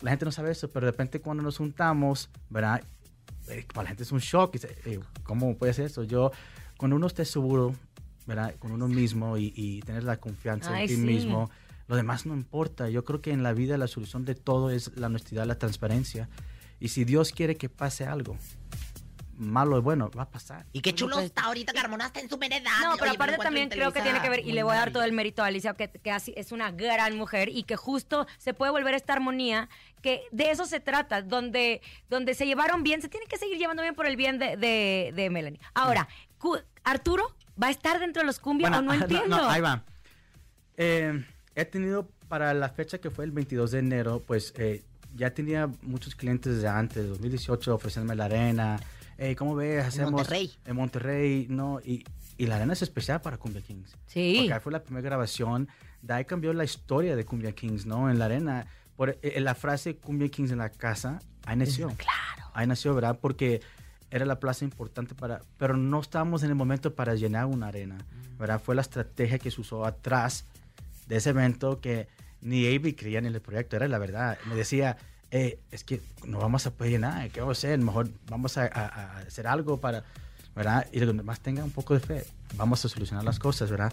la 0.00 0.10
gente 0.10 0.24
no 0.24 0.32
sabe 0.32 0.52
eso, 0.52 0.70
pero 0.70 0.86
de 0.86 0.92
repente 0.92 1.20
cuando 1.20 1.42
nos 1.42 1.58
juntamos, 1.58 2.30
¿verdad? 2.50 2.82
Eh, 3.48 3.66
para 3.72 3.84
la 3.84 3.88
gente 3.88 4.02
es 4.02 4.12
un 4.12 4.20
shock. 4.20 4.56
¿Cómo 5.22 5.56
puede 5.56 5.72
ser 5.74 5.86
eso? 5.86 6.04
Yo, 6.04 6.32
cuando 6.76 6.96
uno 6.96 7.06
esté 7.06 7.24
seguro, 7.24 7.74
¿verdad? 8.26 8.54
Con 8.58 8.72
uno 8.72 8.88
mismo 8.88 9.36
y, 9.36 9.52
y 9.56 9.80
tener 9.82 10.04
la 10.04 10.16
confianza 10.18 10.74
Ay, 10.74 10.82
en 10.82 10.88
ti 10.88 10.94
sí. 10.96 11.00
mismo, 11.00 11.50
lo 11.88 11.96
demás 11.96 12.26
no 12.26 12.34
importa. 12.34 12.88
Yo 12.88 13.04
creo 13.04 13.20
que 13.20 13.32
en 13.32 13.42
la 13.42 13.52
vida 13.52 13.76
la 13.78 13.88
solución 13.88 14.24
de 14.24 14.34
todo 14.34 14.70
es 14.70 14.96
la 14.96 15.06
honestidad, 15.08 15.46
la 15.46 15.58
transparencia. 15.58 16.28
Y 16.80 16.88
si 16.88 17.04
Dios 17.04 17.30
quiere 17.32 17.56
que 17.56 17.68
pase 17.68 18.06
algo, 18.06 18.36
malo 19.36 19.76
o 19.76 19.82
bueno, 19.82 20.10
va 20.16 20.22
a 20.24 20.30
pasar. 20.30 20.66
Y 20.72 20.80
qué 20.82 20.94
chulo 20.94 21.18
está 21.18 21.42
ahorita, 21.44 21.72
Carmona 21.72 22.06
está 22.06 22.20
en 22.20 22.28
su 22.28 22.38
meredad. 22.38 22.70
No, 22.82 22.92
pero 22.96 23.10
Oye, 23.10 23.16
aparte 23.16 23.36
también 23.38 23.68
creo 23.70 23.92
que 23.92 24.00
tiene 24.02 24.20
que 24.20 24.28
ver, 24.28 24.40
y 24.40 24.52
le 24.52 24.62
voy 24.62 24.72
a 24.74 24.76
dar 24.76 24.92
todo 24.92 25.02
el 25.02 25.12
mérito 25.12 25.42
a 25.42 25.46
Alicia, 25.46 25.74
que, 25.74 25.88
que 25.88 26.10
así- 26.12 26.34
es 26.36 26.52
una 26.52 26.70
gran 26.70 27.16
mujer 27.16 27.48
y 27.48 27.62
que 27.64 27.76
justo 27.76 28.26
se 28.38 28.54
puede 28.54 28.70
volver 28.72 28.94
esta 28.94 29.14
armonía, 29.14 29.68
que 30.00 30.22
de 30.32 30.50
eso 30.50 30.64
se 30.66 30.80
trata, 30.80 31.22
donde, 31.22 31.80
donde 32.08 32.34
se 32.34 32.46
llevaron 32.46 32.82
bien, 32.82 33.00
se 33.02 33.08
tiene 33.08 33.26
que 33.26 33.38
seguir 33.38 33.58
llevando 33.58 33.82
bien 33.82 33.94
por 33.94 34.06
el 34.06 34.16
bien 34.16 34.38
de, 34.38 34.56
de, 34.56 35.12
de 35.14 35.30
Melanie. 35.30 35.60
Ahora, 35.74 36.08
Arturo, 36.84 37.34
¿va 37.62 37.68
a 37.68 37.70
estar 37.70 38.00
dentro 38.00 38.22
de 38.22 38.26
los 38.26 38.38
cumbia 38.38 38.68
o 38.76 38.82
no 38.82 38.92
entiendo? 38.92 39.36
ahí 39.48 39.60
va. 39.60 39.84
Eh, 40.76 41.24
he 41.54 41.64
tenido 41.64 42.08
para 42.28 42.54
la 42.54 42.68
fecha 42.70 42.98
que 42.98 43.10
fue 43.10 43.24
el 43.24 43.30
22 43.30 43.72
de 43.72 43.78
enero, 43.78 44.22
pues 44.26 44.54
eh, 44.56 44.82
ya 45.14 45.34
tenía 45.34 45.70
muchos 45.82 46.14
clientes 46.14 46.62
de 46.62 46.68
antes, 46.68 47.08
2018, 47.08 47.74
ofreciéndome 47.74 48.16
la 48.16 48.24
arena. 48.24 48.80
Hey, 49.18 49.34
¿Cómo 49.34 49.54
ves? 49.54 49.84
Hacemos 49.84 50.12
Monterrey. 50.12 50.50
En 50.64 50.76
Monterrey, 50.76 51.46
¿no? 51.48 51.80
Y, 51.84 52.04
y 52.38 52.46
la 52.46 52.56
arena 52.56 52.72
es 52.72 52.82
especial 52.82 53.20
para 53.20 53.36
Cumbia 53.36 53.60
Kings. 53.60 53.96
Sí. 54.06 54.36
Porque 54.38 54.54
ahí 54.54 54.60
fue 54.60 54.72
la 54.72 54.82
primera 54.82 55.04
grabación. 55.04 55.68
De 56.00 56.14
ahí 56.14 56.24
cambió 56.24 56.52
la 56.52 56.64
historia 56.64 57.14
de 57.14 57.24
Cumbia 57.24 57.52
Kings, 57.52 57.86
¿no? 57.86 58.10
En 58.10 58.18
la 58.18 58.24
arena. 58.24 58.66
Por 58.96 59.18
eh, 59.22 59.40
la 59.40 59.54
frase 59.54 59.96
Cumbia 59.96 60.28
Kings 60.28 60.50
en 60.50 60.58
la 60.58 60.70
casa, 60.70 61.20
ahí 61.44 61.56
nació. 61.56 61.88
Claro. 61.96 62.50
Ahí 62.54 62.66
nació, 62.66 62.94
¿verdad? 62.94 63.18
Porque 63.20 63.60
era 64.12 64.24
la 64.26 64.38
plaza 64.38 64.64
importante 64.64 65.14
para... 65.16 65.40
Pero 65.58 65.76
no 65.76 66.00
estábamos 66.00 66.42
en 66.44 66.50
el 66.50 66.54
momento 66.54 66.94
para 66.94 67.14
llenar 67.14 67.46
una 67.46 67.68
arena, 67.68 67.98
¿verdad? 68.38 68.60
Fue 68.62 68.74
la 68.74 68.82
estrategia 68.82 69.38
que 69.38 69.50
se 69.50 69.60
usó 69.60 69.84
atrás 69.86 70.44
de 71.08 71.16
ese 71.16 71.30
evento 71.30 71.80
que 71.80 72.06
ni 72.42 72.66
Avi 72.66 72.92
creía 72.92 73.18
en 73.18 73.26
el 73.26 73.40
proyecto, 73.40 73.74
era 73.76 73.88
la 73.88 73.98
verdad. 73.98 74.36
Me 74.48 74.54
decía, 74.54 74.96
"Eh, 75.30 75.58
es 75.70 75.82
que 75.82 76.00
no 76.26 76.38
vamos 76.38 76.66
a 76.66 76.70
poder 76.72 76.92
llenar, 76.92 77.30
¿qué 77.30 77.40
vamos 77.40 77.56
a 77.56 77.60
hacer? 77.66 77.78
Mejor 77.78 78.10
vamos 78.28 78.58
a, 78.58 78.64
a- 78.64 78.66
a 78.86 79.18
hacer 79.20 79.46
algo 79.46 79.80
para, 79.80 80.04
¿verdad? 80.54 80.86
Y 80.92 81.00
lo 81.00 81.14
más 81.24 81.40
tenga 81.40 81.64
un 81.64 81.70
poco 81.70 81.94
de 81.94 82.00
fe, 82.00 82.24
vamos 82.56 82.84
a 82.84 82.88
solucionar 82.90 83.24
las 83.24 83.38
cosas, 83.38 83.70
¿verdad? 83.70 83.92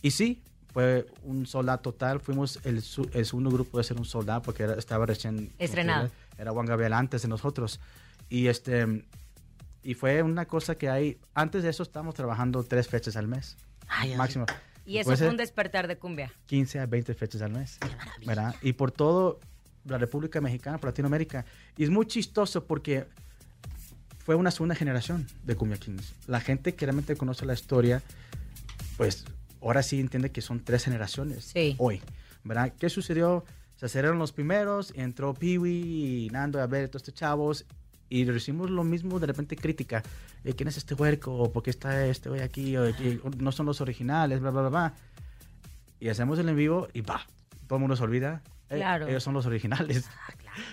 Y 0.00 0.12
sí, 0.12 0.40
fue 0.72 1.06
un 1.24 1.46
soldado 1.46 1.80
total, 1.80 2.20
fuimos 2.20 2.60
el, 2.64 2.76
el 3.14 3.26
segundo 3.26 3.50
grupo 3.50 3.78
de 3.78 3.84
ser 3.84 3.96
un 3.96 4.04
soldado 4.04 4.42
porque 4.42 4.62
era- 4.62 4.74
estaba 4.74 5.06
recién... 5.06 5.50
Estrenado. 5.58 6.08
Era 6.38 6.52
Juan 6.52 6.66
Gabriel 6.66 6.92
antes 6.92 7.22
de 7.22 7.28
nosotros. 7.28 7.80
Y 8.28 8.46
este... 8.46 9.04
Y 9.82 9.94
fue 9.94 10.22
una 10.22 10.46
cosa 10.46 10.76
que 10.76 10.88
hay, 10.90 11.18
antes 11.34 11.62
de 11.62 11.70
eso 11.70 11.82
estábamos 11.82 12.14
trabajando 12.14 12.62
tres 12.64 12.88
fechas 12.88 13.16
al 13.16 13.26
mes, 13.28 13.56
Ay, 13.88 14.14
máximo. 14.16 14.44
y 14.84 14.98
eso 14.98 15.16
fue 15.16 15.28
un 15.28 15.36
despertar 15.36 15.88
de 15.88 15.96
cumbia. 15.96 16.30
15 16.46 16.80
a 16.80 16.86
20 16.86 17.14
fechas 17.14 17.40
al 17.42 17.52
mes, 17.52 17.78
¿verdad? 18.26 18.54
Y 18.62 18.74
por 18.74 18.90
todo 18.92 19.40
la 19.86 19.96
República 19.96 20.40
Mexicana, 20.42 20.76
por 20.78 20.90
Latinoamérica. 20.90 21.46
Y 21.78 21.84
es 21.84 21.90
muy 21.90 22.06
chistoso 22.06 22.66
porque 22.66 23.06
fue 24.18 24.34
una 24.34 24.50
segunda 24.50 24.74
generación 24.74 25.26
de 25.44 25.56
Cumbia 25.56 25.78
Kings. 25.78 26.12
La 26.26 26.40
gente 26.40 26.74
que 26.74 26.84
realmente 26.84 27.16
conoce 27.16 27.46
la 27.46 27.54
historia, 27.54 28.02
pues 28.98 29.24
ahora 29.62 29.82
sí 29.82 29.98
entiende 29.98 30.30
que 30.30 30.42
son 30.42 30.60
tres 30.62 30.84
generaciones 30.84 31.46
Sí. 31.46 31.74
hoy, 31.78 32.02
¿verdad? 32.44 32.72
¿Qué 32.78 32.90
sucedió? 32.90 33.44
Se 33.76 33.86
aceleraron 33.86 34.18
los 34.18 34.32
primeros, 34.32 34.92
entró 34.94 35.32
Peewee 35.32 36.26
y 36.26 36.28
Nando 36.30 36.60
a 36.60 36.66
ver 36.66 36.88
todos 36.90 37.00
estos 37.02 37.14
chavos 37.14 37.64
y 38.10 38.24
recibimos 38.26 38.68
lo 38.68 38.84
mismo 38.84 39.18
de 39.18 39.26
repente 39.28 39.56
crítica. 39.56 40.02
eh, 40.44 40.52
¿Quién 40.52 40.68
es 40.68 40.76
este 40.76 40.94
huerco? 40.94 41.32
¿O 41.34 41.50
por 41.52 41.62
qué 41.62 41.70
está 41.70 42.04
este 42.06 42.28
güey 42.28 42.42
aquí? 42.42 42.76
O, 42.76 42.94
que 42.94 43.20
no 43.38 43.52
son 43.52 43.64
los 43.66 43.80
originales, 43.80 44.40
bla, 44.40 44.50
bla, 44.50 44.60
bla, 44.62 44.68
bla. 44.70 44.94
Y 46.00 46.08
hacemos 46.08 46.38
el 46.38 46.48
en 46.48 46.56
vivo 46.56 46.88
y 46.92 47.00
va, 47.02 47.24
todo 47.66 47.76
el 47.76 47.80
mundo 47.80 47.96
se 47.96 48.02
olvida. 48.02 48.42
eh, 48.68 48.76
Claro. 48.76 49.06
ellos 49.08 49.22
son 49.22 49.34
los 49.34 49.46
originales, 49.46 50.08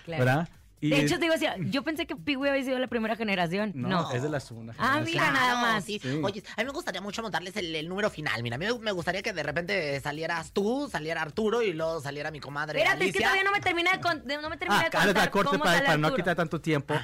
Claro. 0.05 0.25
¿verdad? 0.25 0.49
Y 0.79 0.91
De 0.91 1.01
hecho, 1.01 1.15
te 1.15 1.21
digo, 1.21 1.33
así, 1.33 1.47
yo 1.71 1.81
pensé 1.83 2.05
que 2.05 2.15
Pee-Wee 2.15 2.49
había 2.51 2.63
sido 2.63 2.77
la 2.77 2.85
primera 2.85 3.15
generación. 3.15 3.71
no, 3.73 3.88
No. 3.89 4.11
es 4.11 4.21
de 4.21 4.29
la 4.29 4.39
segunda 4.39 4.75
Ah, 4.77 4.99
generación. 4.99 5.05
mira, 5.05 5.31
nada 5.31 5.59
más. 5.59 5.83
Sí. 5.83 5.97
Sí. 5.99 6.19
Oye, 6.23 6.43
a 6.55 6.61
mí 6.61 6.65
me 6.65 6.71
gustaría 6.71 7.01
mucho 7.01 7.23
montarles 7.23 7.57
el, 7.57 7.73
el 7.75 7.89
número 7.89 8.11
final. 8.11 8.43
Mira, 8.43 8.57
a 8.57 8.59
mí 8.59 8.65
me- 8.81 8.91
gustaría 8.91 9.23
que 9.23 9.33
de 9.33 9.41
repente 9.41 9.99
salieras 10.01 10.51
tú, 10.51 10.88
saliera 10.91 11.23
Arturo 11.23 11.63
y 11.63 11.73
luego 11.73 11.99
saliera 11.99 12.29
mi 12.29 12.39
comadre 12.39 12.77
Espérate, 12.81 13.05
es 13.07 13.11
que 13.11 13.17
Alicia. 13.17 13.25
todavía 13.27 13.43
no 13.43 13.51
me 13.53 13.59
termina 13.61 13.91
de, 13.91 14.01
con- 14.01 14.23
de- 14.27 14.38
no 14.39 14.49
me 14.51 14.57
termina 14.57 14.81
Ah, 14.81 14.83
de 14.83 14.89
claro, 14.91 15.05
contar 15.07 15.25
la 15.25 15.31
corte 15.31 15.49
cómo 15.49 15.63
para, 15.63 15.75
sale 15.77 15.85
para 15.88 15.97
no 15.97 16.13
quitar 16.13 16.35
tanto 16.35 16.61
tiempo. 16.61 16.93
Y, 16.93 16.97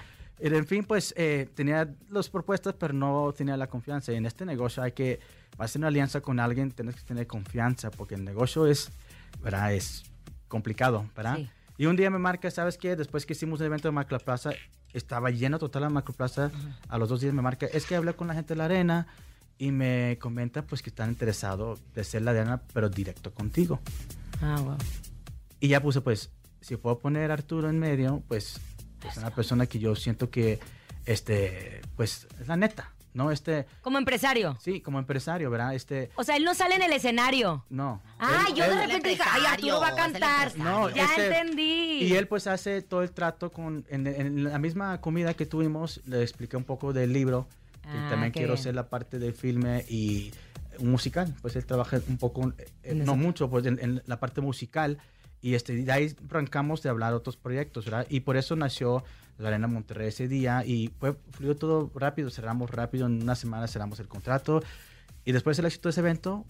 En 0.52 0.68
fin, 0.68 0.84
pues 0.84 1.14
eh, 1.16 1.48
tenía 1.56 1.96
las 2.10 2.30
propuestas, 2.30 2.76
pero 2.78 2.94
no 2.94 3.34
tenía 3.36 3.56
la 3.56 3.68
confianza. 3.68 4.12
Y 4.12 4.18
en 4.18 4.26
este 4.26 4.46
negocio 4.46 4.84
hay 4.84 4.92
que 4.92 5.22
hacer 5.58 5.80
una 5.80 5.88
alianza 5.88 6.20
con 6.20 6.38
alguien, 6.38 6.72
tienes 6.72 6.96
que 6.96 7.04
tener 7.04 7.28
confianza, 7.28 7.90
porque 7.92 8.16
el 8.16 8.26
negocio 8.26 8.68
es, 8.68 8.90
¿verdad? 9.42 9.74
Es 9.74 10.04
complicado, 10.50 11.10
¿verdad? 11.16 11.38
Sí. 11.38 11.50
Y 11.78 11.86
un 11.86 11.96
día 11.96 12.10
me 12.10 12.20
marca, 12.20 12.52
¿sabes 12.52 12.78
qué? 12.78 12.98
Después 12.98 13.26
que 13.26 13.34
hicimos 13.34 13.62
el 13.62 13.68
evento 13.68 13.88
de 13.88 13.94
Macroplaza, 13.94 14.52
estaba 14.92 15.30
lleno 15.32 15.60
total 15.60 15.84
la 15.84 15.90
Macroplaza. 15.90 16.52
A 16.90 16.98
los 16.98 17.08
dos 17.08 17.22
días 17.22 17.34
me 17.34 17.42
marca, 17.42 17.66
es 17.68 17.86
que 17.86 17.96
hablé 17.96 18.14
con 18.14 18.28
la 18.28 18.34
gente 18.34 18.54
de 18.54 18.58
la 18.58 18.66
arena 18.66 19.08
y 19.58 19.72
me 19.72 20.18
comenta 20.20 20.64
pues 20.64 20.82
que 20.82 20.90
están 20.90 21.10
interesados 21.10 21.80
de 21.94 22.04
ser 22.04 22.24
la 22.24 22.32
arena, 22.32 22.62
pero 22.74 22.90
directo 22.90 23.34
contigo. 23.34 23.80
Ah, 24.42 24.60
wow. 24.60 24.78
Y 25.62 25.70
ya 25.70 25.82
puse, 25.82 26.02
pues, 26.02 26.32
si 26.60 26.76
puedo 26.76 27.00
poner 27.00 27.32
a 27.32 27.36
Arturo 27.36 27.70
en 27.70 27.80
medio, 27.80 28.22
pues, 28.28 28.60
es 29.08 29.18
una 29.18 29.30
persona 29.32 29.66
que 29.66 29.80
yo 29.80 29.96
siento 29.96 30.30
que, 30.30 30.60
este, 31.06 31.82
pues, 31.96 32.28
es 32.40 32.48
la 32.48 32.56
neta, 32.56 32.92
¿no? 33.14 33.32
Este, 33.32 33.66
Como 33.82 33.98
empresario. 33.98 34.58
sí, 34.62 34.82
como 34.82 35.00
empresario, 35.00 35.50
¿verdad? 35.52 35.76
Este, 35.76 36.10
O 36.16 36.24
sea, 36.24 36.36
él 36.38 36.44
no 36.44 36.54
sale 36.54 36.76
en 36.76 36.82
el 36.84 36.94
escenario. 36.94 37.66
no. 37.70 38.02
Ah, 38.20 38.46
Él- 38.50 38.56
yo 38.56 38.64
de 38.66 38.72
él- 38.72 38.80
repente 38.88 39.10
dije, 39.10 39.24
ay, 39.30 39.44
Arturo 39.46 39.80
va 39.82 39.90
a 39.90 39.96
cantar. 39.96 40.58
No, 40.58 40.90
ya 40.90 41.06
este- 41.06 41.28
entendí. 41.40 42.04
Y 42.04 42.14
él 42.16 42.28
pues 42.28 42.48
hace 42.48 42.82
todo 42.82 43.04
el 43.04 43.12
trato 43.12 43.52
con, 43.52 43.86
en, 43.90 44.08
en 44.08 44.44
la 44.46 44.60
misma 44.60 45.00
comida 45.02 45.34
que 45.34 45.46
tuvimos, 45.46 46.02
le 46.06 46.22
expliqué 46.22 46.56
un 46.58 46.64
poco 46.64 46.94
del 46.94 47.12
libro, 47.14 47.48
Ah, 47.86 48.08
también 48.10 48.32
qué 48.32 48.40
quiero 48.40 48.54
bien. 48.54 48.60
hacer 48.62 48.76
la 48.76 48.88
parte 48.88 49.20
del 49.20 49.34
filme 49.34 49.84
y 49.90 50.32
un 50.80 50.90
musical, 50.90 51.36
pues 51.42 51.56
él 51.58 51.66
trabaja 51.66 52.00
un 52.08 52.18
poco, 52.18 52.54
eh, 52.84 52.96
no 52.96 53.16
mucho, 53.18 53.50
pues 53.50 53.66
en, 53.66 53.78
en 53.80 54.02
la 54.06 54.20
parte 54.20 54.40
musical 54.42 54.98
y 55.44 55.56
este, 55.56 55.76
de 55.76 55.92
ahí 55.92 56.16
arrancamos 56.30 56.82
de 56.82 56.90
hablar 56.90 57.14
otros 57.14 57.36
proyectos, 57.36 57.86
¿verdad? 57.86 58.08
Y 58.10 58.22
por 58.22 58.38
eso 58.38 58.56
nació 58.56 59.04
la 59.38 59.50
Arena 59.50 59.68
Monterrey 59.68 60.08
ese 60.08 60.30
día 60.30 60.64
y 60.66 60.90
fue, 61.00 61.16
fluyó 61.32 61.58
todo 61.58 61.92
rápido, 61.94 62.30
cerramos 62.30 62.72
rápido, 62.72 63.08
en 63.08 63.22
una 63.22 63.36
semana 63.36 63.68
cerramos 63.68 64.00
el 64.00 64.08
contrato 64.08 64.64
y 65.26 65.34
después 65.34 65.58
del 65.58 65.66
éxito 65.66 65.90
de 65.90 65.92
ese 65.92 66.00
evento, 66.00 66.46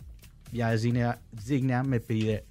ya 0.51 0.77
Zignia, 0.77 1.19
Zignia 1.41 1.81
me 1.81 1.99
pide, 1.99 2.45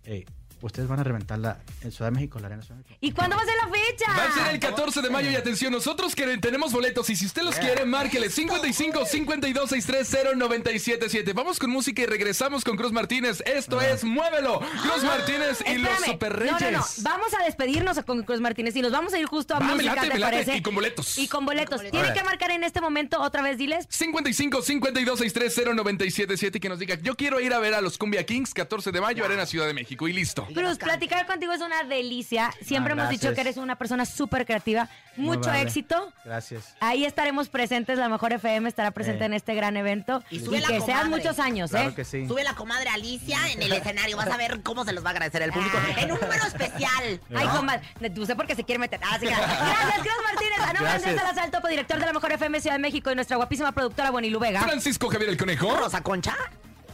ustedes 0.62 0.88
van 0.88 1.00
a 1.00 1.04
reventarla 1.04 1.58
en 1.82 1.92
Ciudad 1.92 2.10
de 2.10 2.14
México, 2.16 2.38
la 2.40 2.46
Arena 2.46 2.62
Ciudad 2.62 2.76
de 2.76 2.82
México. 2.84 2.98
¿Y 3.00 3.12
cuándo 3.12 3.36
va 3.36 3.42
a 3.42 3.44
ser 3.44 3.54
la 3.56 3.68
fecha? 3.68 4.04
Va 4.16 4.24
a 4.28 4.32
ser 4.32 4.54
el 4.54 4.60
14 4.60 5.02
de 5.02 5.10
mayo 5.10 5.30
y 5.30 5.36
atención, 5.36 5.72
nosotros 5.72 6.14
que 6.14 6.38
tenemos 6.38 6.72
boletos 6.72 7.08
y 7.10 7.16
si 7.16 7.26
usted 7.26 7.42
los 7.42 7.56
quiere, 7.56 7.84
márquele 7.84 8.30
55 8.30 9.04
52 9.06 9.68
630 9.70 10.36
977. 10.36 11.32
Vamos 11.32 11.58
con 11.58 11.70
música 11.70 12.02
y 12.02 12.06
regresamos 12.06 12.64
con 12.64 12.76
Cruz 12.76 12.92
Martínez. 12.92 13.42
Esto 13.46 13.80
es 13.80 14.04
Muévelo. 14.04 14.60
Cruz 14.82 15.04
Martínez 15.04 15.58
y 15.66 15.78
los. 15.78 15.90
Super 16.04 16.32
No, 16.32 16.38
Reyes. 16.58 16.60
no, 16.72 16.78
no. 16.78 16.84
Vamos 16.98 17.34
a 17.34 17.44
despedirnos 17.44 17.98
con 18.04 18.22
Cruz 18.22 18.40
Martínez 18.40 18.74
y 18.76 18.82
nos 18.82 18.92
vamos 18.92 19.12
a 19.14 19.18
ir 19.18 19.26
justo 19.26 19.54
a 19.54 19.58
Va, 19.58 19.66
música, 19.66 19.94
late, 19.94 20.08
¿te 20.08 20.14
me 20.14 20.20
late. 20.20 20.32
parece? 20.36 20.56
Y 20.56 20.62
con 20.62 20.74
boletos. 20.74 21.18
Y 21.18 21.28
con 21.28 21.44
boletos. 21.44 21.78
boletos. 21.78 22.00
Tienen 22.00 22.14
que 22.14 22.24
marcar 22.24 22.50
en 22.50 22.64
este 22.64 22.80
momento 22.80 23.20
otra 23.20 23.42
vez, 23.42 23.58
diles. 23.58 23.86
55 23.88 24.62
52 24.62 25.18
630 25.18 25.74
977 25.74 26.58
y 26.58 26.60
que 26.60 26.68
nos 26.68 26.78
diga, 26.78 26.96
yo 27.02 27.14
quiero 27.16 27.40
ir 27.40 27.52
a 27.52 27.58
ver 27.58 27.74
a 27.74 27.80
los 27.80 27.98
Cumbia 27.98 28.24
Kings 28.24 28.54
14 28.54 28.92
de 28.92 29.00
mayo, 29.00 29.24
Arena 29.24 29.46
Ciudad 29.46 29.66
de 29.66 29.74
México 29.74 30.08
y 30.08 30.12
listo. 30.12 30.46
Cruz, 30.52 30.78
platicar 30.78 31.26
contigo 31.26 31.52
es 31.52 31.60
una 31.60 31.82
delicia. 31.84 32.52
Siempre 32.64 32.92
Ah, 32.92 32.96
hemos 32.96 33.08
dicho 33.10 33.32
que 33.34 33.40
eres 33.40 33.56
una 33.56 33.76
persona 33.76 34.04
súper 34.04 34.44
creativa. 34.46 34.88
Mucho 35.16 35.52
éxito. 35.52 36.12
Gracias. 36.24 36.74
Ahí 36.80 37.04
estaremos 37.04 37.48
presentes. 37.50 37.98
La 37.98 38.08
Mejor 38.08 38.32
FM 38.32 38.68
estará 38.68 38.90
presente 38.92 39.24
Eh. 39.24 39.26
en 39.26 39.34
este 39.34 39.54
gran 39.54 39.76
evento. 39.76 40.22
Y 40.30 40.36
Y, 40.36 40.40
sube 40.40 40.60
la 40.60 40.68
que 40.68 40.80
sean 40.80 41.10
muchos 41.10 41.38
años, 41.38 41.70
Claro 41.70 41.90
¿eh? 41.90 41.94
que 41.94 42.04
sí. 42.04 42.26
Sube 42.26 42.42
la 42.44 42.54
comadre 42.54 42.88
Alicia 42.88 43.38
en 43.52 43.62
el 43.62 43.72
escenario. 43.72 44.16
Vas 44.16 44.28
a 44.30 44.36
ver 44.38 44.62
cómo 44.62 44.84
se 44.84 44.92
los 44.92 45.04
va 45.04 45.08
a 45.08 45.12
agradecer 45.12 45.42
el 45.42 45.52
público. 45.52 45.76
Ah. 45.80 46.00
En 46.00 46.12
un 46.12 46.18
número 46.20 46.44
especial. 46.46 47.20
Ay, 47.34 47.46
¿no? 47.46 47.56
comadre, 47.56 47.82
tú 48.14 48.24
sé 48.24 48.34
por 48.36 48.46
qué 48.46 48.54
se 48.54 48.64
quiere 48.64 48.78
meter. 48.78 49.00
Ah, 49.04 49.18
sí. 49.20 49.26
Gracias, 49.26 49.98
Cruz 50.00 50.24
Martínez. 50.24 50.58
A 50.58 50.72
nombre 50.72 50.78
de 50.78 50.82
Gracias. 50.84 51.08
Andrés 51.08 51.20
Salazar, 51.20 51.50
topo 51.50 51.68
director 51.68 51.98
de 52.00 52.06
la 52.06 52.12
Mejor 52.12 52.32
FM 52.32 52.60
Ciudad 52.60 52.76
de 52.76 52.82
México 52.82 53.10
y 53.10 53.14
nuestra 53.14 53.36
guapísima 53.36 53.72
productora 53.72 54.10
Bonilu 54.10 54.38
Vega. 54.38 54.62
Francisco 54.62 55.08
Javier 55.08 55.30
el 55.30 55.36
Conejo. 55.36 55.76
Rosa 55.76 56.00
Concha. 56.02 56.34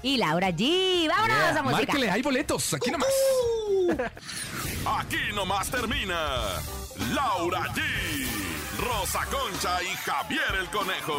Y 0.02 0.16
Laura 0.16 0.50
G. 0.50 1.08
Vámonos 1.08 1.56
a 1.56 1.62
música. 1.62 1.92
Márquele, 1.92 2.10
hay 2.10 2.22
boletos, 2.22 2.74
aquí 2.74 2.90
nomás. 2.90 3.08
Aquí 4.98 5.32
nomás 5.34 5.70
termina 5.70 6.40
Laura 7.14 7.62
G, 7.74 7.80
Rosa 8.80 9.24
Concha 9.26 9.82
y 9.82 9.96
Javier 9.96 10.54
el 10.60 10.68
Conejo. 10.70 11.18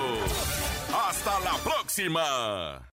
Hasta 1.08 1.40
la 1.42 1.54
próxima. 1.64 2.90